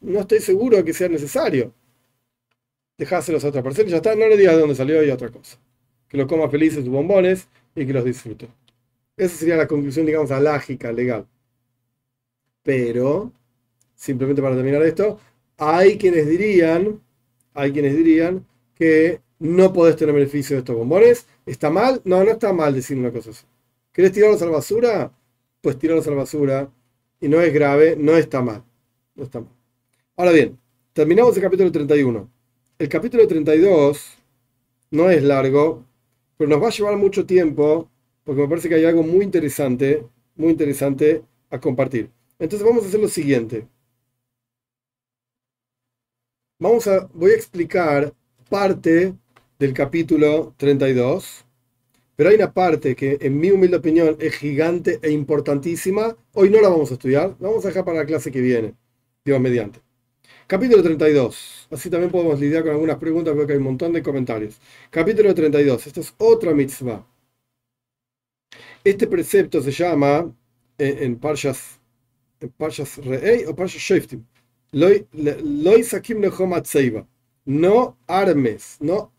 no 0.00 0.20
estoy 0.20 0.40
seguro 0.40 0.84
que 0.84 0.94
sea 0.94 1.08
necesario. 1.08 1.72
Dejáselos 2.96 3.44
a 3.44 3.48
otra 3.48 3.62
persona 3.62 3.88
y 3.88 3.90
ya 3.90 3.96
está, 3.96 4.14
no 4.14 4.28
le 4.28 4.36
digas 4.36 4.54
de 4.54 4.60
dónde 4.60 4.74
salió 4.76 5.02
y 5.02 5.10
otra 5.10 5.30
cosa. 5.30 5.58
Que 6.08 6.16
lo 6.16 6.26
coma 6.26 6.48
feliz 6.48 6.74
sus 6.74 6.88
bombones 6.88 7.48
y 7.74 7.86
que 7.86 7.92
los 7.92 8.04
disfrute. 8.04 8.48
Esa 9.16 9.36
sería 9.36 9.56
la 9.56 9.66
conclusión, 9.66 10.06
digamos, 10.06 10.30
alágica, 10.30 10.92
legal. 10.92 11.26
Pero, 12.62 13.32
simplemente 13.94 14.42
para 14.42 14.56
terminar 14.56 14.82
esto, 14.82 15.18
hay 15.58 15.98
quienes 15.98 16.26
dirían, 16.26 17.00
hay 17.54 17.72
quienes 17.72 17.96
dirían 17.96 18.46
que 18.74 19.20
no 19.38 19.72
podés 19.72 19.96
tener 19.96 20.14
beneficio 20.14 20.56
de 20.56 20.60
estos 20.60 20.76
bombones. 20.76 21.26
¿Está 21.46 21.70
mal? 21.70 22.00
No, 22.04 22.24
no 22.24 22.30
está 22.30 22.52
mal 22.52 22.74
decir 22.74 22.98
una 22.98 23.12
cosa 23.12 23.30
así. 23.30 23.44
¿Querés 23.92 24.12
tirarlos 24.12 24.40
a 24.42 24.46
la 24.46 24.52
basura? 24.52 25.12
Pues 25.60 25.78
tirarlos 25.78 26.06
a 26.06 26.10
la 26.10 26.16
basura. 26.16 26.70
Y 27.20 27.28
no 27.28 27.40
es 27.40 27.52
grave, 27.52 27.96
no 27.96 28.16
está 28.16 28.40
mal. 28.42 28.64
No 29.14 29.24
está 29.24 29.40
mal. 29.40 29.50
Ahora 30.16 30.32
bien, 30.32 30.58
terminamos 30.92 31.36
el 31.36 31.42
capítulo 31.42 31.72
31. 31.72 32.30
El 32.78 32.88
capítulo 32.88 33.26
32 33.26 34.16
no 34.90 35.10
es 35.10 35.22
largo, 35.22 35.84
pero 36.40 36.48
nos 36.48 36.62
va 36.62 36.68
a 36.68 36.70
llevar 36.70 36.96
mucho 36.96 37.26
tiempo 37.26 37.90
porque 38.24 38.40
me 38.40 38.48
parece 38.48 38.70
que 38.70 38.76
hay 38.76 38.86
algo 38.86 39.02
muy 39.02 39.26
interesante, 39.26 40.06
muy 40.36 40.48
interesante 40.48 41.22
a 41.50 41.60
compartir. 41.60 42.08
Entonces 42.38 42.66
vamos 42.66 42.82
a 42.82 42.88
hacer 42.88 42.98
lo 42.98 43.08
siguiente. 43.08 43.68
Vamos 46.58 46.86
a, 46.86 47.10
voy 47.12 47.32
a 47.32 47.34
explicar 47.34 48.14
parte 48.48 49.12
del 49.58 49.74
capítulo 49.74 50.54
32, 50.56 51.44
pero 52.16 52.30
hay 52.30 52.36
una 52.36 52.54
parte 52.54 52.96
que 52.96 53.18
en 53.20 53.38
mi 53.38 53.50
humilde 53.50 53.76
opinión 53.76 54.16
es 54.18 54.34
gigante 54.36 54.98
e 55.02 55.10
importantísima. 55.10 56.16
Hoy 56.32 56.48
no 56.48 56.62
la 56.62 56.70
vamos 56.70 56.90
a 56.90 56.94
estudiar, 56.94 57.36
la 57.38 57.48
vamos 57.48 57.66
a 57.66 57.68
dejar 57.68 57.84
para 57.84 57.98
la 57.98 58.06
clase 58.06 58.32
que 58.32 58.40
viene, 58.40 58.72
Dios 59.26 59.38
mediante. 59.38 59.80
Capítulo 60.50 60.82
32. 60.82 61.68
Así 61.70 61.88
también 61.88 62.10
podemos 62.10 62.40
lidiar 62.40 62.64
con 62.64 62.72
algunas 62.72 62.98
preguntas, 62.98 63.32
porque 63.36 63.52
hay 63.52 63.58
un 63.58 63.66
montón 63.66 63.92
de 63.92 64.02
comentarios. 64.02 64.60
Capítulo 64.90 65.32
32. 65.32 65.86
Esta 65.86 66.00
es 66.00 66.12
otra 66.18 66.52
mitzvah. 66.52 67.06
Este 68.82 69.06
precepto 69.06 69.62
se 69.62 69.70
llama, 69.70 70.34
eh, 70.76 70.98
en 71.02 71.20
Parshas, 71.20 71.78
en 72.40 72.48
Parshas 72.48 72.98
Re'ei 72.98 73.46
o 73.46 73.54
Parshas 73.54 73.80
Sheftim, 73.80 74.24
Loi 74.72 75.84
Sakim 75.84 76.20
No 77.44 77.96
armes, 78.08 78.76
no 78.80 79.12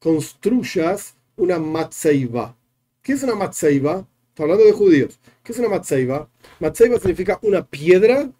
construyas 0.00 1.14
una 1.36 1.60
matzeiva. 1.60 2.56
¿Qué 3.02 3.12
es 3.12 3.22
una 3.22 3.36
matzeiva? 3.36 4.04
Está 4.30 4.42
hablando 4.42 4.64
de 4.64 4.72
judíos. 4.72 5.20
¿Qué 5.44 5.52
es 5.52 5.58
una 5.60 5.68
matzeiva? 5.68 6.28
Matzeiva 6.58 6.98
significa 6.98 7.38
una 7.42 7.64
piedra 7.64 8.32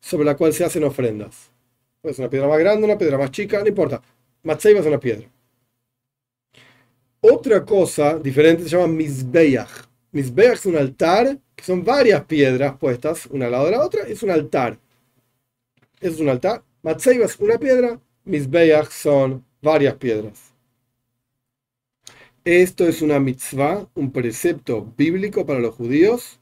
sobre 0.00 0.24
la 0.24 0.34
cual 0.34 0.54
se 0.54 0.64
hacen 0.64 0.84
ofrendas. 0.84 1.50
Es 2.10 2.18
una 2.18 2.30
piedra 2.30 2.48
más 2.48 2.58
grande, 2.58 2.84
una 2.84 2.98
piedra 2.98 3.18
más 3.18 3.30
chica, 3.30 3.60
no 3.60 3.66
importa. 3.66 4.02
Matzeiba 4.42 4.80
es 4.80 4.86
una 4.86 5.00
piedra. 5.00 5.28
Otra 7.20 7.64
cosa 7.64 8.18
diferente 8.18 8.62
se 8.64 8.70
llama 8.70 8.86
Mizbeach. 8.88 9.88
Mizbeach 10.12 10.54
es 10.54 10.66
un 10.66 10.76
altar, 10.76 11.38
que 11.54 11.64
son 11.64 11.84
varias 11.84 12.24
piedras 12.24 12.76
puestas 12.78 13.26
una 13.26 13.46
al 13.46 13.52
lado 13.52 13.64
de 13.66 13.70
la 13.72 13.84
otra, 13.84 14.02
es 14.06 14.22
un 14.22 14.30
altar. 14.30 14.78
es 16.00 16.18
un 16.20 16.28
altar. 16.28 16.62
Matzeiba 16.82 17.24
es 17.26 17.38
una 17.38 17.58
piedra, 17.58 18.00
Mizbeach 18.24 18.90
son 18.90 19.44
varias 19.60 19.94
piedras. 19.96 20.52
Esto 22.44 22.86
es 22.88 23.02
una 23.02 23.20
mitzvah, 23.20 23.88
un 23.94 24.10
precepto 24.10 24.84
bíblico 24.96 25.44
para 25.44 25.60
los 25.60 25.74
judíos. 25.74 26.40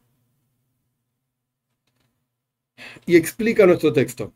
Y 3.07 3.17
explica 3.17 3.67
nuestro 3.67 3.93
texto. 3.93 4.33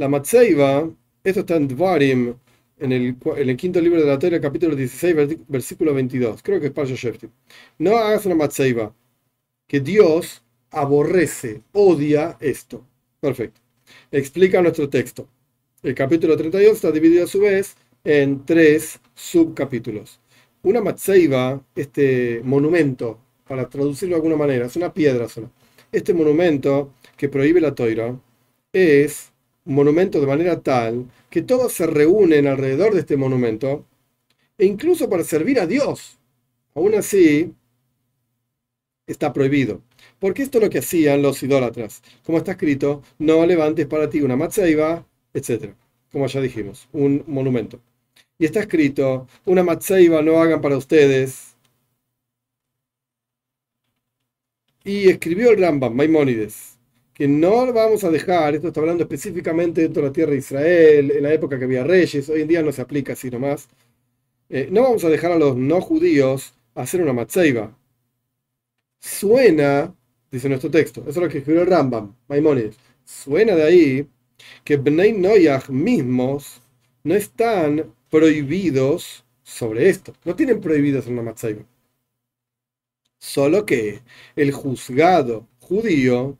La 0.00 0.08
Matzeiva, 0.08 0.90
esto 1.22 1.40
está 1.40 1.56
en 1.56 1.68
Dvarim, 1.68 2.34
en 2.78 2.90
el, 2.90 3.56
quinto 3.58 3.82
libro 3.82 4.00
de 4.00 4.06
la 4.06 4.18
Torah, 4.18 4.40
capítulo 4.40 4.74
16, 4.74 5.44
versículo 5.46 5.92
22. 5.92 6.42
Creo 6.42 6.58
que 6.58 6.68
es 6.68 6.72
Pasha 6.72 6.94
Shefti. 6.94 7.28
No 7.76 7.98
hagas 7.98 8.24
una 8.24 8.34
Matzeiva, 8.34 8.94
que 9.66 9.80
Dios 9.80 10.42
aborrece, 10.70 11.60
odia 11.72 12.38
esto. 12.40 12.82
Perfecto. 13.20 13.60
Explica 14.10 14.62
nuestro 14.62 14.88
texto. 14.88 15.28
El 15.82 15.94
capítulo 15.94 16.34
32 16.34 16.76
está 16.76 16.90
dividido 16.90 17.24
a 17.24 17.26
su 17.26 17.40
vez 17.40 17.76
en 18.02 18.46
tres 18.46 18.98
subcapítulos. 19.14 20.18
Una 20.62 20.80
Matzeiva, 20.80 21.62
este 21.76 22.40
monumento, 22.42 23.18
para 23.46 23.68
traducirlo 23.68 24.14
de 24.14 24.20
alguna 24.22 24.36
manera, 24.36 24.64
es 24.64 24.76
una 24.76 24.94
piedra 24.94 25.28
sola. 25.28 25.50
Este 25.92 26.14
monumento 26.14 26.94
que 27.18 27.28
prohíbe 27.28 27.60
la 27.60 27.74
Toira 27.74 28.18
es 28.72 29.29
monumento 29.70 30.20
de 30.20 30.26
manera 30.26 30.60
tal 30.60 31.06
que 31.30 31.42
todos 31.42 31.72
se 31.72 31.86
reúnen 31.86 32.46
alrededor 32.46 32.94
de 32.94 33.00
este 33.00 33.16
monumento 33.16 33.86
e 34.58 34.66
incluso 34.66 35.08
para 35.08 35.24
servir 35.24 35.60
a 35.60 35.66
Dios. 35.66 36.18
Aún 36.74 36.94
así, 36.94 37.52
está 39.06 39.32
prohibido. 39.32 39.82
Porque 40.18 40.42
esto 40.42 40.58
es 40.58 40.64
lo 40.64 40.70
que 40.70 40.78
hacían 40.78 41.22
los 41.22 41.42
idólatras. 41.42 42.02
Como 42.24 42.38
está 42.38 42.52
escrito, 42.52 43.02
no 43.18 43.44
levantes 43.46 43.86
para 43.86 44.08
ti 44.08 44.20
una 44.20 44.36
matzeiba, 44.36 45.06
etc. 45.34 45.74
Como 46.12 46.26
ya 46.26 46.40
dijimos, 46.40 46.88
un 46.92 47.24
monumento. 47.26 47.80
Y 48.38 48.46
está 48.46 48.60
escrito, 48.60 49.26
una 49.46 49.62
matzeiba 49.62 50.22
no 50.22 50.40
hagan 50.40 50.60
para 50.60 50.76
ustedes. 50.76 51.56
Y 54.84 55.08
escribió 55.08 55.50
el 55.50 55.60
Rambam, 55.60 55.94
Maimónides, 55.94 56.78
que 57.20 57.28
no 57.28 57.70
vamos 57.74 58.02
a 58.02 58.10
dejar, 58.10 58.54
esto 58.54 58.68
está 58.68 58.80
hablando 58.80 59.02
específicamente 59.02 59.82
dentro 59.82 60.00
de 60.00 60.08
la 60.08 60.12
tierra 60.14 60.30
de 60.32 60.38
Israel, 60.38 61.10
en 61.10 61.22
la 61.22 61.34
época 61.34 61.58
que 61.58 61.66
había 61.66 61.84
reyes, 61.84 62.30
hoy 62.30 62.40
en 62.40 62.48
día 62.48 62.62
no 62.62 62.72
se 62.72 62.80
aplica 62.80 63.12
así 63.12 63.30
nomás. 63.30 63.68
Eh, 64.48 64.68
no 64.72 64.84
vamos 64.84 65.04
a 65.04 65.10
dejar 65.10 65.32
a 65.32 65.38
los 65.38 65.54
no 65.54 65.82
judíos 65.82 66.54
hacer 66.74 67.02
una 67.02 67.12
matzeiba. 67.12 67.76
Suena, 68.98 69.94
dice 70.30 70.48
nuestro 70.48 70.70
texto, 70.70 71.02
eso 71.02 71.10
es 71.10 71.16
lo 71.18 71.28
que 71.28 71.38
escribió 71.38 71.66
Rambam, 71.66 72.14
Maimónides, 72.26 72.78
suena 73.04 73.54
de 73.54 73.64
ahí 73.64 74.08
que 74.64 74.78
Bnei 74.78 75.12
Noyach 75.12 75.68
mismos 75.68 76.62
no 77.04 77.14
están 77.14 77.92
prohibidos 78.08 79.26
sobre 79.42 79.90
esto, 79.90 80.14
no 80.24 80.34
tienen 80.34 80.62
prohibido 80.62 81.00
hacer 81.00 81.12
una 81.12 81.20
matzeiba. 81.20 81.66
Solo 83.18 83.66
que 83.66 84.00
el 84.36 84.52
juzgado 84.52 85.46
judío 85.58 86.38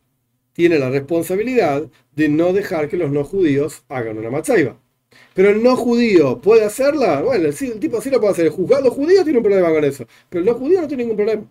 tiene 0.61 0.79
la 0.79 0.91
responsabilidad 0.91 1.91
de 2.15 2.29
no 2.29 2.53
dejar 2.53 2.91
que 2.91 2.99
los 2.99 3.11
no 3.11 3.25
judíos 3.25 3.83
hagan 3.89 4.19
una 4.19 4.29
matzaiba. 4.29 4.79
Pero 5.33 5.49
el 5.49 5.63
no 5.63 5.75
judío 5.75 6.39
puede 6.43 6.67
hacerla. 6.67 7.23
Bueno, 7.23 7.49
el, 7.49 7.81
tipo 7.81 7.99
sí 8.03 8.11
lo 8.11 8.21
puede 8.21 8.33
hacer. 8.33 8.45
El 8.45 8.53
juzgado 8.53 8.91
judío 8.91 9.25
tiene 9.25 9.39
un 9.39 9.45
problema 9.45 9.71
con 9.71 9.85
eso. 9.85 10.07
Pero 10.29 10.41
el 10.41 10.47
no 10.47 10.55
judío 10.55 10.83
no 10.83 10.87
tiene 10.87 11.05
ningún 11.05 11.17
problema. 11.17 11.51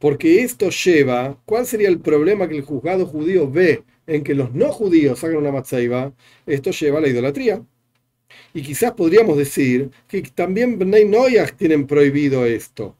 Porque 0.00 0.42
esto 0.42 0.70
lleva. 0.70 1.40
¿Cuál 1.44 1.64
sería 1.64 1.88
el 1.88 2.00
problema 2.00 2.48
que 2.48 2.56
el 2.56 2.62
juzgado 2.64 3.06
judío 3.06 3.48
ve 3.48 3.84
en 4.08 4.24
que 4.24 4.34
los 4.34 4.52
no 4.52 4.72
judíos 4.72 5.22
hagan 5.22 5.36
una 5.36 5.52
matzaiba? 5.52 6.12
Esto 6.44 6.72
lleva 6.72 6.98
a 6.98 7.02
la 7.02 7.08
idolatría. 7.08 7.64
Y 8.52 8.62
quizás 8.62 8.94
podríamos 8.94 9.36
decir 9.38 9.92
que 10.08 10.22
también 10.22 10.76
Bnei 10.76 11.04
Noyach 11.04 11.54
tienen 11.56 11.86
prohibido 11.86 12.44
esto. 12.46 12.96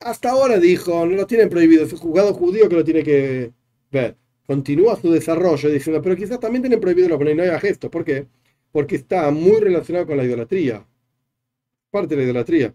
Hasta 0.00 0.30
ahora 0.30 0.58
dijo, 0.58 1.04
no 1.06 1.14
lo 1.14 1.26
tienen 1.26 1.48
prohibido, 1.50 1.84
es 1.84 1.92
el 1.92 1.98
juzgado 1.98 2.32
judío 2.34 2.68
que 2.68 2.74
lo 2.76 2.84
tiene 2.84 3.02
que 3.02 3.52
ver. 3.90 4.16
Continúa 4.46 4.96
su 4.96 5.10
desarrollo 5.10 5.68
diciendo, 5.70 6.00
pero 6.02 6.16
quizás 6.16 6.40
también 6.40 6.62
tienen 6.62 6.80
prohibido 6.80 7.08
los 7.08 7.20
Noyach 7.20 7.64
esto. 7.64 7.90
¿Por 7.90 8.04
qué? 8.04 8.26
Porque 8.72 8.96
está 8.96 9.30
muy 9.30 9.60
relacionado 9.60 10.06
con 10.06 10.16
la 10.16 10.24
idolatría. 10.24 10.86
Parte 11.90 12.16
de 12.16 12.22
la 12.22 12.24
idolatría. 12.24 12.74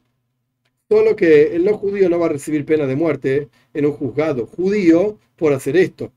Solo 0.89 1.15
que 1.15 1.55
el 1.55 1.65
no 1.65 1.78
judío 1.78 2.09
no 2.09 2.19
va 2.19 2.28
a 2.28 2.30
recibir 2.30 2.65
pena 2.65 2.86
de 2.86 2.95
muerte 2.95 3.49
en 3.73 3.86
un 3.88 3.93
juzgado 3.93 4.45
judío 4.45 5.19
por 5.36 5.53
hacer 5.53 5.78
esto. 5.78 6.11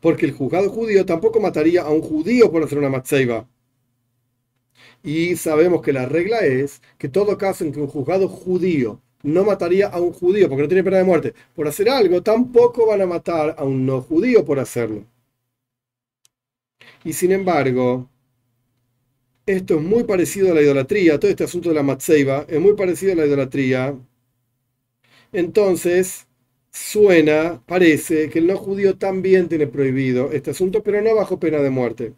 Porque 0.00 0.26
el 0.26 0.32
juzgado 0.32 0.70
judío 0.70 1.04
tampoco 1.04 1.40
mataría 1.40 1.82
a 1.82 1.90
un 1.90 2.00
judío 2.00 2.50
por 2.52 2.62
hacer 2.62 2.78
una 2.78 2.90
matzeiba. 2.90 3.48
Y 5.04 5.36
sabemos 5.36 5.82
que 5.82 5.92
la 5.92 6.06
regla 6.06 6.40
es 6.40 6.82
que 6.98 7.08
todo 7.08 7.38
caso 7.38 7.64
en 7.64 7.70
que 7.72 7.80
un 7.80 7.86
juzgado 7.86 8.26
judío 8.28 9.00
no 9.22 9.44
mataría 9.44 9.86
a 9.86 10.00
un 10.00 10.12
judío 10.12 10.48
porque 10.48 10.62
no 10.62 10.68
tiene 10.68 10.82
pena 10.84 10.98
de 10.98 11.04
muerte 11.04 11.34
por 11.54 11.68
hacer 11.68 11.88
algo, 11.88 12.22
tampoco 12.22 12.86
van 12.86 13.02
a 13.02 13.06
matar 13.06 13.54
a 13.56 13.64
un 13.64 13.86
no 13.86 14.00
judío 14.02 14.44
por 14.44 14.58
hacerlo. 14.58 15.04
Y 17.04 17.12
sin 17.12 17.30
embargo, 17.30 18.08
esto 19.46 19.76
es 19.76 19.80
muy 19.82 20.04
parecido 20.04 20.50
a 20.50 20.54
la 20.54 20.60
idolatría, 20.62 21.18
todo 21.18 21.30
este 21.30 21.44
asunto 21.44 21.70
de 21.70 21.74
la 21.76 21.82
matzeiba 21.82 22.44
es 22.48 22.60
muy 22.60 22.74
parecido 22.74 23.12
a 23.12 23.16
la 23.16 23.26
idolatría. 23.26 23.96
Entonces, 25.32 26.26
suena, 26.72 27.62
parece 27.66 28.30
que 28.30 28.38
el 28.38 28.46
no 28.46 28.56
judío 28.56 28.96
también 28.96 29.48
tiene 29.48 29.66
prohibido 29.66 30.32
este 30.32 30.50
asunto, 30.52 30.82
pero 30.82 31.02
no 31.02 31.14
bajo 31.14 31.38
pena 31.38 31.58
de 31.58 31.70
muerte. 31.70 32.14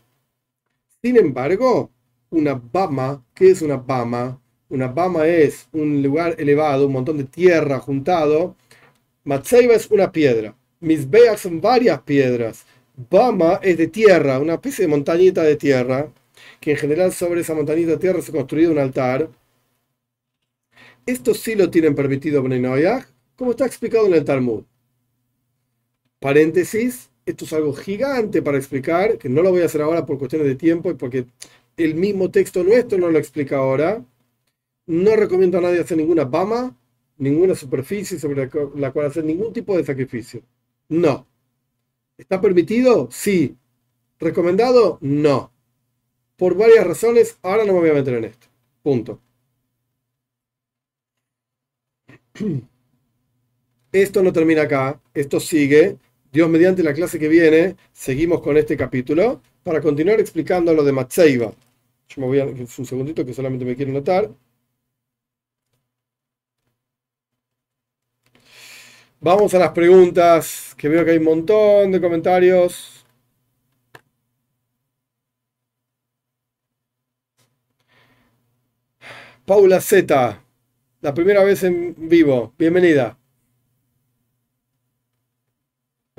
Sin 1.03 1.17
embargo, 1.17 1.91
una 2.31 2.55
bama, 2.55 3.25
¿qué 3.35 3.51
es 3.51 3.63
una 3.63 3.77
bama? 3.77 4.41
Una 4.69 4.89
bama 4.89 5.27
es 5.27 5.69
un 5.73 6.03
lugar 6.03 6.35
elevado, 6.39 6.87
un 6.87 6.93
montón 6.93 7.19
de 7.19 7.25
tierra 7.25 7.79
juntado. 7.79 8.57
Matzeiba 9.25 9.75
es 9.75 9.91
una 9.91 10.11
piedra. 10.13 10.57
Misbeach 10.81 11.39
son 11.39 11.61
varias 11.61 12.01
piedras. 12.03 12.67
Bama 13.11 13.61
es 13.63 13.77
de 13.79 13.89
tierra, 13.89 14.39
una 14.39 14.55
especie 14.55 14.85
de 14.85 14.91
montañita 14.91 15.43
de 15.43 15.57
tierra, 15.57 16.11
que 16.61 16.73
en 16.73 16.77
general 16.79 17.13
sobre 17.13 17.43
esa 17.43 17.55
montañita 17.55 17.93
de 17.93 17.99
tierra 17.99 18.23
se 18.23 18.31
ha 18.31 18.35
construido 18.35 18.73
un 18.73 18.79
altar. 18.79 19.29
Esto 21.07 21.35
sí 21.35 21.55
lo 21.55 21.71
tienen 21.71 21.95
permitido 21.95 22.43
Bnei 22.43 22.63
como 23.37 23.53
está 23.53 23.67
explicado 23.67 24.07
en 24.07 24.15
el 24.15 24.25
Talmud. 24.25 24.65
Paréntesis, 26.19 27.11
esto 27.27 27.45
es 27.45 27.53
algo 27.53 27.73
gigante 27.75 28.43
para 28.43 28.57
explicar, 28.57 29.19
que 29.19 29.29
no 29.29 29.43
lo 29.43 29.51
voy 29.51 29.63
a 29.63 29.67
hacer 29.67 29.83
ahora 29.83 30.07
por 30.07 30.19
cuestiones 30.19 30.49
de 30.49 30.55
tiempo 30.55 30.91
y 30.91 30.95
porque 30.95 31.27
el 31.77 31.95
mismo 31.95 32.31
texto 32.31 32.65
nuestro 32.65 32.99
no 32.99 33.11
lo 33.11 33.19
explica 33.19 33.59
ahora. 33.59 34.05
No 34.87 35.17
recomiendo 35.17 35.59
a 35.59 35.61
nadie 35.61 35.81
hacer 35.81 35.97
ninguna 35.97 36.25
bama, 36.25 36.77
ninguna 37.19 37.55
superficie 37.55 38.19
sobre 38.19 38.49
la 38.77 38.93
cual 38.93 39.07
hacer 39.07 39.25
ningún 39.25 39.53
tipo 39.53 39.77
de 39.77 39.85
sacrificio. 39.85 40.43
No. 40.89 41.27
¿Está 42.19 42.41
permitido? 42.41 43.09
Sí. 43.11 43.57
¿Recomendado? 44.19 44.99
No. 45.01 45.53
Por 46.37 46.57
varias 46.57 46.87
razones, 46.87 47.39
ahora 47.43 47.65
no 47.65 47.73
me 47.75 47.81
voy 47.81 47.91
a 47.91 47.95
meter 47.95 48.15
en 48.15 48.25
esto. 48.25 48.47
Punto. 48.83 49.21
Esto 53.93 54.23
no 54.23 54.33
termina 54.33 54.63
acá, 54.63 55.01
esto 55.15 55.41
sigue. 55.41 55.97
Dios 56.31 56.51
mediante 56.51 56.83
la 56.83 56.93
clase 56.93 57.19
que 57.19 57.29
viene, 57.29 57.77
seguimos 57.95 58.43
con 58.43 58.59
este 58.59 58.77
capítulo 58.77 59.41
para 59.63 59.81
continuar 59.81 60.21
explicando 60.21 60.75
lo 60.75 60.85
de 60.85 60.93
Matseiba. 60.93 61.55
Yo 62.09 62.21
me 62.21 62.27
voy 62.27 62.41
a 62.41 62.45
un 62.47 62.67
segundito 62.67 63.25
que 63.25 63.33
solamente 63.35 63.65
me 63.65 63.77
quiero 63.77 63.93
notar. 63.93 64.31
Vamos 69.21 69.53
a 69.55 69.59
las 69.59 69.73
preguntas, 69.73 70.75
que 70.77 70.89
veo 70.89 71.05
que 71.05 71.11
hay 71.13 71.19
un 71.19 71.25
montón 71.25 71.93
de 71.93 72.01
comentarios. 72.01 73.05
Paula 79.47 79.81
Z, 79.81 80.43
la 81.03 81.15
primera 81.15 81.43
vez 81.45 81.63
en 81.63 81.95
vivo, 82.09 82.53
bienvenida. 82.59 83.19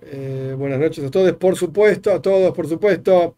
Eh, 0.02 0.56
buenas 0.58 0.80
noches 0.80 1.04
a 1.06 1.12
todos, 1.12 1.34
por 1.34 1.56
supuesto, 1.56 2.12
a 2.12 2.22
todos, 2.22 2.54
por 2.56 2.68
supuesto. 2.68 3.36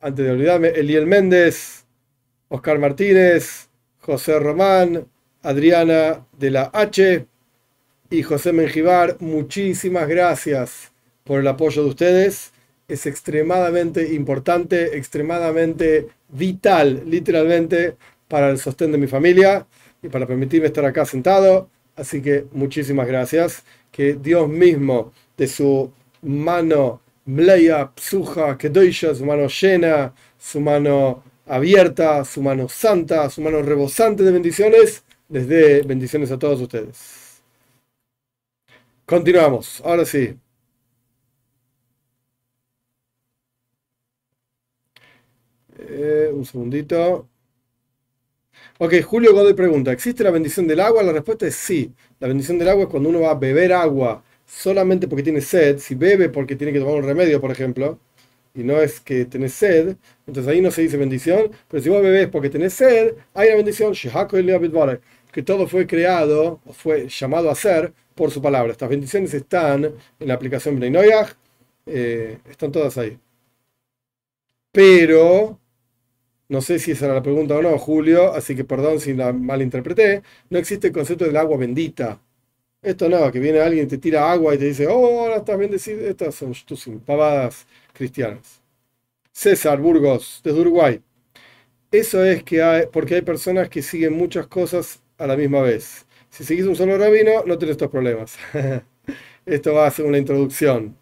Antes 0.00 0.24
de 0.24 0.30
olvidarme, 0.30 0.68
Eliel 0.68 1.06
Méndez, 1.06 1.84
Oscar 2.48 2.78
Martínez, 2.78 3.68
José 3.98 4.38
Román, 4.38 5.08
Adriana 5.42 6.24
de 6.38 6.52
la 6.52 6.70
H 6.72 7.26
y 8.08 8.22
José 8.22 8.52
Menjivar, 8.52 9.16
muchísimas 9.18 10.06
gracias 10.06 10.92
por 11.24 11.40
el 11.40 11.48
apoyo 11.48 11.82
de 11.82 11.88
ustedes. 11.88 12.52
Es 12.86 13.06
extremadamente 13.06 14.14
importante, 14.14 14.96
extremadamente 14.96 16.06
vital, 16.28 17.02
literalmente, 17.04 17.96
para 18.28 18.50
el 18.50 18.58
sostén 18.58 18.92
de 18.92 18.98
mi 18.98 19.08
familia 19.08 19.66
y 20.00 20.08
para 20.08 20.28
permitirme 20.28 20.68
estar 20.68 20.84
acá 20.84 21.06
sentado. 21.06 21.70
Así 21.96 22.22
que 22.22 22.44
muchísimas 22.52 23.08
gracias. 23.08 23.64
Que 23.90 24.14
Dios 24.14 24.48
mismo 24.48 25.12
de 25.36 25.48
su 25.48 25.90
mano 26.22 27.00
mleya, 27.28 27.92
psuja, 27.94 28.56
kedoisha, 28.58 29.14
su 29.14 29.24
mano 29.24 29.48
llena, 29.48 30.14
su 30.38 30.60
mano 30.60 31.22
abierta, 31.46 32.24
su 32.24 32.42
mano 32.42 32.68
santa, 32.68 33.28
su 33.30 33.40
mano 33.42 33.62
rebosante 33.62 34.22
de 34.22 34.32
bendiciones, 34.32 35.04
les 35.28 35.46
dé 35.48 35.82
bendiciones 35.82 36.30
a 36.32 36.38
todos 36.38 36.60
ustedes. 36.60 37.42
Continuamos, 39.06 39.80
ahora 39.84 40.04
sí. 40.04 40.36
Eh, 45.78 46.30
un 46.32 46.44
segundito. 46.44 47.28
Ok, 48.78 48.94
Julio 49.02 49.32
Godoy 49.34 49.54
pregunta, 49.54 49.92
¿existe 49.92 50.22
la 50.24 50.30
bendición 50.30 50.66
del 50.66 50.80
agua? 50.80 51.02
La 51.02 51.12
respuesta 51.12 51.46
es 51.46 51.56
sí. 51.56 51.92
La 52.20 52.28
bendición 52.28 52.58
del 52.58 52.68
agua 52.68 52.84
es 52.84 52.88
cuando 52.90 53.08
uno 53.08 53.20
va 53.20 53.30
a 53.32 53.34
beber 53.34 53.72
agua 53.72 54.22
solamente 54.48 55.08
porque 55.08 55.22
tiene 55.22 55.40
sed, 55.42 55.78
si 55.78 55.94
bebe 55.94 56.28
porque 56.30 56.56
tiene 56.56 56.72
que 56.72 56.80
tomar 56.80 56.96
un 56.96 57.04
remedio, 57.04 57.40
por 57.40 57.50
ejemplo, 57.52 58.00
y 58.54 58.64
no 58.64 58.80
es 58.80 59.00
que 59.00 59.26
tenés 59.26 59.54
sed, 59.54 59.96
entonces 60.26 60.52
ahí 60.52 60.60
no 60.60 60.70
se 60.70 60.82
dice 60.82 60.96
bendición, 60.96 61.50
pero 61.68 61.82
si 61.82 61.88
vos 61.90 62.02
bebés 62.02 62.28
porque 62.28 62.50
tenés 62.50 62.74
sed, 62.74 63.14
hay 63.34 63.48
una 63.48 63.56
bendición, 63.56 63.94
que 65.32 65.42
todo 65.42 65.66
fue 65.68 65.86
creado, 65.86 66.60
fue 66.72 67.08
llamado 67.08 67.50
a 67.50 67.54
ser 67.54 67.92
por 68.14 68.30
su 68.30 68.42
palabra. 68.42 68.72
Estas 68.72 68.88
bendiciones 68.88 69.34
están 69.34 69.84
en 69.84 70.28
la 70.28 70.34
aplicación 70.34 70.76
Bnei 70.76 71.10
eh, 71.86 72.38
están 72.50 72.72
todas 72.72 72.98
ahí. 72.98 73.18
Pero 74.72 75.58
no 76.48 76.60
sé 76.62 76.78
si 76.78 76.92
esa 76.92 77.06
era 77.06 77.14
la 77.14 77.22
pregunta 77.22 77.56
o 77.56 77.62
no, 77.62 77.76
Julio, 77.78 78.32
así 78.32 78.56
que 78.56 78.64
perdón 78.64 79.00
si 79.00 79.14
la 79.14 79.32
malinterpreté, 79.32 80.22
no 80.50 80.58
existe 80.58 80.88
el 80.88 80.92
concepto 80.94 81.24
del 81.26 81.36
agua 81.36 81.58
bendita. 81.58 82.20
Esto 82.82 83.08
no, 83.08 83.30
que 83.32 83.40
viene 83.40 83.60
alguien 83.60 83.86
y 83.86 83.88
te 83.88 83.98
tira 83.98 84.30
agua 84.30 84.54
y 84.54 84.58
te 84.58 84.66
dice, 84.66 84.86
oh, 84.86 85.20
ahora 85.22 85.36
estás 85.36 85.58
bendecido. 85.58 86.06
Estas 86.08 86.34
son 86.34 86.52
tus 86.64 86.88
pavadas 87.04 87.66
cristianas. 87.92 88.62
César 89.32 89.80
Burgos, 89.80 90.40
desde 90.44 90.60
Uruguay. 90.60 91.00
Eso 91.90 92.24
es 92.24 92.42
que 92.44 92.62
hay, 92.62 92.86
porque 92.92 93.16
hay 93.16 93.22
personas 93.22 93.68
que 93.68 93.82
siguen 93.82 94.12
muchas 94.14 94.46
cosas 94.46 95.02
a 95.16 95.26
la 95.26 95.36
misma 95.36 95.62
vez. 95.62 96.06
Si 96.30 96.44
seguís 96.44 96.66
un 96.66 96.76
solo 96.76 96.98
rabino, 96.98 97.44
no 97.46 97.58
tenés 97.58 97.72
estos 97.72 97.90
problemas. 97.90 98.36
Esto 99.46 99.74
va 99.74 99.86
a 99.86 99.90
ser 99.90 100.04
una 100.06 100.18
introducción. 100.18 100.96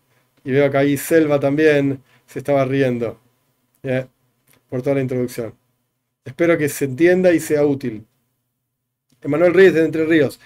Y 0.44 0.52
veo 0.52 0.70
que 0.70 0.78
ahí 0.78 0.96
Selva 0.96 1.40
también 1.40 2.02
se 2.26 2.38
estaba 2.38 2.64
riendo 2.64 3.18
por 4.68 4.82
toda 4.82 4.96
la 4.96 5.02
introducción. 5.02 5.54
Espero 6.24 6.56
que 6.58 6.68
se 6.68 6.84
entienda 6.86 7.32
y 7.32 7.40
sea 7.40 7.64
útil. 7.64 8.06
Emanuel 9.22 9.54
Ríos 9.54 9.74
de 9.74 9.84
Entre 9.84 10.04
Ríos. 10.04 10.40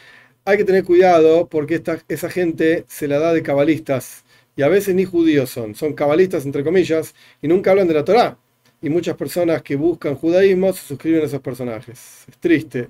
Hay 0.44 0.56
que 0.56 0.64
tener 0.64 0.84
cuidado 0.84 1.48
porque 1.48 1.76
esta, 1.76 2.02
esa 2.08 2.30
gente 2.30 2.84
se 2.88 3.08
la 3.08 3.18
da 3.18 3.32
de 3.32 3.42
cabalistas 3.42 4.24
y 4.56 4.62
a 4.62 4.68
veces 4.68 4.94
ni 4.94 5.04
judíos 5.04 5.50
son, 5.50 5.74
son 5.74 5.94
cabalistas 5.94 6.44
entre 6.44 6.64
comillas 6.64 7.14
y 7.40 7.48
nunca 7.48 7.70
hablan 7.70 7.88
de 7.88 7.94
la 7.94 8.04
Torá. 8.04 8.38
Y 8.82 8.88
muchas 8.88 9.16
personas 9.16 9.62
que 9.62 9.76
buscan 9.76 10.14
judaísmo 10.14 10.72
se 10.72 10.86
suscriben 10.86 11.22
a 11.22 11.26
esos 11.26 11.40
personajes. 11.40 12.24
Es 12.28 12.38
triste. 12.38 12.88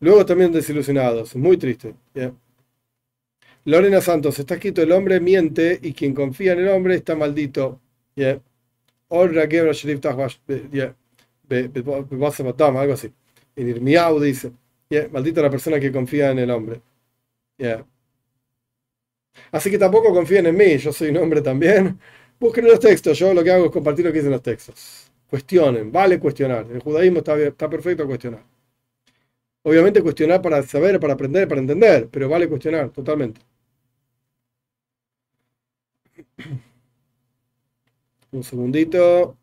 Luego 0.00 0.24
también 0.24 0.52
desilusionados, 0.52 1.36
muy 1.36 1.58
triste. 1.58 1.94
Lorena 3.64 4.00
Santos, 4.00 4.38
está 4.38 4.54
escrito 4.54 4.82
el 4.82 4.92
hombre 4.92 5.20
miente 5.20 5.78
y 5.82 5.92
quien 5.92 6.14
confía 6.14 6.52
en 6.54 6.60
el 6.60 6.68
hombre 6.68 6.94
está 6.94 7.14
maldito. 7.14 7.78
Yeah. 8.14 8.40
Algo 12.80 12.92
así. 12.94 13.12
En 13.56 13.68
Irmiau 13.68 14.20
dice, 14.20 14.52
maldita 15.10 15.42
la 15.42 15.50
persona 15.50 15.78
que 15.78 15.92
confía 15.92 16.30
en 16.30 16.40
el 16.40 16.50
hombre. 16.50 16.80
Así 19.52 19.70
que 19.70 19.78
tampoco 19.78 20.12
confíen 20.12 20.46
en 20.46 20.56
mí, 20.56 20.76
yo 20.78 20.92
soy 20.92 21.10
un 21.10 21.18
hombre 21.18 21.40
también. 21.42 21.98
Busquen 22.38 22.64
los 22.66 22.80
textos, 22.80 23.18
yo 23.18 23.34
lo 23.34 23.44
que 23.44 23.50
hago 23.50 23.66
es 23.66 23.70
compartir 23.70 24.04
lo 24.04 24.12
que 24.12 24.18
dicen 24.18 24.32
los 24.32 24.42
textos. 24.42 25.10
Cuestionen, 25.28 25.92
vale 25.92 26.18
cuestionar. 26.18 26.66
El 26.70 26.80
judaísmo 26.80 27.18
está, 27.18 27.70
perfecto 27.70 28.06
cuestionar. 28.06 28.42
Obviamente 29.62 30.02
cuestionar 30.02 30.40
para 30.42 30.62
saber, 30.62 30.98
para 31.00 31.14
aprender, 31.14 31.48
para 31.48 31.60
entender, 31.60 32.08
pero 32.10 32.28
vale 32.28 32.48
cuestionar 32.48 32.90
totalmente. 32.90 33.40
Un 38.32 38.42
segundito. 38.42 39.36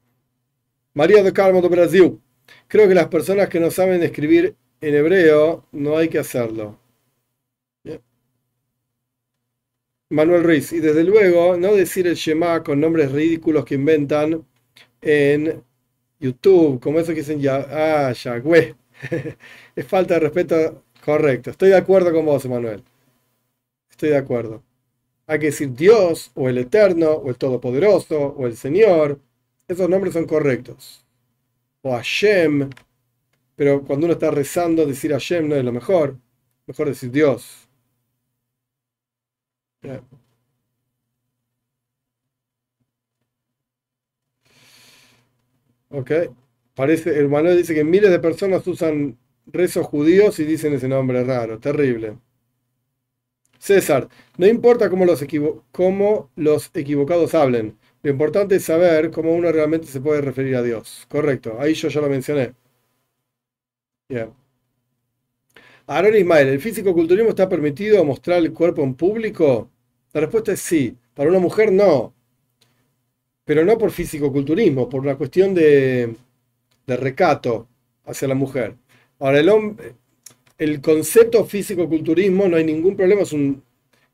María 0.93 1.23
de 1.23 1.33
Carmo 1.33 1.61
de 1.61 1.69
Brasil. 1.69 2.19
Creo 2.67 2.87
que 2.87 2.95
las 2.95 3.07
personas 3.07 3.49
que 3.49 3.59
no 3.59 3.71
saben 3.71 4.01
escribir 4.03 4.55
en 4.81 4.95
hebreo 4.95 5.65
no 5.71 5.97
hay 5.97 6.09
que 6.09 6.19
hacerlo. 6.19 6.79
Manuel 10.09 10.43
Ruiz. 10.43 10.71
Y 10.73 10.79
desde 10.79 11.03
luego, 11.03 11.57
no 11.57 11.73
decir 11.75 12.07
el 12.07 12.15
Shema 12.15 12.63
con 12.63 12.79
nombres 12.79 13.11
ridículos 13.11 13.65
que 13.65 13.75
inventan 13.75 14.45
en 15.01 15.63
YouTube, 16.19 16.79
como 16.81 16.99
eso 16.99 17.09
que 17.13 17.19
dicen 17.21 17.41
ya, 17.41 18.09
ah, 18.09 18.13
Yahweh. 18.13 18.75
es 19.75 19.87
falta 19.87 20.15
de 20.15 20.21
respeto 20.21 20.83
correcto. 21.03 21.51
Estoy 21.51 21.69
de 21.69 21.77
acuerdo 21.77 22.13
con 22.13 22.25
vos, 22.25 22.45
Manuel. 22.47 22.83
Estoy 23.89 24.09
de 24.09 24.17
acuerdo. 24.17 24.63
Hay 25.27 25.39
que 25.39 25.47
decir 25.47 25.73
Dios, 25.73 26.31
o 26.35 26.49
el 26.49 26.57
Eterno, 26.57 27.11
o 27.11 27.29
el 27.29 27.37
Todopoderoso, 27.37 28.17
o 28.37 28.47
el 28.47 28.55
Señor. 28.57 29.19
Esos 29.67 29.89
nombres 29.89 30.13
son 30.13 30.25
correctos. 30.25 31.05
O 31.81 31.91
Hashem. 31.93 32.69
Pero 33.57 33.83
cuando 33.83 34.05
uno 34.05 34.13
está 34.13 34.31
rezando, 34.31 34.85
decir 34.85 35.11
Hashem 35.11 35.49
no 35.49 35.55
es 35.55 35.65
lo 35.65 35.73
mejor. 35.73 36.17
Mejor 36.67 36.87
decir 36.87 37.11
Dios. 37.11 37.67
Ok. 45.89 46.11
Parece, 46.75 47.17
el 47.19 47.27
manual 47.29 47.57
dice 47.57 47.73
que 47.73 47.83
miles 47.83 48.11
de 48.11 48.19
personas 48.19 48.65
usan 48.67 49.17
rezos 49.47 49.85
judíos 49.87 50.39
y 50.39 50.45
dicen 50.45 50.73
ese 50.73 50.87
nombre 50.87 51.23
raro. 51.23 51.59
Terrible. 51.59 52.17
César, 53.59 54.07
no 54.37 54.47
importa 54.47 54.89
cómo 54.89 55.05
los, 55.05 55.23
cómo 55.71 56.31
los 56.35 56.71
equivocados 56.73 57.35
hablen. 57.35 57.77
Lo 58.03 58.09
importante 58.11 58.55
es 58.55 58.63
saber 58.65 59.11
cómo 59.11 59.33
uno 59.33 59.51
realmente 59.51 59.87
se 59.87 60.01
puede 60.01 60.21
referir 60.21 60.55
a 60.55 60.63
Dios. 60.63 61.05
Correcto. 61.09 61.57
Ahí 61.59 61.73
yo 61.73 61.87
ya 61.89 62.01
lo 62.01 62.09
mencioné. 62.09 62.53
Bien. 64.09 64.33
Aaron 65.87 66.15
Ismael, 66.15 66.49
¿el 66.49 66.59
físico-culturismo 66.59 67.29
está 67.29 67.47
permitido 67.49 68.03
mostrar 68.05 68.39
el 68.39 68.53
cuerpo 68.53 68.83
en 68.83 68.93
público? 68.95 69.69
La 70.13 70.21
respuesta 70.21 70.51
es 70.53 70.59
sí. 70.59 70.95
Para 71.13 71.29
una 71.29 71.39
mujer 71.39 71.71
no. 71.71 72.13
Pero 73.45 73.63
no 73.63 73.77
por 73.77 73.91
físico-culturismo, 73.91 74.89
por 74.89 75.01
una 75.01 75.15
cuestión 75.15 75.53
de, 75.53 76.15
de 76.87 76.97
recato 76.97 77.67
hacia 78.05 78.27
la 78.27 78.35
mujer. 78.35 78.75
Ahora, 79.19 79.39
el 79.39 79.49
hombre, 79.49 79.95
el 80.57 80.81
concepto 80.81 81.45
físico-culturismo 81.45 82.47
no 82.47 82.57
hay 82.57 82.65
ningún 82.65 82.95
problema, 82.97 83.23
es 83.23 83.33
un, 83.33 83.63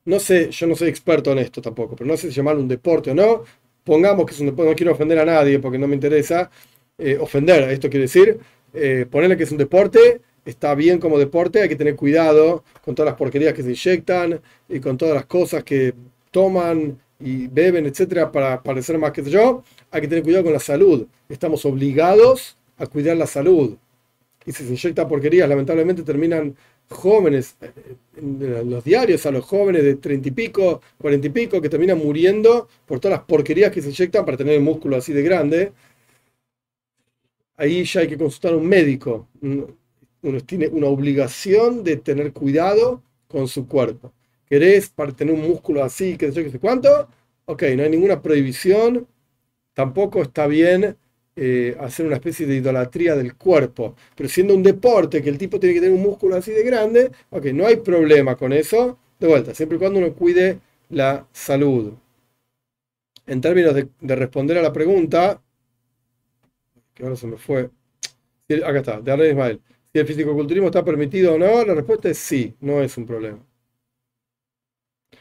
no 0.05 0.19
sé, 0.19 0.51
yo 0.51 0.67
no 0.67 0.75
soy 0.75 0.89
experto 0.89 1.31
en 1.33 1.39
esto 1.39 1.61
tampoco, 1.61 1.95
pero 1.95 2.09
no 2.09 2.17
sé 2.17 2.29
si 2.29 2.35
llamarlo 2.35 2.61
un 2.61 2.69
deporte 2.69 3.11
o 3.11 3.15
no. 3.15 3.43
Pongamos 3.83 4.25
que 4.25 4.33
es 4.33 4.41
un 4.41 4.47
deporte, 4.47 4.71
no 4.71 4.77
quiero 4.77 4.93
ofender 4.93 5.19
a 5.19 5.25
nadie 5.25 5.59
porque 5.59 5.77
no 5.79 5.87
me 5.87 5.95
interesa 5.95 6.51
eh, 6.97 7.17
ofender, 7.19 7.69
esto 7.71 7.89
quiere 7.89 8.03
decir, 8.03 8.39
eh, 8.73 9.05
ponerle 9.09 9.37
que 9.37 9.43
es 9.43 9.51
un 9.51 9.57
deporte, 9.57 10.21
está 10.45 10.75
bien 10.75 10.99
como 10.99 11.19
deporte, 11.19 11.61
hay 11.61 11.69
que 11.69 11.75
tener 11.75 11.95
cuidado 11.95 12.63
con 12.83 12.95
todas 12.95 13.11
las 13.11 13.17
porquerías 13.17 13.53
que 13.53 13.63
se 13.63 13.69
inyectan 13.69 14.41
y 14.67 14.79
con 14.79 14.97
todas 14.97 15.15
las 15.15 15.25
cosas 15.25 15.63
que 15.63 15.93
toman 16.31 16.99
y 17.19 17.47
beben, 17.47 17.85
etcétera, 17.85 18.31
para 18.31 18.61
parecer 18.61 18.97
más 18.97 19.11
que 19.11 19.23
yo. 19.23 19.63
Hay 19.91 20.01
que 20.01 20.07
tener 20.07 20.23
cuidado 20.23 20.43
con 20.45 20.53
la 20.53 20.59
salud. 20.59 21.07
Estamos 21.29 21.65
obligados 21.65 22.57
a 22.77 22.87
cuidar 22.87 23.15
la 23.15 23.27
salud 23.27 23.77
y 24.45 24.51
si 24.51 24.63
se 24.63 24.71
inyecta 24.71 25.07
porquerías, 25.07 25.47
lamentablemente 25.47 26.03
terminan 26.03 26.55
jóvenes, 26.89 27.55
eh, 27.61 28.63
los 28.65 28.83
diarios 28.83 29.25
a 29.25 29.31
los 29.31 29.45
jóvenes 29.45 29.83
de 29.83 29.95
treinta 29.95 30.27
y 30.27 30.31
pico, 30.31 30.81
cuarenta 30.97 31.27
y 31.27 31.29
pico, 31.29 31.61
que 31.61 31.69
terminan 31.69 31.97
muriendo 31.97 32.67
por 32.85 32.99
todas 32.99 33.19
las 33.19 33.25
porquerías 33.25 33.71
que 33.71 33.81
se 33.81 33.89
inyectan 33.89 34.25
para 34.25 34.37
tener 34.37 34.55
el 34.55 34.61
músculo 34.61 34.97
así 34.97 35.13
de 35.13 35.23
grande. 35.23 35.71
Ahí 37.63 37.85
ya 37.85 38.01
hay 38.01 38.09
que 38.09 38.17
consultar 38.17 38.51
a 38.51 38.57
un 38.57 38.67
médico. 38.67 39.29
Uno 39.41 40.41
tiene 40.45 40.67
una 40.67 40.87
obligación 40.87 41.81
de 41.81 41.95
tener 41.95 42.33
cuidado 42.33 43.01
con 43.29 43.47
su 43.47 43.69
cuerpo. 43.69 44.11
¿Querés 44.45 44.89
para 44.89 45.13
tener 45.13 45.33
un 45.33 45.47
músculo 45.47 45.81
así, 45.81 46.17
que 46.17 46.29
sé, 46.33 46.43
qué 46.43 46.49
sé 46.49 46.59
cuánto? 46.59 47.07
Ok, 47.45 47.63
no 47.77 47.83
hay 47.83 47.89
ninguna 47.89 48.21
prohibición. 48.21 49.07
Tampoco 49.73 50.21
está 50.21 50.45
bien 50.45 50.97
eh, 51.37 51.77
hacer 51.79 52.05
una 52.05 52.15
especie 52.15 52.45
de 52.45 52.55
idolatría 52.55 53.15
del 53.15 53.35
cuerpo. 53.35 53.95
Pero 54.13 54.27
siendo 54.27 54.53
un 54.53 54.61
deporte 54.61 55.21
que 55.21 55.29
el 55.29 55.37
tipo 55.37 55.57
tiene 55.57 55.75
que 55.75 55.79
tener 55.79 55.95
un 55.95 56.03
músculo 56.03 56.35
así 56.35 56.51
de 56.51 56.63
grande, 56.63 57.11
ok, 57.29 57.45
no 57.53 57.65
hay 57.65 57.77
problema 57.77 58.35
con 58.35 58.51
eso. 58.51 58.97
De 59.21 59.27
vuelta, 59.27 59.55
siempre 59.55 59.77
y 59.77 59.79
cuando 59.79 59.99
uno 59.99 60.11
cuide 60.11 60.59
la 60.89 61.25
salud. 61.31 61.93
En 63.25 63.39
términos 63.39 63.73
de, 63.73 64.15
responder 64.15 64.57
a 64.57 64.61
la 64.61 64.73
pregunta, 64.73 65.41
que 66.93 67.03
ahora 67.03 67.15
se 67.15 67.27
me 67.27 67.37
fue. 67.37 67.69
Acá 68.65 68.79
está, 68.79 69.01
de 69.01 69.11
Arlen 69.11 69.31
Ismael. 69.31 69.61
Si 69.91 69.99
el 69.99 70.07
fisicoculturismo 70.07 70.67
está 70.67 70.83
permitido 70.83 71.35
o 71.35 71.37
no, 71.37 71.65
la 71.65 71.75
respuesta 71.75 72.09
es 72.09 72.17
sí, 72.17 72.55
no 72.59 72.81
es 72.81 72.97
un 72.97 73.05
problema. 73.05 73.39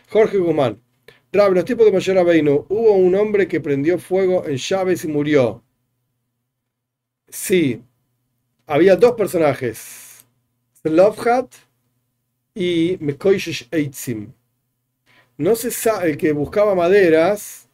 Jorge 0.08 0.38
Guzmán. 0.38 0.82
Rab, 1.32 1.52
los 1.54 1.64
tipos 1.64 1.86
de 1.86 1.92
Mayor 1.92 2.18
Abeinu, 2.18 2.66
hubo 2.68 2.92
un 2.92 3.14
hombre 3.14 3.48
que 3.48 3.60
prendió 3.60 3.98
fuego 3.98 4.46
en 4.46 4.56
llaves 4.56 5.04
y 5.04 5.08
murió. 5.08 5.64
Sí, 7.28 7.82
había 8.66 8.96
dos 8.96 9.12
personajes, 9.12 10.26
Slovhat 10.82 11.54
y 12.54 12.98
Mekoishish 13.00 13.68
Eitzim. 13.70 14.32
No 15.38 15.56
se 15.56 15.70
sabe, 15.70 16.10
el 16.10 16.16
que 16.18 16.32
buscaba 16.32 16.74
maderas 16.74 17.68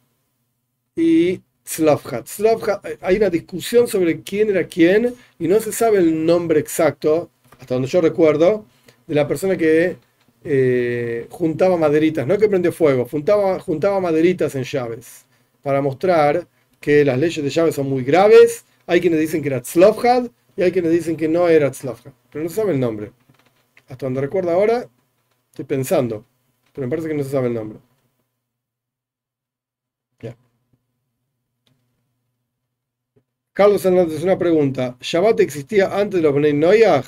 y 0.95 1.41
Slovhat. 1.69 2.27
Slovhat. 2.27 2.85
Hay 3.01 3.17
una 3.17 3.29
discusión 3.29 3.87
sobre 3.87 4.21
quién 4.21 4.49
era 4.49 4.65
quién 4.65 5.13
y 5.37 5.47
no 5.47 5.59
se 5.59 5.71
sabe 5.71 5.99
el 5.99 6.25
nombre 6.25 6.59
exacto, 6.59 7.29
hasta 7.59 7.75
donde 7.75 7.87
yo 7.87 8.01
recuerdo, 8.01 8.65
de 9.05 9.15
la 9.15 9.27
persona 9.27 9.55
que 9.55 9.97
eh, 10.43 11.27
juntaba 11.29 11.77
maderitas, 11.77 12.25
no 12.25 12.37
que 12.37 12.49
prendió 12.49 12.71
fuego, 12.71 13.05
juntaba, 13.05 13.59
juntaba 13.59 13.99
maderitas 13.99 14.55
en 14.55 14.63
llaves, 14.63 15.25
para 15.61 15.81
mostrar 15.81 16.47
que 16.79 17.05
las 17.05 17.19
leyes 17.19 17.43
de 17.43 17.49
llaves 17.49 17.75
son 17.75 17.89
muy 17.89 18.03
graves 18.03 18.63
hay 18.89 19.01
quienes 19.01 19.19
dicen 19.19 19.43
que 19.43 19.49
era 19.49 19.61
Tzlovhad 19.61 20.31
y 20.57 20.63
hay 20.63 20.71
quienes 20.71 20.91
dicen 20.91 21.15
que 21.15 21.27
no 21.27 21.47
era 21.47 21.69
Tzlovhad, 21.69 22.11
pero 22.31 22.43
no 22.43 22.49
se 22.49 22.55
sabe 22.55 22.71
el 22.71 22.79
nombre. 22.79 23.11
Hasta 23.87 24.07
donde 24.07 24.19
recuerdo 24.19 24.49
ahora, 24.49 24.89
estoy 25.51 25.65
pensando, 25.65 26.25
pero 26.73 26.87
me 26.87 26.89
parece 26.89 27.07
que 27.07 27.13
no 27.13 27.23
se 27.23 27.29
sabe 27.29 27.49
el 27.49 27.53
nombre. 27.53 27.77
Carlos 33.59 33.83
Hernández, 33.83 34.23
una 34.23 34.37
pregunta. 34.37 34.95
¿Shabbat 35.01 35.41
existía 35.41 35.93
antes 35.93 36.21
de 36.21 36.21
los 36.21 36.33
Bnei 36.33 36.53
Noyaj? 36.53 37.05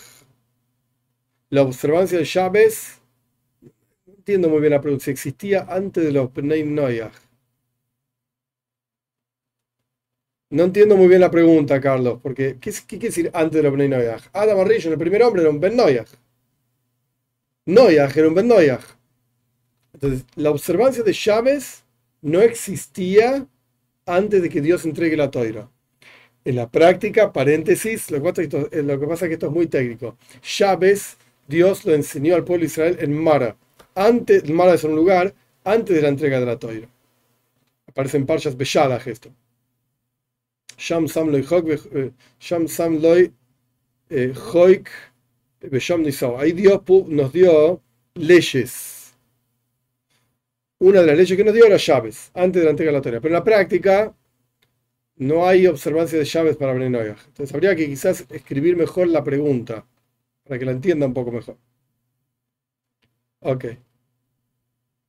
La 1.49 1.61
observancia 1.61 2.17
de 2.17 2.25
Shabbat, 2.25 2.73
no 4.05 4.13
entiendo 4.17 4.49
muy 4.49 4.59
bien 4.59 4.73
la 4.73 4.81
pregunta, 4.81 5.05
si 5.05 5.11
existía 5.11 5.65
antes 5.69 6.03
de 6.03 6.11
los 6.11 6.33
Bnei 6.33 6.65
Noyaj. 6.65 7.13
No 10.49 10.63
entiendo 10.65 10.97
muy 10.97 11.07
bien 11.07 11.21
la 11.21 11.31
pregunta, 11.31 11.79
Carlos, 11.79 12.19
porque 12.21 12.57
¿qué, 12.59 12.73
quiere 12.85 13.07
decir 13.07 13.31
antes 13.33 13.53
de 13.53 13.63
los 13.63 13.71
Bnei 13.71 13.87
Noyaj? 13.87 14.23
Adam 14.33 14.59
Arishon, 14.59 14.91
el 14.91 14.99
primer 14.99 15.23
hombre, 15.23 15.43
era 15.43 15.51
un 15.51 15.61
Ben 15.61 15.77
Noyaj. 15.77 16.09
Noyaj 17.65 18.17
era 18.17 18.27
un 18.27 18.35
Ben. 18.35 18.51
Entonces, 19.93 20.25
la 20.35 20.51
observancia 20.51 21.01
de 21.01 21.13
Chávez 21.13 21.85
no 22.21 22.41
existía 22.41 23.47
antes 24.05 24.41
de 24.41 24.49
que 24.49 24.59
Dios 24.59 24.83
entregue 24.83 25.15
la 25.15 25.31
toira. 25.31 25.69
En 26.43 26.55
la 26.55 26.69
práctica, 26.69 27.31
paréntesis, 27.31 28.09
lo 28.09 28.21
que 28.21 28.31
pasa 29.07 29.25
es 29.25 29.29
que 29.29 29.33
esto 29.33 29.47
es 29.47 29.51
muy 29.51 29.67
técnico. 29.67 30.17
Chávez, 30.41 31.17
Dios 31.47 31.85
lo 31.85 31.93
enseñó 31.93 32.35
al 32.35 32.43
pueblo 32.43 32.61
de 32.61 32.67
Israel 32.67 32.97
en 32.99 33.13
Mara. 33.13 33.55
Antes, 33.93 34.49
Mara 34.49 34.73
es 34.73 34.83
un 34.83 34.95
lugar 34.95 35.33
antes 35.63 35.95
de 35.95 36.01
la 36.01 36.09
entrega 36.09 36.39
de 36.39 36.45
la 36.45 36.57
toira. 36.57 36.87
Aparece 37.87 38.17
en 38.17 38.25
Parshas 38.25 38.57
Beshalach 38.57 39.05
esto. 39.05 39.29
Sham 40.77 41.07
Sam 41.07 41.35
eh, 41.35 42.11
Sham 42.39 42.67
Sam 42.67 42.99
eh, 44.09 44.33
Hoik 44.53 44.89
Besham 45.61 46.03
Ahí 46.39 46.53
Dios 46.53 46.81
nos 47.07 47.31
dio 47.31 47.81
leyes 48.15 49.01
una 50.81 51.01
de 51.01 51.07
las 51.07 51.17
leyes 51.17 51.37
que 51.37 51.43
nos 51.43 51.53
dio 51.53 51.65
era 51.65 51.77
llaves, 51.77 52.31
antes 52.33 52.59
de 52.59 52.65
la 52.65 52.71
entrega 52.71 52.91
de 52.91 52.97
la 52.97 53.01
Torah. 53.03 53.21
Pero 53.21 53.35
en 53.35 53.39
la 53.39 53.43
práctica 53.43 54.15
no 55.21 55.47
hay 55.47 55.67
observancia 55.67 56.19
de 56.19 56.25
llaves 56.25 56.57
para 56.57 56.73
Bnei 56.73 56.87
Entonces 56.87 57.53
habría 57.53 57.75
que 57.75 57.87
quizás 57.87 58.25
escribir 58.29 58.75
mejor 58.77 59.07
la 59.07 59.23
pregunta, 59.23 59.85
para 60.45 60.59
que 60.59 60.65
la 60.65 60.73
entienda 60.73 61.07
un 61.07 61.13
poco 61.15 61.31
mejor. 61.31 61.57
Ok. 63.41 63.65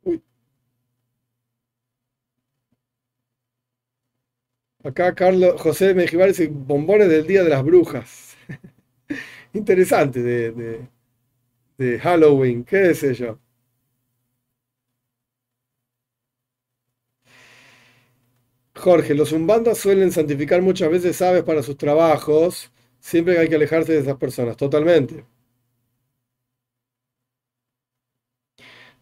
Uy. 0.05 0.23
Acá 4.85 5.15
Carlos 5.15 5.61
José 5.61 5.93
Mejibar 5.95 6.29
dice 6.29 6.47
bombones 6.49 7.09
del 7.09 7.27
Día 7.27 7.43
de 7.43 7.51
las 7.51 7.65
Brujas. 7.65 8.37
Interesante 9.55 10.23
de, 10.23 10.53
de, 10.53 10.89
de 11.79 11.99
Halloween, 12.01 12.65
qué 12.65 12.95
sé 12.95 13.15
yo. 13.15 13.39
Jorge, 18.83 19.15
los 19.15 19.31
umbandas 19.33 19.79
suelen 19.79 20.11
santificar 20.13 20.61
muchas 20.63 20.91
veces 20.91 21.21
aves 21.23 21.43
para 21.45 21.63
sus 21.63 21.77
trabajos, 21.77 22.71
siempre 23.01 23.39
hay 23.39 23.49
que 23.49 23.55
alejarse 23.55 23.93
de 23.93 24.01
esas 24.01 24.17
personas, 24.17 24.57
totalmente. 24.57 25.25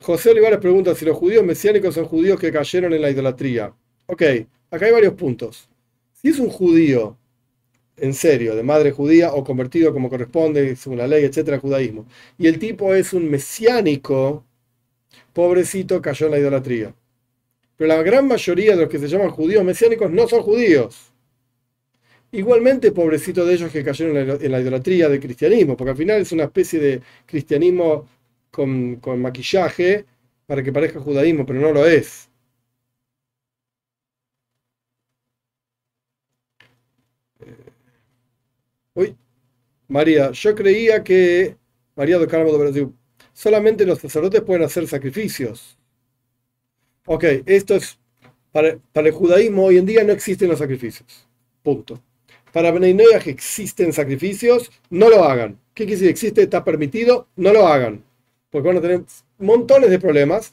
José 0.01 0.31
Olivares 0.31 0.61
pregunta 0.61 0.95
si 0.95 1.05
los 1.05 1.17
judíos 1.17 1.45
mesiánicos 1.45 1.95
son 1.95 2.05
judíos 2.05 2.39
que 2.39 2.53
cayeron 2.53 2.93
en 2.93 3.03
la 3.03 3.11
idolatría. 3.11 3.75
Ok, 4.07 4.23
acá 4.71 4.87
hay 4.87 4.93
varios 4.93 5.15
puntos. 5.15 5.69
Si 6.13 6.29
es 6.29 6.39
un 6.39 6.49
judío 6.51 7.17
en 8.01 8.15
serio, 8.15 8.55
de 8.57 8.63
madre 8.63 8.93
judía 8.93 9.33
o 9.35 9.45
convertido 9.45 9.93
como 9.93 10.09
corresponde, 10.11 10.77
según 10.77 10.99
la 10.99 11.07
ley, 11.07 11.25
etcétera, 11.25 11.59
judaísmo. 11.59 12.07
Y 12.39 12.47
el 12.47 12.59
tipo 12.59 12.95
es 12.95 13.13
un 13.13 13.31
mesiánico, 13.31 14.45
pobrecito, 15.33 16.03
cayó 16.03 16.27
en 16.27 16.33
la 16.33 16.39
idolatría. 16.41 16.95
Pero 17.77 17.89
la 17.89 18.03
gran 18.03 18.29
mayoría 18.29 18.73
de 18.77 18.83
los 18.83 18.91
que 18.91 18.99
se 19.01 19.09
llaman 19.09 19.31
judíos 19.31 19.65
mesiánicos 19.65 20.11
no 20.11 20.29
son 20.29 20.43
judíos. 20.43 21.13
Igualmente, 22.31 22.93
pobrecito 22.93 23.45
de 23.47 23.55
ellos 23.55 23.73
que 23.73 23.83
cayeron 23.85 24.17
en 24.43 24.53
la 24.53 24.61
idolatría 24.61 25.09
del 25.09 25.21
cristianismo, 25.21 25.77
porque 25.77 25.91
al 25.93 25.97
final 25.97 26.21
es 26.21 26.33
una 26.33 26.45
especie 26.45 26.79
de 26.79 27.03
cristianismo 27.27 28.07
con, 28.51 28.97
con 28.97 29.21
maquillaje 29.23 30.05
para 30.47 30.63
que 30.63 30.73
parezca 30.73 31.01
judaísmo, 31.01 31.47
pero 31.47 31.61
no 31.61 31.73
lo 31.73 31.87
es. 31.87 32.29
María, 39.89 40.33
yo 40.33 40.55
creía 40.55 41.03
que, 41.03 41.57
María 41.97 42.19
do 42.19 42.29
Carmo 42.29 42.53
de 42.53 42.59
Brasil, 42.59 42.93
solamente 43.33 43.87
los 43.87 43.99
sacerdotes 43.99 44.43
pueden 44.43 44.63
hacer 44.65 44.87
sacrificios. 44.87 45.79
Ok, 47.07 47.25
esto 47.47 47.75
es, 47.75 47.99
para, 48.53 48.79
el 48.95 49.13
judaísmo 49.13 49.65
hoy 49.65 49.79
en 49.79 49.87
día 49.87 50.05
no 50.05 50.13
existen 50.13 50.51
los 50.51 50.59
sacrificios. 50.59 51.27
Punto. 51.63 52.03
Para 52.53 52.73
que 52.73 53.31
existen 53.31 53.93
sacrificios, 53.93 54.71
no 54.91 55.09
lo 55.09 55.25
hagan. 55.25 55.59
¿Qué 55.73 55.85
quiere 55.85 55.93
decir? 55.93 56.11
Existe, 56.11 56.43
está 56.43 56.65
permitido, 56.65 57.29
no 57.37 57.53
lo 57.53 57.67
hagan. 57.67 58.05
Porque 58.51 58.69
van 58.69 58.79
a 58.79 58.81
tener 58.83 59.03
montones 59.39 59.91
de 59.91 59.99
problemas 59.99 60.53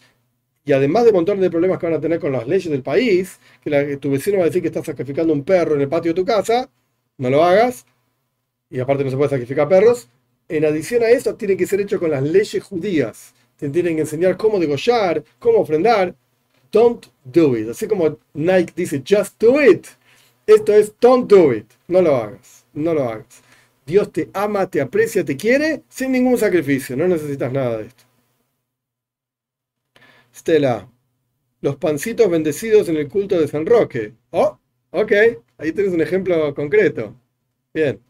y 0.63 0.71
además 0.71 1.05
de 1.05 1.11
montones 1.11 1.41
de 1.41 1.49
problemas 1.49 1.77
que 1.79 1.87
van 1.87 1.95
a 1.95 2.01
tener 2.01 2.19
con 2.19 2.31
las 2.31 2.47
leyes 2.47 2.71
del 2.71 2.83
país, 2.83 3.39
que 3.61 3.97
tu 3.97 4.11
vecino 4.11 4.37
va 4.37 4.43
a 4.43 4.47
decir 4.47 4.61
que 4.61 4.69
está 4.69 4.83
sacrificando 4.83 5.33
un 5.33 5.43
perro 5.43 5.75
en 5.75 5.81
el 5.81 5.89
patio 5.89 6.11
de 6.13 6.21
tu 6.21 6.25
casa, 6.25 6.69
no 7.17 7.29
lo 7.29 7.43
hagas 7.43 7.85
y 8.69 8.79
aparte 8.79 9.03
no 9.03 9.09
se 9.09 9.17
puede 9.17 9.29
sacrificar 9.29 9.67
perros, 9.69 10.07
en 10.47 10.65
adición 10.65 11.03
a 11.03 11.09
eso 11.09 11.35
tiene 11.35 11.57
que 11.57 11.67
ser 11.67 11.81
hecho 11.81 11.99
con 11.99 12.11
las 12.11 12.23
leyes 12.23 12.63
judías. 12.63 13.33
Te 13.57 13.69
tienen 13.69 13.95
que 13.95 14.01
enseñar 14.01 14.37
cómo 14.37 14.59
degollar, 14.59 15.23
cómo 15.39 15.59
ofrendar. 15.59 16.15
Don't 16.71 17.07
do 17.23 17.57
it. 17.57 17.69
Así 17.69 17.87
como 17.87 18.19
Nike 18.33 18.73
dice, 18.75 19.01
just 19.07 19.41
do 19.41 19.61
it. 19.61 19.87
Esto 20.45 20.73
es 20.73 20.93
don't 20.99 21.29
do 21.29 21.53
it. 21.53 21.65
No 21.87 22.01
lo 22.01 22.15
hagas. 22.15 22.65
No 22.73 22.93
lo 22.93 23.03
hagas. 23.09 23.41
Dios 23.85 24.11
te 24.11 24.29
ama, 24.33 24.69
te 24.69 24.81
aprecia, 24.81 25.23
te 25.23 25.37
quiere 25.37 25.83
sin 25.89 26.11
ningún 26.11 26.37
sacrificio. 26.37 26.95
No 26.97 27.07
necesitas 27.07 27.51
nada 27.51 27.77
de 27.77 27.87
esto. 27.87 28.03
Stella, 30.33 30.87
los 31.61 31.77
pancitos 31.77 32.29
bendecidos 32.29 32.89
en 32.89 32.97
el 32.97 33.09
culto 33.09 33.39
de 33.39 33.47
San 33.47 33.65
Roque. 33.65 34.13
Oh, 34.31 34.59
ok. 34.91 35.11
Ahí 35.57 35.71
tienes 35.71 35.93
un 35.93 36.01
ejemplo 36.01 36.53
concreto. 36.55 37.15
Bien. 37.73 38.04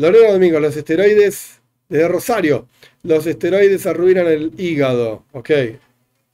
Lorena 0.00 0.32
Domingo, 0.32 0.58
los 0.60 0.74
esteroides, 0.76 1.60
desde 1.90 2.08
Rosario, 2.08 2.66
los 3.02 3.26
esteroides 3.26 3.86
arruinan 3.86 4.26
el 4.28 4.52
hígado. 4.58 5.24
Ok, 5.32 5.50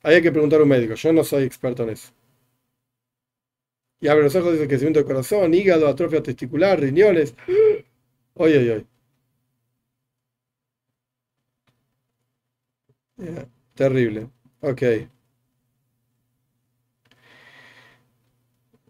hay 0.04 0.22
que 0.22 0.30
preguntar 0.30 0.60
a 0.60 0.62
un 0.62 0.68
médico, 0.68 0.94
yo 0.94 1.12
no 1.12 1.24
soy 1.24 1.42
experto 1.42 1.82
en 1.82 1.90
eso. 1.90 2.10
Y 4.00 4.06
abre 4.06 4.22
los 4.22 4.36
ojos, 4.36 4.52
dice 4.52 4.68
crecimiento 4.68 5.00
del 5.00 5.06
corazón, 5.06 5.52
hígado, 5.52 5.88
atrofia 5.88 6.22
testicular, 6.22 6.78
riñones. 6.78 7.34
Oye, 8.34 8.58
oye, 8.58 8.72
oye. 8.72 8.86
terrible. 13.74 14.28
Ok. 14.60 14.82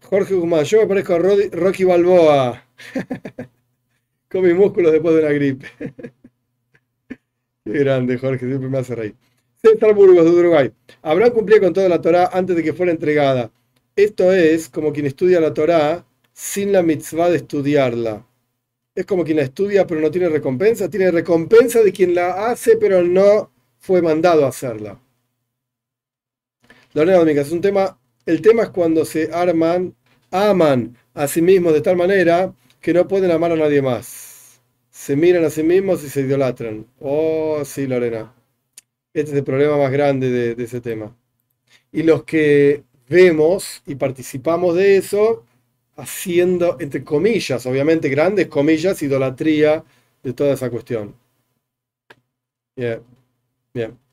Jorge 0.02 0.34
Guzmán, 0.34 0.64
yo 0.64 0.80
me 0.80 0.86
parezco 0.86 1.14
a 1.14 1.18
Rocky 1.18 1.84
Balboa. 1.84 2.62
con 4.30 4.42
mis 4.42 4.54
músculos 4.54 4.92
después 4.92 5.14
de 5.14 5.22
una 5.22 5.32
gripe. 5.32 5.66
Qué 7.64 7.72
grande, 7.72 8.18
Jorge, 8.18 8.46
siempre 8.46 8.68
me 8.68 8.78
hace 8.78 8.94
reír. 8.94 9.14
César 9.62 9.94
Burgos 9.94 10.24
de 10.24 10.30
Uruguay. 10.30 10.72
Habrán 11.02 11.32
cumplido 11.32 11.62
con 11.62 11.72
toda 11.72 11.88
la 11.88 12.00
Torá 12.00 12.30
antes 12.32 12.54
de 12.54 12.62
que 12.62 12.72
fuera 12.72 12.92
entregada. 12.92 13.50
Esto 13.96 14.32
es 14.32 14.68
como 14.68 14.92
quien 14.92 15.06
estudia 15.06 15.40
la 15.40 15.52
Torá 15.52 16.04
sin 16.32 16.70
la 16.72 16.82
mitzvah 16.82 17.30
de 17.30 17.38
estudiarla. 17.38 18.24
Es 18.94 19.04
como 19.06 19.24
quien 19.24 19.38
la 19.38 19.42
estudia 19.42 19.86
pero 19.86 20.00
no 20.00 20.10
tiene 20.10 20.28
recompensa. 20.28 20.88
Tiene 20.88 21.10
recompensa 21.10 21.82
de 21.82 21.92
quien 21.92 22.14
la 22.14 22.50
hace 22.50 22.76
pero 22.76 23.02
no 23.02 23.50
fue 23.78 24.02
mandado 24.02 24.44
a 24.44 24.48
hacerla. 24.48 25.00
Lorena 26.92 27.18
Dominga, 27.18 27.42
es 27.42 27.52
un 27.52 27.60
tema. 27.60 27.98
El 28.24 28.40
tema 28.42 28.64
es 28.64 28.68
cuando 28.70 29.04
se 29.04 29.30
arman, 29.32 29.94
aman 30.30 30.96
a 31.14 31.26
sí 31.26 31.42
mismos 31.42 31.72
de 31.72 31.80
tal 31.80 31.96
manera 31.96 32.52
que 32.86 32.94
no 32.94 33.08
pueden 33.08 33.32
amar 33.32 33.50
a 33.50 33.56
nadie 33.56 33.82
más. 33.82 34.60
Se 34.90 35.16
miran 35.16 35.44
a 35.44 35.50
sí 35.50 35.64
mismos 35.64 36.04
y 36.04 36.08
se 36.08 36.20
idolatran. 36.20 36.86
Oh, 37.00 37.64
sí, 37.64 37.84
Lorena. 37.84 38.32
Este 39.12 39.32
es 39.32 39.38
el 39.38 39.42
problema 39.42 39.76
más 39.76 39.90
grande 39.90 40.30
de, 40.30 40.62
ese 40.62 40.80
tema. 40.80 41.12
Y 41.90 42.04
los 42.04 42.22
que 42.22 42.84
vemos 43.08 43.82
y 43.86 43.96
participamos 43.96 44.76
de 44.76 44.98
eso, 44.98 45.44
haciendo, 45.96 46.76
entre 46.78 47.02
comillas, 47.02 47.66
obviamente 47.66 48.08
grandes 48.08 48.46
comillas, 48.46 49.02
idolatría 49.02 49.82
de 50.22 50.32
toda 50.32 50.54
esa 50.54 50.70
cuestión. 50.70 51.16
Bien, 52.76 53.02
bien. 53.74 54.05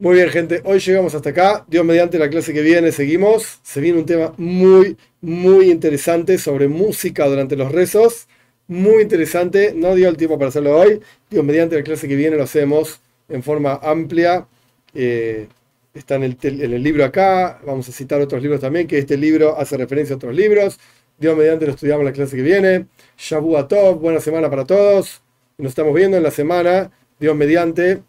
Muy 0.00 0.14
bien, 0.14 0.28
gente. 0.28 0.60
Hoy 0.64 0.78
llegamos 0.78 1.12
hasta 1.16 1.30
acá. 1.30 1.64
Dios 1.66 1.84
mediante 1.84 2.20
la 2.20 2.30
clase 2.30 2.52
que 2.54 2.62
viene, 2.62 2.92
seguimos. 2.92 3.58
Se 3.64 3.80
viene 3.80 3.98
un 3.98 4.06
tema 4.06 4.32
muy, 4.36 4.96
muy 5.20 5.72
interesante 5.72 6.38
sobre 6.38 6.68
música 6.68 7.26
durante 7.26 7.56
los 7.56 7.72
rezos. 7.72 8.28
Muy 8.68 9.02
interesante. 9.02 9.72
No 9.74 9.96
dio 9.96 10.08
el 10.08 10.16
tiempo 10.16 10.38
para 10.38 10.50
hacerlo 10.50 10.78
hoy. 10.78 11.00
Dios 11.28 11.44
mediante 11.44 11.74
la 11.74 11.82
clase 11.82 12.06
que 12.06 12.14
viene 12.14 12.36
lo 12.36 12.44
hacemos 12.44 13.00
en 13.28 13.42
forma 13.42 13.80
amplia. 13.82 14.46
Eh, 14.94 15.48
está 15.92 16.14
en 16.14 16.22
el, 16.22 16.82
libro 16.82 17.04
acá. 17.04 17.60
Vamos 17.66 17.88
a 17.88 17.92
citar 17.92 18.20
otros 18.20 18.40
libros 18.40 18.60
también, 18.60 18.86
que 18.86 18.98
este 18.98 19.16
libro 19.16 19.58
hace 19.58 19.76
referencia 19.76 20.14
a 20.14 20.16
otros 20.18 20.32
libros. 20.32 20.78
Dios 21.18 21.36
mediante 21.36 21.66
lo 21.66 21.72
estudiamos 21.72 22.02
en 22.02 22.06
la 22.06 22.12
clase 22.12 22.36
que 22.36 22.42
viene. 22.42 22.86
Shabu 23.16 23.66
Tov, 23.66 23.98
buena 23.98 24.20
semana 24.20 24.48
para 24.48 24.64
todos. 24.64 25.22
Nos 25.58 25.70
estamos 25.70 25.92
viendo 25.92 26.16
en 26.16 26.22
la 26.22 26.30
semana. 26.30 26.92
Dios 27.18 27.34
mediante 27.34 28.02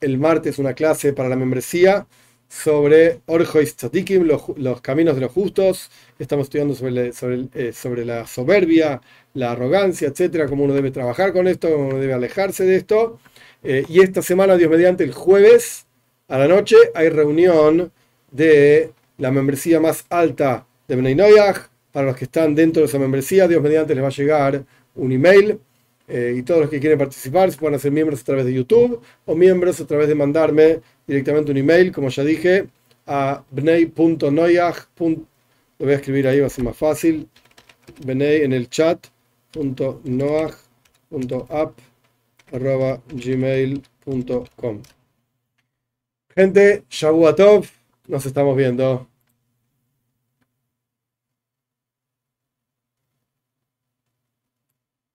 el 0.00 0.18
martes 0.18 0.58
una 0.58 0.74
clase 0.74 1.12
para 1.12 1.28
la 1.28 1.36
membresía 1.36 2.06
sobre 2.48 3.20
Orjois 3.26 3.76
Tzadikim, 3.76 4.24
los, 4.24 4.80
caminos 4.80 5.14
de 5.14 5.20
los 5.20 5.32
justos. 5.32 5.90
Estamos 6.18 6.46
estudiando 6.46 6.74
sobre, 6.74 7.12
sobre, 7.12 7.48
eh, 7.54 7.72
sobre, 7.72 8.04
la 8.04 8.26
soberbia, 8.26 9.00
la 9.34 9.52
arrogancia, 9.52 10.08
etcétera, 10.08 10.46
cómo 10.46 10.64
uno 10.64 10.74
debe 10.74 10.90
trabajar 10.90 11.32
con 11.32 11.46
esto, 11.46 11.70
cómo 11.70 11.88
uno 11.88 11.98
debe 11.98 12.14
alejarse 12.14 12.64
de 12.64 12.76
esto. 12.76 13.18
Eh, 13.62 13.84
y 13.88 14.00
esta 14.00 14.22
semana, 14.22 14.56
Dios 14.56 14.70
mediante, 14.70 15.04
el 15.04 15.12
jueves 15.12 15.86
a 16.28 16.38
la 16.38 16.48
noche 16.48 16.76
hay 16.94 17.08
reunión 17.10 17.92
de 18.30 18.92
la 19.18 19.30
membresía 19.30 19.80
más 19.80 20.04
alta 20.08 20.66
de 20.86 20.96
Noyaj. 20.96 21.68
Para 21.92 22.06
los 22.06 22.16
que 22.16 22.24
están 22.24 22.54
dentro 22.54 22.82
de 22.82 22.86
esa 22.88 22.98
membresía, 22.98 23.48
Dios 23.48 23.62
mediante 23.62 23.94
les 23.94 24.04
va 24.04 24.08
a 24.08 24.12
llegar 24.12 24.64
un 24.94 25.12
email 25.12 25.58
eh, 26.08 26.34
y 26.36 26.42
todos 26.42 26.62
los 26.62 26.70
que 26.70 26.80
quieren 26.80 26.98
participar 26.98 27.52
se 27.52 27.58
pueden 27.58 27.74
hacer 27.76 27.92
miembros 27.92 28.22
a 28.22 28.24
través 28.24 28.46
de 28.46 28.54
YouTube 28.54 29.02
o 29.26 29.34
miembros 29.34 29.78
a 29.80 29.86
través 29.86 30.08
de 30.08 30.14
mandarme 30.14 30.80
directamente 31.06 31.50
un 31.50 31.58
email, 31.58 31.92
como 31.92 32.08
ya 32.08 32.24
dije, 32.24 32.66
a 33.06 33.44
bnei.noyaj. 33.50 34.76
Lo 34.98 35.84
voy 35.86 35.92
a 35.92 35.96
escribir 35.96 36.26
ahí, 36.26 36.40
va 36.40 36.46
a 36.46 36.50
ser 36.50 36.64
más 36.64 36.76
fácil. 36.76 37.28
Bnei 38.04 38.42
en 38.42 38.52
el 38.52 38.68
chat. 38.68 39.06
gmail.com 43.12 44.82
Gente, 46.34 46.84
Shabuatov, 46.88 47.66
nos 48.06 48.26
estamos 48.26 48.56
viendo. 48.56 49.07